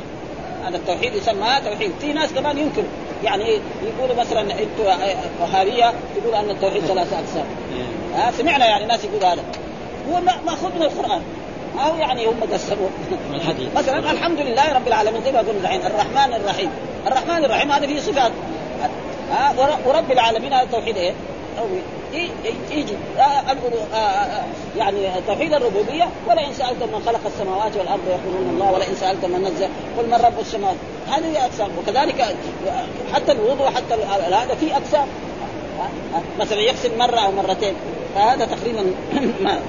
هذا 0.68 0.78
التوحيد 0.78 1.16
يسمى 1.16 1.48
توحيد. 1.66 1.92
في 2.02 2.14
ناس 2.14 2.34
كمان 2.34 2.58
ينكر. 2.58 2.84
يعني 3.24 3.60
يقولوا 3.84 4.16
مثلا 4.16 4.42
أنتم 4.42 5.00
وهابية 5.42 5.94
يقولوا 6.18 6.40
أن 6.40 6.50
التوحيد 6.50 6.84
ثلاثة 6.84 7.20
أقسام. 7.20 7.46
ها 8.16 8.32
سمعنا 8.32 8.66
يعني 8.66 8.86
ناس 8.86 9.04
يقولوا 9.04 9.34
هذا. 9.34 9.44
هو 10.12 10.22
ماخوذ 10.46 10.76
من 10.76 10.82
القرآن. 10.82 11.22
أو 11.86 11.98
يعني 11.98 12.26
هم 12.26 12.40
قسموا 12.54 12.90
مثلا 13.76 14.12
الحمد 14.12 14.40
لله 14.40 14.74
رب 14.74 14.88
العالمين 14.88 15.24
زي 15.24 15.32
ما 15.32 15.40
قلنا 15.40 15.62
الحين 15.62 15.82
الرحمن 15.86 16.34
الرحيم. 16.34 16.70
الرحمن 17.08 17.46
الرحيم 17.46 17.72
هذا 17.72 17.88
فيه 17.88 18.00
صفات. 18.00 18.32
ها 19.32 19.54
ورب 19.86 20.12
العالمين 20.12 20.54
هذا 20.54 20.68
توحيد 20.72 20.98
إيه؟ 20.98 21.14
يجي 22.72 22.94
يعني 24.78 25.08
توحيد 25.28 25.54
الربوبية. 25.54 26.08
ولئن 26.30 26.54
سالتم 26.54 26.88
من 26.88 27.02
خلق 27.06 27.20
السماوات 27.26 27.78
والأرض 27.78 28.08
يقولون 28.08 28.50
الله 28.50 28.72
ولئن 28.72 28.96
سالتم 28.96 29.32
من 29.32 29.42
نزل 29.42 29.68
قل 29.98 30.08
من 30.08 30.26
رب 30.26 30.40
السماوات. 30.40 30.76
هذه 31.08 31.46
أقسام. 31.46 31.70
وكذلك 31.80 32.36
حتى 33.14 33.32
الوضوء 33.32 33.68
حتى 33.68 33.94
هذا 33.94 34.56
في 34.56 34.76
أقسام. 34.76 35.08
مثلا 36.40 36.60
يغسل 36.60 36.98
مرة 36.98 37.20
أو 37.20 37.32
مرتين. 37.32 37.74
فهذا 38.16 38.46
تقريبا 38.46 38.84
ما 39.44 39.60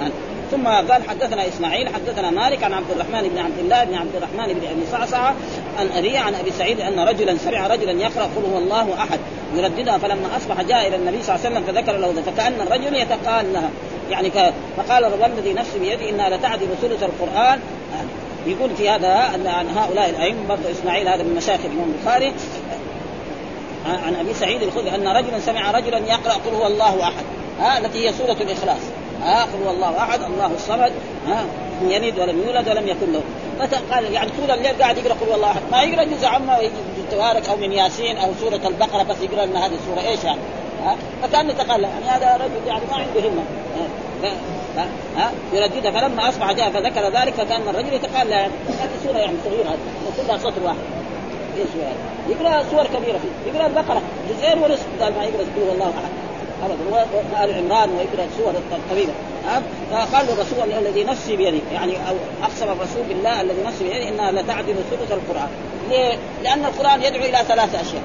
ثم 0.51 0.67
قال 0.67 1.03
حدثنا 1.09 1.49
إسماعيل 1.49 1.89
حدثنا 1.89 2.31
مالك 2.31 2.65
عن 2.65 2.73
عبد 2.73 2.91
الرحمن 2.91 3.29
بن 3.29 3.39
عبد 3.39 3.59
الله 3.59 3.85
بن 3.85 3.95
عبد 3.95 4.17
الرحمن 4.17 4.55
بن 4.55 4.67
أبي 4.67 4.87
صعصعة 4.93 5.35
عن 5.79 5.89
ابي 5.97 6.17
عن 6.17 6.35
أبي 6.35 6.51
سعيد 6.51 6.81
أن 6.81 7.01
رجلا 7.01 7.37
سمع 7.37 7.67
رجلا 7.67 7.93
يقرأ 7.93 8.23
قل 8.23 8.53
هو 8.53 8.59
الله 8.59 8.95
أحد 8.95 9.19
يرددها 9.55 9.99
فلما 9.99 10.37
أصبح 10.37 10.63
جاء 10.63 10.89
إلى 10.89 10.97
النبي 10.97 11.23
صلى 11.23 11.37
الله 11.37 11.47
عليه 11.47 11.57
وسلم 11.57 11.75
فذكر 11.75 11.97
له 11.97 12.23
فكأن 12.23 12.61
الرجل 12.61 12.97
يتقال 12.97 13.53
لها 13.53 13.71
يعني 14.11 14.31
فقال 14.77 15.05
والذي 15.05 15.53
نفسي 15.53 15.79
بيده 15.79 16.11
إنها 16.11 16.29
لتعدل 16.29 16.67
ثلث 16.83 17.03
القرآن. 17.03 17.61
يقول 18.47 18.71
في 18.77 18.89
هذا 18.89 19.09
عن 19.47 19.69
هؤلاء 19.77 20.11
الأئمة 20.11 20.49
برضه 20.49 20.71
إسماعيل 20.71 21.09
هذا 21.09 21.23
من 21.23 21.35
مشايخ 21.35 21.61
الإمام 21.65 21.95
البخاري. 21.99 22.33
عن 23.87 24.15
أبي 24.15 24.35
سعيد 24.35 24.63
الخدري 24.63 24.95
أن 24.95 25.09
رجلا 25.09 25.41
سمع 25.41 25.71
رجلا 25.71 25.99
يقرأ 25.99 26.33
قل 26.33 26.55
هو 26.55 26.67
الله 26.67 27.03
أحد. 27.03 27.25
ها 27.61 27.79
التي 27.79 28.09
هي 28.09 28.13
سورة 28.13 28.37
الإخلاص. 28.41 28.81
ها 29.25 29.43
قل 29.43 29.63
هو 29.67 29.71
الله 29.71 29.99
أحد 29.99 30.21
الله 30.23 30.51
الصمد 30.55 30.93
ها 31.29 31.45
لم 31.83 31.91
يلد 31.91 32.19
ولم 32.19 32.43
يولد 32.47 32.69
ولم 32.69 32.89
يكن 32.89 33.13
له. 33.13 33.23
قال 33.93 34.13
يعني 34.13 34.31
طول 34.31 34.51
الليل 34.51 34.83
قاعد 34.83 34.99
يقرأ 34.99 35.15
قل 35.15 35.35
الله 35.35 35.51
أحد. 35.51 35.61
ما 35.73 35.83
يقرأ 35.83 36.05
جزء 36.05 36.27
عما 36.27 36.59
ويجي 36.59 36.73
تبارك 37.11 37.49
أو 37.49 37.57
من 37.57 37.73
ياسين 37.73 38.17
أو 38.17 38.31
سورة 38.41 38.61
البقرة 38.69 39.03
بس 39.03 39.17
يقرأ 39.23 39.47
لنا 39.47 39.67
هذه 39.67 39.73
السورة. 39.75 40.09
إيش 40.09 40.25
يعني؟ 40.25 40.39
ها؟ 40.85 40.97
فكان 41.23 41.51
يتقال 41.51 41.83
يعني 41.83 42.05
هذا 42.05 42.37
رجل 42.37 42.67
يعني 42.67 42.83
ما 42.91 42.97
عنده 42.97 43.29
همة. 43.29 43.43
ها 44.77 44.87
ها 45.17 45.33
يرددها. 45.53 45.91
فلما 45.91 46.29
أصبح 46.29 46.53
جاء 46.53 46.71
فذكر 46.71 47.21
ذلك 47.21 47.35
فكأن 47.35 47.69
الرجل 47.69 47.93
يتقال 47.93 48.31
يعني 48.31 48.53
هذه 48.69 48.91
سورة 49.05 49.19
يعني 49.19 49.37
صغيرة 49.45 49.77
كلها 50.17 50.39
سطر 50.39 50.63
واحد. 50.65 50.77
إيش 51.59 51.69
يعني؟ 51.81 51.97
يقرأ 52.29 52.65
سور 52.71 52.87
كبيرة 52.87 53.19
فيه 53.19 53.53
يقرأ 53.53 53.67
البقرة 53.67 54.03
جزئين 54.31 54.59
ونصف 54.63 54.87
قال 55.01 55.15
ما 55.15 55.25
يقرأ 55.25 55.45
قل 55.57 55.73
الله 55.75 55.87
أحد. 55.87 56.18
ابدا. 56.65 56.85
وال 56.93 57.55
عمران 57.55 57.91
ويقرا 57.91 58.27
السور 58.33 58.53
الطويله 58.73 59.13
فقال 59.91 60.31
الرسول 60.31 60.73
الذي 60.73 61.05
نفسي 61.05 61.37
بيده 61.37 61.61
يعني 61.73 61.97
أو 61.97 62.15
أقسم 62.43 62.65
الرسول 62.65 63.03
بالله 63.09 63.41
الذي 63.41 63.63
نفسي 63.67 63.85
بيده 63.85 64.09
إنها 64.09 64.33
لتعدل 64.33 64.75
ثلث 64.91 65.13
القرآن. 65.13 65.49
ليه؟ 65.91 66.19
لأن 66.43 66.65
القرآن 66.65 67.03
يدعو 67.03 67.23
إلى 67.23 67.39
ثلاث 67.49 67.75
أشياء. 67.75 68.03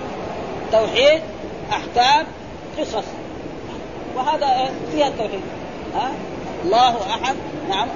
توحيد 0.72 1.22
أحكام 1.72 2.26
قصص. 2.80 3.04
وهذا؟ 4.16 4.70
فيها 4.92 5.08
التوحيد. 5.08 5.42
ها؟ 5.96 6.12
الله 6.66 6.98
أحد. 7.10 7.36
نعم. 7.70 7.88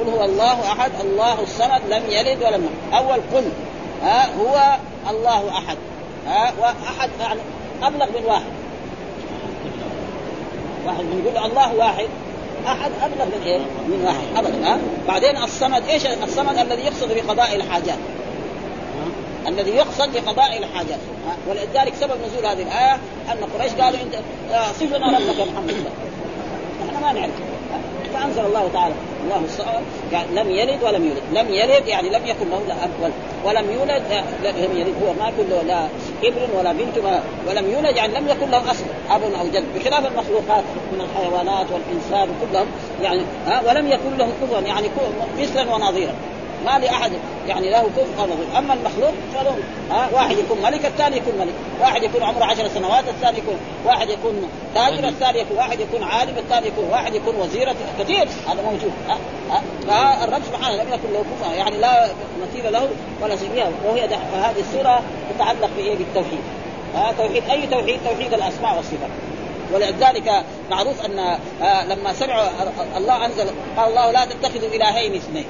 قل 0.00 0.10
هو 0.10 0.24
الله 0.24 0.72
أحد. 0.72 0.90
الله 1.00 1.42
الصمد 1.42 1.80
لم 1.90 2.02
يلد 2.08 2.42
ولم 2.42 2.62
يولد. 2.62 2.94
أول 2.94 3.20
قل. 3.34 3.50
ها؟ 4.02 4.26
هو 4.40 4.76
الله 5.10 5.48
أحد. 5.58 5.76
ها؟ 6.26 6.52
وأحد 6.60 7.10
يعني 7.20 7.40
أبلغ 7.82 8.06
من 8.06 8.24
واحد. 8.26 8.65
واحد 10.86 11.04
بنقول 11.04 11.50
الله 11.50 11.74
واحد 11.74 12.06
أحد 12.66 12.90
أبلغ 13.02 13.24
من 13.24 13.42
إيه؟ 13.46 13.58
من 13.58 14.04
واحد 14.04 14.46
ابدا 14.46 14.68
ها؟ 14.68 14.78
بعدين 15.08 15.36
الصمد 15.36 15.82
إيش 15.88 16.06
الصمد؟ 16.06 16.58
الذي 16.58 16.82
يقصد 16.82 17.12
بقضاء 17.12 17.56
الحاجات. 17.56 17.98
الذي 19.48 19.70
يقصد 19.70 20.12
بقضاء 20.12 20.58
الحاجات. 20.58 20.98
ولذلك 21.48 21.94
سبب 22.00 22.16
نزول 22.26 22.46
هذه 22.46 22.62
الآية 22.62 22.94
أن 23.32 23.38
قريش 23.58 23.72
قالوا 23.72 24.00
انت 24.00 24.14
صف 24.80 24.96
لنا 24.96 25.18
ربك 25.18 25.40
محمد. 25.40 25.84
إحنا 26.88 27.00
ما 27.00 27.12
نعرف. 27.20 27.32
فأنزل 28.14 28.46
الله 28.46 28.70
تعالى. 28.72 28.94
الله 29.24 29.44
الصمد 29.44 29.82
يعني 30.12 30.28
لم 30.34 30.50
يلد 30.50 30.82
ولم 30.82 31.04
يولد. 31.04 31.22
لم 31.32 31.54
يلد 31.54 31.86
يعني 31.86 32.10
لم 32.10 32.26
يكن 32.26 32.50
له 32.50 32.84
أب 32.84 33.12
ولم 33.44 33.70
يولد 33.70 34.02
لم 34.44 34.78
يلد. 34.78 34.94
هو 35.02 35.12
ما 35.12 35.32
له 35.50 35.62
لا 35.62 35.88
ابن 36.24 36.58
ولا 36.58 36.72
بنت 36.72 36.98
ولم 37.48 37.70
يولد 37.70 37.96
يعني 37.96 38.14
لم 38.14 38.28
يكن 38.28 38.50
له 38.50 38.70
أصل 38.70 38.84
أب 39.10 39.22
أو 39.22 39.46
جد. 39.46 39.64
بخلاف 39.74 40.06
المخلوقات 40.06 40.64
من 40.92 41.00
الحيوانات 41.00 41.66
والإنسان 41.72 42.28
كلهم 42.40 42.66
يعني 43.02 43.22
ها 43.46 43.62
ولم 43.68 43.86
يكن 43.86 44.16
له 44.18 44.28
كفوا 44.42 44.60
يعني 44.60 44.88
مثلا 45.38 45.74
ونظيرا. 45.74 46.14
ما 46.64 46.78
لأحد 46.78 47.12
يعني 47.48 47.70
له 47.70 47.78
أو 47.78 48.24
نظير 48.24 48.58
أما 48.58 48.74
المخلوق 48.74 49.12
فلهم 49.34 49.58
ها 49.90 50.08
واحد 50.12 50.38
يكون 50.38 50.62
ملك 50.62 50.86
الثاني 50.86 51.16
يكون 51.16 51.34
ملك. 51.38 51.54
واحد 51.80 52.02
يكون 52.02 52.22
عمره 52.22 52.44
عشر 52.44 52.68
سنوات 52.68 53.08
الثاني 53.08 53.38
يكون 53.38 53.56
واحد 53.84 54.08
يكون 54.08 54.48
تاجر 54.74 55.08
الثاني 55.08 55.38
يكون 55.38 55.56
واحد 55.56 55.80
يكون 55.80 56.02
عالم 56.02 56.38
الثاني 56.38 56.66
يكون 56.66 56.84
واحد 56.90 57.14
يكون 57.14 57.36
وزير 57.36 57.74
كثير. 57.98 58.28
هذا 58.48 58.62
موجود. 58.62 58.92
ها 59.08 59.18
ها. 59.50 59.62
فالرب 59.86 60.42
سبحانه 60.42 60.82
لم 60.82 60.88
يكن 60.92 61.12
له 61.12 61.20
كفء 61.20 61.54
يعني 61.56 61.78
لا 61.78 62.08
مثيل 62.42 62.72
له 62.72 62.88
ولا 63.22 63.36
شبيه 63.36 63.70
وهي 63.84 64.04
هذه 64.34 64.60
السورة 64.60 65.02
تتعلق 65.34 65.70
بإيه؟ 65.76 65.96
بالتوحيد. 65.96 66.42
ها 66.94 67.12
توحيد 67.18 67.50
أي 67.50 67.66
توحيد؟ 67.66 68.00
توحيد 68.04 68.34
الأسماء 68.34 68.76
والصفات. 68.76 69.10
ولذلك 69.74 70.44
معروف 70.70 71.04
أن 71.04 71.38
لما 71.88 72.12
سمعوا 72.12 72.48
الله 72.96 73.26
أنزل 73.26 73.46
قال 73.76 73.88
الله 73.88 74.10
لا 74.10 74.24
تتخذوا 74.24 74.68
إلهين 74.68 75.14
اثنين. 75.14 75.44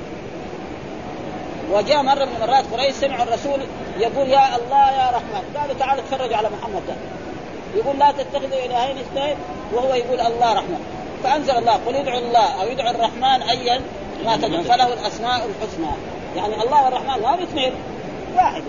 وجاء 1.73 2.03
مرة 2.03 2.25
من 2.25 2.37
المرات 2.43 2.65
قريش 2.73 2.95
سمعوا 2.95 3.23
الرسول 3.23 3.61
يقول 3.99 4.29
يا 4.29 4.57
الله 4.57 4.91
يا 4.91 5.11
رحمن. 5.11 5.43
قالوا 5.57 5.75
تعالوا 5.79 6.03
اتفرجوا 6.05 6.37
على 6.37 6.49
محمد 6.49 6.83
ده. 6.89 6.95
يقول 7.75 7.99
لا 7.99 8.13
تتخذوا 8.13 8.65
إلهين 8.65 8.99
اثنين 8.99 9.37
وهو 9.73 9.95
يقول 9.95 10.21
الله 10.21 10.53
رحمن. 10.53 10.81
فأنزل 11.25 11.57
الله 11.59 11.73
قل 11.73 11.97
ادعوا 11.97 12.19
الله 12.19 12.63
أو 12.63 12.69
ادعوا 12.73 12.91
الرحمن 12.91 13.43
ايا 13.43 13.81
ما 14.25 14.37
تدعو 14.37 14.63
فله 14.63 14.87
الأسماء 14.87 15.37
الحسنى. 15.47 15.93
يعني 16.37 16.63
الله 16.63 16.85
والرحمن 16.85 17.23
ما 17.23 17.43
اثنين 17.43 17.73
واحد. 18.37 18.63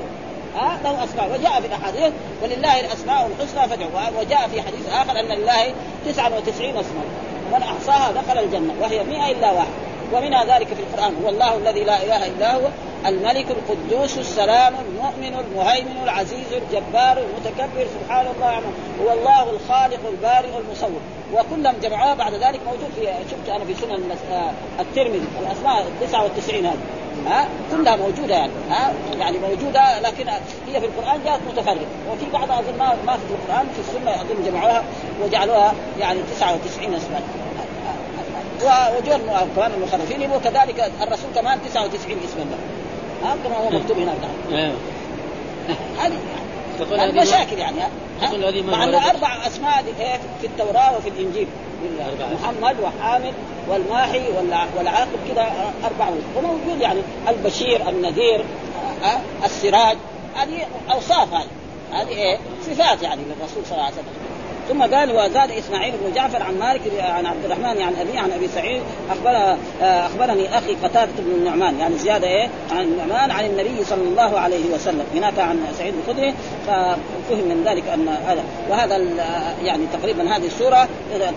ها؟ 0.55 0.77
له 0.83 1.03
أسماء. 1.03 1.39
وجاء 1.39 1.61
في 1.61 1.67
الأحاديث 1.67 2.13
ولله 2.43 2.79
الأسماء 2.79 3.27
الحسنى 3.27 3.69
فادعوا 3.69 4.19
وجاء 4.19 4.47
في 4.47 4.61
حديث 4.61 4.89
آخر 4.93 5.19
أن 5.19 5.25
لله 5.25 5.73
99 6.05 6.77
اسما. 6.77 7.01
من 7.51 7.63
أحصاها 7.63 8.11
دخل 8.11 8.37
الجنة 8.39 8.73
وهي 8.81 9.03
100 9.03 9.31
إلا 9.31 9.51
واحد. 9.51 9.86
ومنها 10.13 10.57
ذلك 10.57 10.67
في 10.67 10.79
القرآن. 10.79 11.13
هو 11.23 11.29
الله 11.29 11.57
الذي 11.57 11.83
لا 11.83 12.03
إله 12.03 12.27
إلا 12.27 12.55
هو 12.55 12.67
الملك 13.05 13.45
القدوس 13.51 14.17
السلام 14.17 14.73
المؤمن 14.75 15.39
المهيمن 15.39 16.03
العزيز 16.03 16.53
الجبار 16.53 17.17
المتكبر 17.17 17.87
سبحان 17.99 18.27
الله 18.35 18.45
عما 18.45 18.71
هو 19.01 19.13
الله 19.13 19.49
الخالق 19.49 19.99
البارئ 20.09 20.49
المصور. 20.57 21.01
وكلهم 21.33 21.75
جمعوها 21.81 22.13
بعد 22.13 22.33
ذلك 22.33 22.59
موجود 22.65 22.91
في 22.95 23.07
شفت 23.31 23.49
أنا 23.49 23.65
في 23.65 23.73
سنن 23.73 24.11
آه، 24.31 24.51
الترمذي 24.81 25.27
الأسماء 25.41 25.85
99 26.01 26.65
هذه. 26.65 26.77
ها؟ 27.27 27.47
كلها 27.71 27.95
موجودة 27.95 28.35
يعني. 28.35 28.51
ها؟ 28.69 28.93
يعني 29.19 29.37
موجودة 29.37 29.99
لكن 29.99 30.29
هي 30.67 30.79
في 30.79 30.85
القرآن 30.85 31.19
جاءت 31.25 31.39
متفرقة. 31.47 31.87
وفي 32.11 32.25
بعض 32.33 32.51
أظن 32.51 32.77
ما 32.77 33.17
في 33.17 33.33
القرآن 33.33 33.67
في 33.73 33.79
السنة 33.79 34.21
أظن 34.21 34.43
جمعوها 34.45 34.83
وجعلوها 35.23 35.73
يعني 35.99 36.19
99 36.35 36.93
اسما. 36.93 37.21
وجوه 38.63 39.47
كمان 39.55 39.71
المخرفين 39.71 40.31
وكذلك 40.31 40.91
الرسول 41.01 41.29
كمان 41.35 41.59
99 41.69 42.17
اسما 42.25 42.39
له 42.39 42.57
ها 43.23 43.35
كما 43.43 43.57
هو 43.57 43.69
مكتوب 43.69 43.97
هناك. 43.97 44.17
نعم 44.51 44.73
هذه 45.99 47.09
المشاكل 47.09 47.57
يعني 47.57 47.79
مع 48.61 48.83
ان 48.83 48.95
أربع 48.95 49.47
أسماء 49.47 49.83
في 50.41 50.47
التوراة 50.47 50.97
وفي 50.97 51.09
الإنجيل. 51.09 51.47
محمد 52.33 52.75
وحامد 52.79 53.33
والماحي 53.69 54.23
والعاقب 54.77 55.19
كذا 55.33 55.73
أربع 55.83 56.09
وموجود 56.37 56.81
يعني 56.81 57.01
البشير 57.27 57.89
النذير 57.89 58.45
السراج. 59.45 59.97
هذه 60.35 60.67
أوصاف 60.91 61.33
هذه. 61.33 61.47
هذه 61.91 62.09
إيه 62.09 62.37
صفات 62.61 63.01
يعني 63.01 63.21
للرسول 63.21 63.65
صلى 63.65 63.71
الله 63.71 63.83
عليه 63.83 63.93
وسلم. 63.93 64.13
ثم 64.69 64.83
قال 64.95 65.11
وزاد 65.11 65.51
إسماعيل 65.51 65.93
بن 66.03 66.13
جعفر 66.13 66.43
عن 66.43 66.59
مالك 66.59 66.81
عن 66.99 67.25
عبد 67.25 67.45
الرحمن 67.45 67.81
عن 67.81 67.95
ابي 68.01 68.17
عن 68.17 68.31
أبي 68.31 68.47
سعيد 68.47 68.81
اخبر 69.09 69.57
أخبرني 69.81 70.57
أخي 70.57 70.75
قتادة 70.83 71.11
بن 71.17 71.31
النعمان 71.31 71.79
يعني 71.79 71.97
زيادة 71.97 72.27
إيه؟ 72.27 72.49
عن 72.71 72.83
النعمان 72.83 73.31
عن 73.31 73.45
النبي 73.45 73.83
صلى 73.83 74.01
الله 74.01 74.39
عليه 74.39 74.65
وسلم 74.73 75.03
هناك 75.15 75.39
عن 75.39 75.59
سعيد 75.77 75.93
الخدري 76.03 76.33
ففهم 76.67 77.47
من 77.47 77.63
ذلك 77.67 77.83
أن 77.87 78.07
هذا 78.07 78.43
وهذا 78.69 78.97
يعني 79.63 79.83
تقريبا 79.93 80.35
هذه 80.37 80.45
السورة 80.45 80.87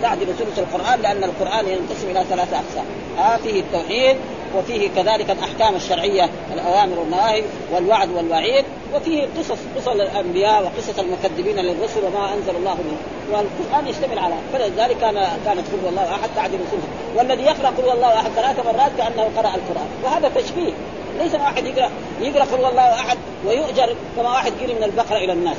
تعدل 0.02 0.26
ثلث 0.26 0.58
القرآن 0.58 1.00
لأن 1.00 1.24
القرآن 1.24 1.68
ينقسم 1.68 2.10
إلى 2.10 2.24
ثلاثة 2.30 2.56
أقسام 2.56 2.84
آه 3.18 3.36
فيه 3.36 3.60
التوحيد 3.60 4.16
وفيه 4.56 4.88
كذلك 4.96 5.30
الأحكام 5.30 5.76
الشرعية 5.76 6.28
الأوامر 6.54 6.98
والنواهي 6.98 7.42
والوعد 7.72 8.10
والوعيد 8.10 8.64
وفيه 8.94 9.28
قصص 9.38 9.58
قصص 9.76 9.88
الأنبياء 9.88 10.62
وقصص 10.62 10.98
المكذبين 10.98 11.56
للرسل 11.56 12.04
وما 12.04 12.34
أنزل 12.34 12.56
الله 12.56 12.74
منه 12.74 12.98
والقرآن 13.30 13.86
يشتمل 13.88 14.18
على 14.18 14.34
فلذلك 14.52 14.96
كان 14.98 15.14
كانت 15.44 15.66
قل 15.72 15.88
الله 15.88 16.14
أحد 16.14 16.28
تعدل 16.36 16.58
ثلث 16.58 16.84
والذي 17.16 17.42
يقرأ 17.42 17.68
قل 17.68 17.90
الله 17.90 18.14
أحد 18.14 18.30
ثلاث 18.30 18.66
مرات 18.66 18.90
كأنه 18.98 19.30
قرأ 19.36 19.54
القرآن. 19.54 19.86
وهذا 20.04 20.28
تشبيه. 20.28 20.72
ليس 21.18 21.34
واحد 21.34 21.66
يقرا 21.66 21.90
يقرأ 22.20 22.44
قل 22.44 22.64
الله 22.64 22.94
أحد 22.94 23.18
ويؤجر 23.46 23.96
كما 24.16 24.30
واحد 24.30 24.52
يقرا 24.60 24.74
من 24.74 24.84
البقرة 24.84 25.16
إلى 25.16 25.32
الناس. 25.32 25.56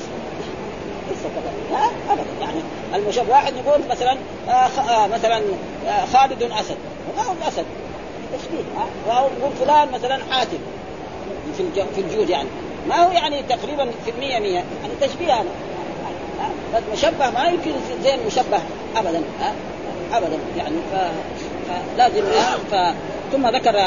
كذا 1.70 1.90
ابدا. 2.10 2.24
يعني 2.42 2.62
المشبه 2.96 3.30
واحد 3.30 3.54
يقول 3.66 3.80
مثلا 3.90 4.18
آه 4.50 4.52
آه 4.52 5.08
مثلا 5.08 5.42
آه 5.88 6.06
خالد 6.14 6.44
أسد. 6.44 6.78
ما 7.18 7.24
هو 7.24 7.34
الاسد 7.42 7.66
تشبيه 8.40 8.64
يقول 9.40 9.52
فلان 9.60 9.92
مثلا 9.92 10.20
حاتم. 10.32 10.58
في 11.58 11.64
في 11.96 12.02
الجود 12.02 12.30
يعني. 12.30 12.50
ما 12.90 12.96
هو 12.96 13.12
يعني 13.12 13.44
تقريبا 13.44 13.86
في 14.06 14.12
المية 14.12 14.40
مية. 14.40 14.54
يعني 14.54 14.94
تشبيه 15.02 15.34
هذا. 15.34 15.50
مشبه 16.94 17.30
ما 17.30 17.46
يمكن 17.46 17.72
زي 18.04 18.16
المشبه 18.16 18.60
ابدا 18.96 19.22
ابدا. 20.14 20.38
يعني 20.58 20.76
ف... 20.92 20.96
فلازم 21.96 22.22
ف... 22.72 22.76
ثم 23.32 23.48
ذكر 23.48 23.80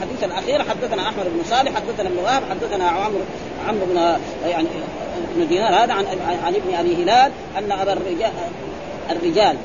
حديثا 0.00 0.26
الأخير 0.26 0.62
حدثنا 0.62 1.02
أحمد 1.02 1.24
بن 1.24 1.44
صالح 1.50 1.72
حدثنا 1.74 2.08
ابن 2.08 2.18
وهب 2.18 2.42
حدثنا 2.50 2.88
عمرو 2.88 3.20
عمرو 3.68 3.86
بن 3.86 3.96
يعني 4.46 4.66
ابن 5.34 5.48
دينار 5.48 5.84
هذا 5.84 5.92
عن 5.92 6.04
عن 6.44 6.54
ابن 6.54 6.74
أبي 6.74 7.04
هلال 7.04 7.32
أن 7.58 7.72
أبا 7.72 7.92
الرجال 7.92 8.32
الرجال 9.10 9.56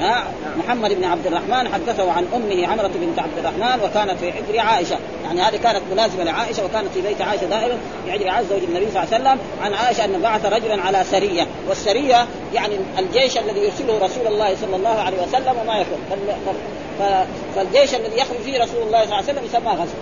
ها 0.00 0.24
محمد 0.56 0.92
بن 0.92 1.04
عبد 1.04 1.26
الرحمن 1.26 1.68
حدثه 1.68 2.12
عن 2.12 2.26
أمه 2.34 2.66
عمرة 2.66 2.90
بنت 2.94 3.18
عبد 3.18 3.38
الرحمن 3.38 3.84
وكانت 3.84 4.18
في 4.20 4.32
حجر 4.32 4.60
عائشة. 4.60 4.98
يعني 5.24 5.40
هذه 5.40 5.56
كانت 5.56 5.80
ملازمه 5.92 6.24
لعائشة 6.24 6.64
وكانت 6.64 6.88
في 6.94 7.00
بيت 7.00 7.20
عائشة 7.20 7.46
دائما 7.46 7.78
في 8.04 8.12
حجر 8.12 8.28
عائشة 8.28 8.48
زوج 8.48 8.62
النبي 8.62 8.86
صلى 8.92 9.02
الله 9.02 9.14
عليه 9.14 9.24
وسلم. 9.24 9.38
عن 9.62 9.74
عائشة 9.74 10.04
أن 10.04 10.20
بعث 10.22 10.46
رجلا 10.46 10.82
على 10.82 11.04
سرية. 11.10 11.46
والسرية 11.68 12.26
يعني 12.54 12.74
الجيش 12.98 13.38
الذي 13.38 13.60
يرسله 13.60 13.98
رسول 14.04 14.26
الله 14.26 14.56
صلى 14.60 14.76
الله 14.76 15.00
عليه 15.00 15.22
وسلم 15.22 15.56
وما 15.62 15.78
يكون 15.78 15.98
فالجيش 17.56 17.94
الذي 17.94 18.16
يخرج 18.16 18.38
فيه 18.44 18.62
رسول 18.62 18.82
الله 18.82 18.98
صلى 18.98 19.04
الله 19.04 19.16
عليه 19.16 19.24
وسلم 19.24 19.44
يسمى 19.44 19.70
غزو 19.70 19.94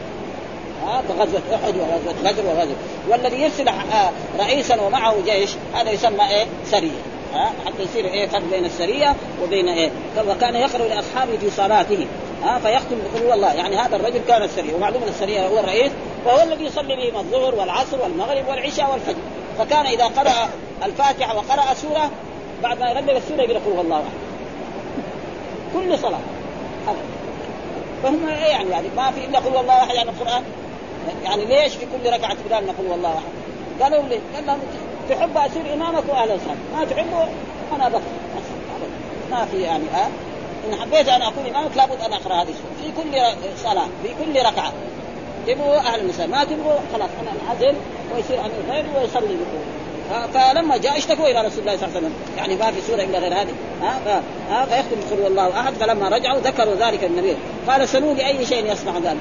غزوة 1.18 1.43
أحد 1.55 1.74
وغزوة 1.76 2.14
بدر 2.24 2.47
وغزوة. 2.47 2.76
والذي 3.09 3.43
يرسل 3.43 3.70
رئيسا 4.41 4.80
ومعه 4.82 5.14
جيش 5.26 5.51
هذا 5.74 5.91
يسمى 5.91 6.28
إيه؟ 6.30 6.47
سرية. 6.70 7.09
ها؟ 7.35 7.53
حتى 7.66 7.83
يصير 7.83 8.05
إيه 8.05 8.26
فرق 8.26 8.43
بين 8.51 8.64
السرية 8.64 9.16
وبين 9.43 9.68
إيه؟ 9.68 9.91
وكان 10.28 10.55
يقرأ 10.55 10.89
لأصحابه 10.89 11.37
في 11.37 11.51
صلاته 11.51 12.07
ها؟ 12.43 12.59
فيختم 12.59 12.97
بقول 13.14 13.33
الله 13.33 13.53
يعني 13.53 13.76
هذا 13.76 13.97
الرجل 13.97 14.20
كان 14.28 14.43
السرية 14.43 14.74
ومعلوم 14.74 15.03
السرية 15.09 15.47
هو 15.47 15.59
الرئيس 15.59 15.93
وهو 16.26 16.43
الذي 16.43 16.64
يصلي 16.64 16.97
بهم 16.97 17.20
الظهر 17.20 17.55
والعصر 17.55 18.01
والمغرب 18.03 18.49
والعشاء 18.49 18.93
والفجر. 18.93 19.22
فكان 19.59 19.87
إذا 19.87 20.05
قرأ 20.05 20.49
الفاتحة 20.85 21.37
وقرأ 21.37 21.74
سورة 21.74 22.11
بعد 22.62 22.81
ما 22.81 22.91
يغلق 22.91 23.16
السورة 23.16 23.43
يقول 23.43 23.59
قل 23.59 23.81
الله 23.81 23.97
أحد. 23.97 24.20
كل 25.74 25.99
صلاة. 25.99 26.20
فهم 28.03 28.28
إيه 28.28 28.35
يعني؟ 28.35 28.70
يعني 28.70 28.89
ما 28.97 29.11
في 29.11 29.24
إلا 29.24 29.39
قل 29.39 29.57
الله 29.57 29.83
أحد 29.83 29.95
يعني 29.95 30.11
القرآن. 30.11 30.43
يعني 31.24 31.45
ليش 31.45 31.74
في 31.74 31.87
كل 31.87 32.12
ركعة 32.12 32.35
تقول 32.35 32.64
نقول 32.64 32.87
والله 32.87 33.09
أحد؟ 33.09 33.83
قالوا 33.83 34.09
ليه؟ 34.09 34.20
قال 34.35 34.47
لهم 34.47 34.59
تحب 35.11 35.36
اصير 35.36 35.74
إمامك 35.74 36.02
واهلا 36.08 36.34
وسهلا 36.34 36.56
ما 36.78 36.84
تحبه 36.84 37.28
أنا 37.76 37.88
بكر 37.88 38.00
ما 39.30 39.44
في 39.44 39.61
يعني 39.61 39.84
ها؟ 39.92 40.08
إن 40.68 40.76
حبيت 40.80 41.08
أن 41.08 41.22
أكون 41.22 41.46
إمامك 41.46 41.76
لابد 41.76 42.00
أن 42.00 42.12
أقرأ 42.12 42.34
هذه 42.34 42.48
السورة. 42.48 42.74
في 42.82 43.02
كل 43.02 43.18
صلاة 43.62 43.86
في 44.02 44.08
كل 44.08 44.40
ركعة. 44.46 44.72
تبغوا 45.46 45.76
أهلا 45.76 46.08
وسهلا 46.08 46.26
ما 46.26 46.44
تبغوا 46.44 46.78
خلاص 46.92 47.11
أنا 47.22 47.30
انعزل 47.30 47.74
ويصير 48.14 48.40
أمير 48.40 48.70
غيري 48.70 48.88
ويصلي 48.98 49.34
بكم. 49.34 49.62
فلما 50.34 50.76
جاء 50.76 50.98
اشتكوا 50.98 51.26
إلى 51.26 51.40
رسول 51.46 51.61
الله 51.61 51.76
صلى 51.76 51.86
الله 51.86 51.96
عليه 51.96 52.06
وسلم. 52.06 52.12
يعني 52.36 52.56
ما 52.56 52.70
في 52.70 52.80
سورة 52.80 53.02
إلا 53.02 53.18
غير 53.18 53.34
هذه 53.34 53.54
ها؟ 53.82 54.22
ها؟ 54.50 54.64
فيختم 54.64 54.96
قل 55.11 55.26
الله 55.26 55.61
أحد. 55.61 55.74
فلما 55.74 56.08
رجعوا 56.08 56.40
ذكروا 56.40 56.74
ذلك 56.74 57.04
النبي. 57.04 57.36
قال 57.68 57.88
سلوا 57.88 58.14
لأي 58.14 58.46
شيء 58.46 58.72
يصنع 58.72 58.98
ذلك؟ 58.98 59.20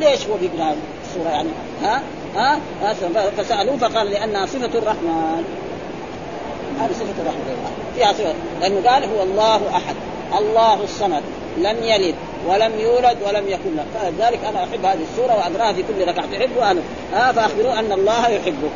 ليش 0.00 0.26
هو 0.26 0.34
بيقرأ 0.36 0.76
السورة 1.04 1.28
يعني؟ 1.28 1.48
ها؟ 1.82 2.02
ها؟ 2.36 2.58
فسألوه 3.38 3.76
فقال 3.76 4.10
لأنها 4.10 4.46
صفة 4.46 4.78
الرحمن. 4.78 5.44
هذه 6.80 6.92
صفة 6.92 7.22
الرحمن. 7.22 7.56
فيها 7.96 8.12
صفة. 8.12 8.34
لأنه 8.60 8.88
قال 8.90 9.04
هو 9.04 9.22
الله 9.22 9.60
أحد. 9.76 9.94
الله 10.38 10.82
الصمد. 10.84 11.22
لم 11.58 11.76
يلد 11.82 12.14
ولم 12.46 12.72
يولد 12.78 13.16
ولم 13.26 13.48
يكن 13.48 13.76
له. 13.76 13.84
فلذلك 13.94 14.44
أنا 14.44 14.64
أحب 14.64 14.84
هذه 14.84 15.02
السورة 15.12 15.34
وأقرأها 15.36 15.72
في 15.72 15.82
كل 15.82 16.08
ركعة. 16.08 16.26
تحبه 16.26 16.70
أنا 16.70 16.80
ها 17.12 17.32
فاخبروه 17.32 17.78
أن 17.78 17.92
الله 17.92 18.28
يحبه 18.28 18.68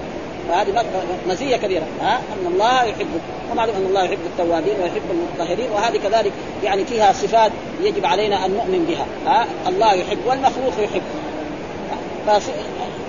فهذه 0.49 0.85
مزيه 1.29 1.57
كبيرة. 1.57 1.87
ها 2.01 2.17
أن 2.17 2.53
الله 2.53 2.83
يحبه 2.85 3.21
ومعلوم 3.53 3.77
أن 3.77 3.87
الله 3.87 4.05
يحب 4.05 4.19
التوابين 4.27 4.75
ويحب 4.83 5.03
المطهرين 5.11 5.71
وهذه 5.71 5.97
كذلك 5.97 6.33
يعني 6.65 6.85
فيها 6.85 7.13
صفات 7.13 7.53
يجب 7.83 8.07
علينا 8.07 8.47
أن 8.47 8.51
نؤمن 8.51 8.85
بها. 8.89 9.07
ها 9.33 9.47
الله 9.69 9.93
يحب 9.93 10.19
والمخلوق 10.27 10.73
يحب. 10.79 11.03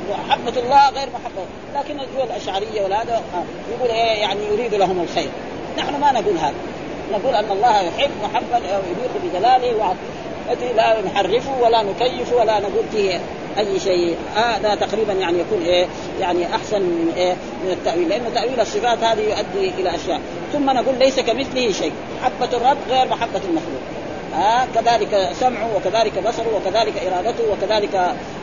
محبة 0.09 0.59
الله 0.59 0.89
غير 0.89 1.09
محبة. 1.09 1.45
لكن 1.75 1.99
الجو 1.99 2.23
الأشعرية 2.23 2.81
والهذا 2.83 3.21
يقول 3.71 3.89
إيه 3.89 4.21
يعني 4.21 4.39
يريد 4.53 4.73
لهم 4.73 5.01
الخير. 5.01 5.29
نحن 5.77 5.99
ما 6.01 6.11
نقول 6.11 6.37
هذا. 6.37 6.53
نقول 7.11 7.35
أن 7.35 7.51
الله 7.51 7.81
يحب 7.81 8.11
محبة 8.23 8.57
يليق 8.57 9.11
بجلاله 9.23 9.77
وعظمته 9.77 10.75
لا 10.75 11.01
نحرفه 11.01 11.61
ولا 11.61 11.83
نكيفه 11.83 12.35
ولا 12.35 12.59
نقول 12.59 12.83
فيه 12.91 13.19
أي 13.57 13.79
شيء. 13.79 14.17
هذا 14.35 14.71
آه 14.71 14.75
تقريبا 14.75 15.13
يعني 15.13 15.39
يكون 15.39 15.61
إيه 15.61 15.85
يعني 16.19 16.55
أحسن 16.55 16.81
من 16.81 17.13
إيه 17.17 17.33
من 17.65 17.71
التأويل. 17.71 18.09
لأن 18.09 18.33
تأويل 18.35 18.59
الصفات 18.59 19.03
هذه 19.03 19.21
يؤدي 19.21 19.69
إلى 19.81 19.95
أشياء. 19.95 20.19
ثم 20.53 20.69
نقول 20.69 20.95
ليس 20.99 21.19
كمثله 21.19 21.71
شيء. 21.71 21.91
محبة 22.21 22.57
الرب 22.57 22.77
غير 22.89 23.07
محبة 23.07 23.41
المخلوق. 23.49 23.81
آه 24.35 24.67
كذلك 24.75 25.29
سمعه 25.39 25.69
وكذلك 25.75 26.27
بصره 26.27 26.55
وكذلك 26.55 26.93
إرادته 27.07 27.43
وكذلك 27.51 27.95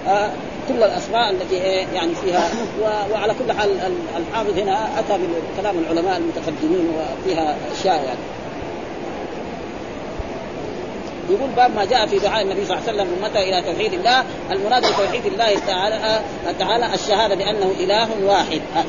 آه 0.08 0.30
كل 0.68 0.82
الاسماء 0.82 1.30
التي 1.30 1.56
يعني 1.94 2.14
فيها. 2.14 2.48
وعلى 3.12 3.34
كل 3.34 3.52
حال 3.52 3.70
الحافظ 4.16 4.58
هنا 4.58 4.88
أتى 4.98 5.18
بكلام 5.56 5.78
العلماء 5.78 6.16
المتقدمين 6.16 6.88
وفيها 6.96 7.56
أشياء 7.80 7.94
يعني. 7.94 8.18
يقول 11.30 11.50
باب 11.56 11.76
ما 11.76 11.84
جاء 11.84 12.06
في 12.06 12.18
دعاء 12.18 12.42
النبي 12.42 12.64
صلى 12.64 12.78
الله 12.78 12.88
عليه 12.88 13.02
وسلم 13.02 13.24
امته 13.24 13.42
إلى 13.42 13.62
توحيد 13.62 13.92
الله. 13.92 14.24
المراد 14.52 14.82
بتوحيد 14.82 15.26
الله 15.26 15.58
تعالى 15.66 16.20
تعالى 16.58 16.94
الشهادة 16.94 17.34
بأنه 17.34 17.70
إله 17.80 18.08
واحد. 18.24 18.60
هذا 18.74 18.86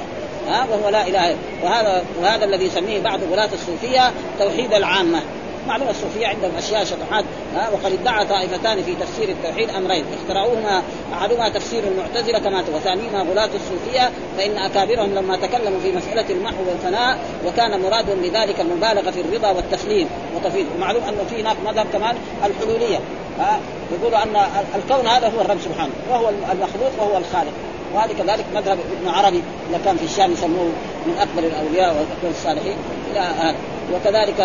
ها 0.49 0.67
وهو 0.71 0.89
لا 0.89 1.07
إله 1.07 1.35
وهذا 1.63 2.03
وهذا 2.21 2.45
الذي 2.45 2.65
يسميه 2.65 3.01
بعض 3.01 3.19
غلاة 3.31 3.49
الصوفية 3.53 4.11
توحيد 4.39 4.73
العامة. 4.73 5.21
معلومه 5.67 5.91
الصوفية 5.91 6.27
عندهم 6.27 6.51
اشياء 6.57 6.83
شطحات 6.83 7.25
ها 7.55 7.69
وقد 7.69 7.91
ادعى 8.01 8.25
طائفتان 8.25 8.83
في 8.83 8.95
تفسير 8.95 9.29
التوحيد 9.29 9.69
أمرين 9.69 10.05
اخترعوهما 10.21 10.83
أحدهما 11.13 11.49
تفسير 11.49 11.83
المعتزلة 11.83 12.39
كما 12.39 12.63
وثانيهما 12.75 13.21
غلاة 13.21 13.49
الصوفية 13.55 14.11
فإن 14.37 14.57
أكابرهم 14.57 15.15
لما 15.15 15.37
تكلموا 15.37 15.79
في 15.79 15.91
مسألة 15.91 16.25
المحو 16.29 16.63
والفناء 16.69 17.17
وكان 17.45 17.81
مرادهم 17.81 18.21
بذلك 18.21 18.59
المبالغة 18.59 19.11
في 19.11 19.21
الرضا 19.21 19.51
والتسليم 19.51 20.07
وتفيد 20.35 20.65
ومعلوم 20.75 21.03
أنه 21.03 21.23
في 21.29 21.41
هناك 21.41 21.57
مذهب 21.65 21.85
كمان 21.93 22.15
الحلولية 22.45 22.99
ها 23.39 23.59
يقولوا 23.91 24.23
أن 24.23 24.35
الكون 24.75 25.07
هذا 25.07 25.27
هو 25.27 25.41
الرب 25.41 25.57
سبحانه 25.59 25.91
وهو 26.09 26.29
المخلوق 26.29 26.91
وهو 26.99 27.17
الخالق. 27.17 27.53
وهذا 27.93 28.13
كذلك 28.13 28.45
مذهب 28.55 28.77
ابن 28.99 29.09
عربي 29.09 29.41
إذا 29.69 29.79
كان 29.85 29.97
في 29.97 30.05
الشام 30.05 30.31
يسموه 30.31 30.71
من 31.05 31.17
أكبر 31.19 31.47
الأولياء 31.47 31.89
وأكبر 31.89 32.29
الصالحين 32.29 32.75
إلى 33.11 33.19
هذا. 33.19 33.55
وكذلك 33.93 34.39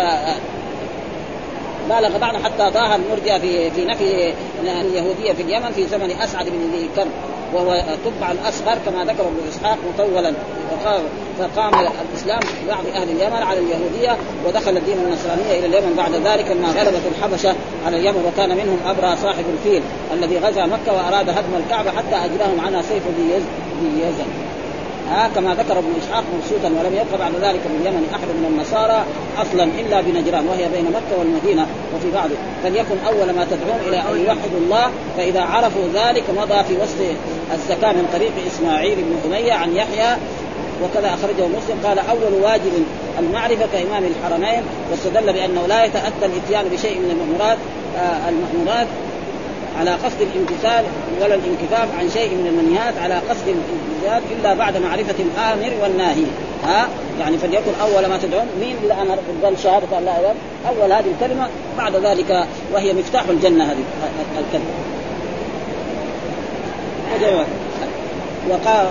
بالغ 1.89 2.17
بعض 2.17 2.35
حتى 2.35 2.69
ظاهر 2.73 2.95
المرجع 2.95 3.37
في 3.37 3.71
في 3.71 3.85
نفي 3.85 4.33
اليهودية 4.61 5.33
في 5.33 5.41
اليمن 5.41 5.71
في 5.71 5.87
زمن 5.87 6.11
أسعد 6.11 6.45
بن 6.45 6.71
ذي 6.73 6.89
كرب 6.95 7.11
وهو 7.53 7.83
تبع 8.05 8.31
الأصغر 8.31 8.77
كما 8.85 9.03
ذكر 9.03 9.23
ابن 9.23 9.47
إسحاق 9.49 9.77
مطولا. 9.93 10.33
فقام 11.39 11.73
الإسلام 12.11 12.39
بعض 12.67 12.85
أهل 12.95 13.09
اليمن 13.09 13.43
على 13.43 13.59
اليهودية 13.59 14.17
ودخل 14.47 14.77
الدين 14.77 14.97
النصرانية 14.97 15.59
إلى 15.59 15.65
اليمن. 15.65 15.93
بعد 15.97 16.13
ذلك 16.13 16.51
لما 16.51 16.67
غلبت 16.67 17.01
الحبشة 17.17 17.55
على 17.85 17.97
اليمن 17.97 18.25
وكان 18.25 18.49
منهم 18.49 18.79
أبرى 18.85 19.17
صاحب 19.21 19.43
الفيل 19.53 19.81
الذي 20.13 20.37
غزا 20.37 20.65
مكة 20.65 20.93
وأراد 20.93 21.29
هدم 21.29 21.55
الكعبة 21.65 21.91
حتى 21.91 22.15
اجلاهم 22.15 22.59
عنها 22.65 22.81
سيف 22.81 23.03
ذي 23.17 23.41
يزن. 24.01 24.52
ها 25.09 25.29
كما 25.35 25.53
ذكر 25.53 25.79
ابن 25.79 25.91
إسحاق 26.01 26.23
مرسودا 26.35 26.79
ولم 26.79 26.93
يبق 26.93 27.19
بعد 27.19 27.31
ذلك 27.31 27.61
من 27.65 27.79
اليمن 27.81 28.07
أحد 28.15 28.27
من 28.27 28.45
النصارى 28.51 29.05
أصلا 29.37 29.63
إلا 29.63 30.01
بنجران 30.01 30.47
وهي 30.47 30.69
بين 30.69 30.85
مكة 30.85 31.19
والمدينة 31.19 31.67
وفي 31.95 32.11
بعض 32.11 32.29
فليكن 32.63 32.97
أول 33.07 33.35
ما 33.35 33.45
تدعون 33.45 33.79
إلى 33.87 33.97
أن 33.97 34.25
يوحدوا 34.25 34.59
الله 34.59 34.85
فإذا 35.17 35.41
عرفوا 35.41 35.87
ذلك 35.93 36.23
مضى 36.37 36.63
في 36.63 36.73
وسط 36.83 36.99
الزكاه 37.53 37.91
من 37.91 38.09
طريق 38.13 38.31
إسماعيل 38.47 38.95
بن 38.95 39.15
أمية 39.25 39.53
عن 39.53 39.75
يحيى 39.75 40.17
وكذا 40.83 41.07
أخرجه 41.07 41.47
مسلم. 41.47 41.77
قال 41.83 41.99
أول 41.99 42.33
واجب 42.43 42.71
المعرفة 43.19 43.65
كامام 43.73 44.03
الحرمين 44.03 44.63
واستدل 44.91 45.33
بأنه 45.33 45.67
لا 45.67 45.85
يتأتى 45.85 46.25
الإتيان 46.25 46.65
بشيء 46.73 46.99
من 46.99 47.11
المأمورات 47.11 47.57
آه 47.97 48.29
المأمورات 48.29 48.87
على 49.79 49.91
قصد 49.91 50.21
الامتثال 50.21 50.85
ولا 51.21 51.35
الانكفاف 51.35 51.87
عن 51.99 52.09
شيء 52.09 52.29
من 52.29 52.47
المنهيات 52.47 52.93
على 52.97 53.15
قصد 53.15 53.47
الامتثال 53.47 54.37
إلا 54.37 54.53
بعد 54.53 54.77
معرفة 54.77 55.15
الآمر 55.19 55.73
والناهي. 55.81 56.25
ها؟ 56.63 56.87
يعني 57.19 57.37
فليكن 57.37 57.71
أول 57.81 58.05
ما 58.05 58.17
تدعون 58.17 58.47
مين 58.59 58.75
اللي 58.83 58.93
أمر 58.93 59.17
قال 59.43 59.59
شهادة 59.59 59.97
أن 59.97 60.05
لا 60.05 60.19
إله 60.19 60.33
أول 60.69 60.91
هذه 60.91 61.05
الكلمة 61.21 61.47
بعد 61.77 61.95
ذلك 61.95 62.47
وهي 62.73 62.93
مفتاح 62.93 63.23
الجنة 63.29 63.63
هذه 63.63 63.83
الكلمة. 64.47 64.65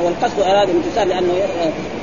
والقصد 0.05 0.41
أراد 0.41 0.69
الامتثال 0.69 1.09
لأنه 1.09 1.33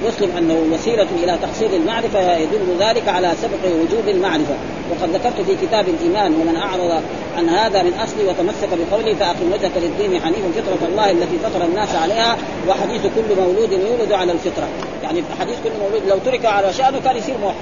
يسلم 0.04 0.38
أنه 0.38 0.74
وسيلة 0.74 1.08
إلى 1.24 1.38
تحصيل 1.41 1.74
المعرفة 1.74 2.38
يدل 2.38 2.78
ذلك 2.80 3.08
على 3.08 3.32
سبق 3.41 3.74
وجوب 3.74 4.08
المعرفة 4.08 4.56
وقد 4.91 5.10
ذكرت 5.10 5.41
في 5.41 5.56
كتاب 5.66 5.86
الإيمان 5.89 6.34
ومن 6.34 6.56
أعرض 6.56 7.02
عن 7.38 7.50
هذا 7.50 7.84
من 7.84 7.93
أصلي 7.93 8.24
وتمسك 8.24 8.70
بقوله 8.72 9.14
فأقم 9.14 9.52
وجهك 9.54 9.72
للدين 9.78 10.22
حنيف 10.22 10.58
فطرة 10.58 10.88
الله 10.88 11.12
التي 11.12 11.38
فطر 11.43 11.66
الناس 11.66 11.95
عليها 11.95 12.38
وحديث 12.68 13.02
كل 13.02 13.41
مولود 13.41 13.72
يولد 13.72 14.12
على 14.12 14.32
الفطرة 14.32 14.68
يعني 15.04 15.24
حديث 15.39 15.56
كل 15.64 15.70
مولود 15.82 16.02
لو 16.08 16.18
ترك 16.26 16.45
على 16.45 16.74
شانه 16.74 17.00
كان 17.00 17.18
يصير 17.18 17.38
موحد 17.38 17.56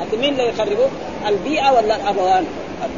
لكن 0.00 0.18
مين 0.20 0.32
اللي 0.32 0.48
يخربه؟ 0.48 0.88
البيئة 1.28 1.72
ولا 1.72 1.96
الأبوان؟ 1.96 2.44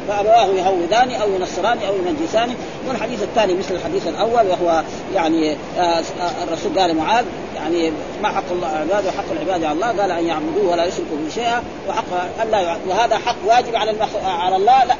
فأبواه 0.07 0.45
يهودان 0.45 1.11
أو 1.11 1.33
ينصران 1.33 1.77
أو 1.87 1.93
يمجسان 1.95 2.55
والحديث 2.87 3.23
الثاني 3.23 3.53
مثل 3.53 3.75
الحديث 3.75 4.07
الأول 4.07 4.47
وهو 4.47 4.83
يعني 5.13 5.51
آه، 5.77 5.81
آه، 5.81 6.43
الرسول 6.43 6.79
قال 6.79 6.97
معاذ 6.97 7.25
يعني 7.55 7.91
ما 8.23 8.29
حق 8.29 8.51
الله 8.51 8.67
العباد 8.67 9.05
وحق 9.05 9.31
العباد 9.31 9.63
على 9.63 9.73
الله 9.73 10.01
قال 10.01 10.11
أن 10.11 10.27
يعبدوه 10.27 10.71
ولا 10.71 10.85
يشركوا 10.85 11.17
به 11.23 11.29
شيئا 11.35 11.63
وحق 11.89 12.03
الا 12.43 12.77
وهذا 12.87 13.17
حق 13.17 13.35
واجب 13.45 13.75
على 13.75 13.91
المخ... 13.91 14.09
على 14.25 14.55
الله 14.55 14.83
لا 14.83 14.95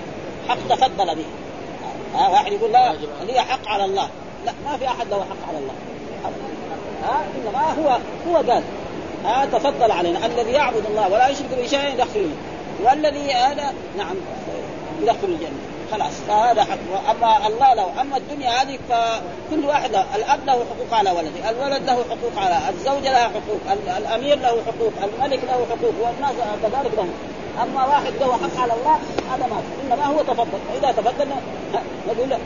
حق 0.49 0.57
تفضل 0.69 1.15
به. 1.15 1.25
ها 2.15 2.29
واحد 2.29 2.51
يقول 2.51 2.71
لا 2.71 2.93
لي 3.27 3.41
حق 3.41 3.67
على 3.67 3.85
الله. 3.85 4.09
لا 4.45 4.51
ما 4.65 4.77
في 4.77 4.87
أحد 4.87 5.07
له 5.09 5.17
حق 5.17 5.49
على 5.49 5.57
الله. 5.57 5.73
ها 7.03 7.23
إنما 7.35 7.59
هو 7.59 7.97
هو 8.29 8.51
قال. 8.51 8.63
ها 9.25 9.45
تفضل 9.45 9.91
علينا. 9.91 10.25
الذي 10.25 10.51
يعبد 10.51 10.85
الله 10.89 11.07
ولا 11.07 11.29
يشرك 11.29 11.47
به 11.57 11.67
شيئا 11.67 11.89
يدخله 11.89 12.29
والذي 12.83 13.33
هذا 13.33 13.73
نعم. 13.97 14.15
يدخل 15.03 15.27
الجنة. 15.27 15.59
خلاص 15.91 16.13
فهذا 16.27 16.63
حق. 16.63 17.09
أما 17.09 17.47
الله 17.47 17.73
له. 17.73 18.01
أما 18.01 18.17
الدنيا 18.17 18.49
هذه 18.61 18.79
فكل 18.89 19.65
واحد 19.65 19.95
الأب 20.15 20.39
له 20.45 20.53
حقوق 20.53 20.99
على 20.99 21.11
ولده 21.11 21.49
الولد 21.49 21.83
له 21.83 21.93
حقوق 21.93 22.43
على 22.43 22.59
الزوجة 22.69 23.11
لها 23.11 23.27
حقوق 23.27 23.61
الأمير 23.97 24.39
له 24.39 24.47
حقوق 24.67 24.93
الملك 25.03 25.39
له 25.43 25.65
حقوق 25.69 25.93
والناس 26.01 26.35
كذلك 26.63 26.91
لهم. 26.97 27.13
أما 27.61 27.85
واحد 27.85 28.13
له 28.19 28.31
حق 28.31 28.61
على 28.61 28.73
الله 28.73 28.97
هذا 29.31 29.47
ما 29.47 29.61
إنما 29.83 30.05
هو 30.05 30.21
تفضل. 30.21 30.59
فاذا 30.73 30.91
تفضل 30.91 31.27
نقول 32.07 32.37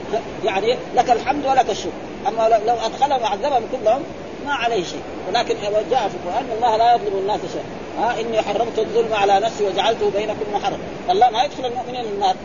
يعني 0.45 0.77
لك 0.95 1.11
الحمد 1.11 1.45
ولك 1.45 1.69
الشكر. 1.69 1.91
أما 2.27 2.49
لو 2.65 2.75
أدخلهم 2.85 3.21
وعذبهم 3.21 3.63
كلهم 3.71 4.03
ما 4.47 4.53
عليه 4.53 4.83
شيء. 4.83 5.01
ولكن 5.27 5.55
جاء 5.91 6.07
في 6.09 6.15
القرآن 6.15 6.45
الله 6.55 6.77
لا 6.77 6.95
يظلم 6.95 7.17
الناس 7.17 7.39
شيئا. 7.53 7.65
ها 7.99 8.21
إني 8.21 8.41
حرمت 8.41 8.79
الظلم 8.79 9.13
على 9.13 9.39
نفسي 9.39 9.63
وجعلته 9.63 10.09
بينكم 10.09 10.45
محرم. 10.53 10.79
الله 11.09 11.29
ما 11.29 11.43
يدخل 11.43 11.65
المؤمنين 11.65 12.05
النار. 12.05 12.35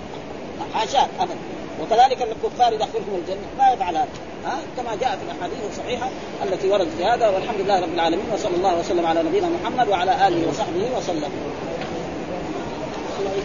حاشاة 0.75 1.09
ابدا. 1.21 1.37
وكذلك 1.83 2.23
الكفار 2.23 2.73
يدخلهم 2.73 3.15
الجنة. 3.23 3.47
ما 3.59 3.73
يفعل 3.73 3.97
هذا 3.97 4.09
ها 4.45 4.59
كما 4.77 4.95
جاء 5.01 5.19
في 5.19 5.25
الأحاديث 5.27 5.59
الصحيحة 5.71 6.09
التي 6.45 6.69
وردت 6.69 6.91
في 6.99 7.05
هذا 7.05 7.29
والحمد 7.29 7.61
لله 7.61 7.81
رب 7.81 7.95
العالمين 7.95 8.27
وصلى 8.35 8.57
الله 8.57 8.79
وسلم 8.79 9.07
على 9.07 9.23
نبينا 9.23 9.49
محمد 9.49 9.89
وعلى 9.89 10.29
آله 10.29 10.49
وصحبه 10.49 10.91
وسلم. 10.97 11.33
الله 13.21 13.43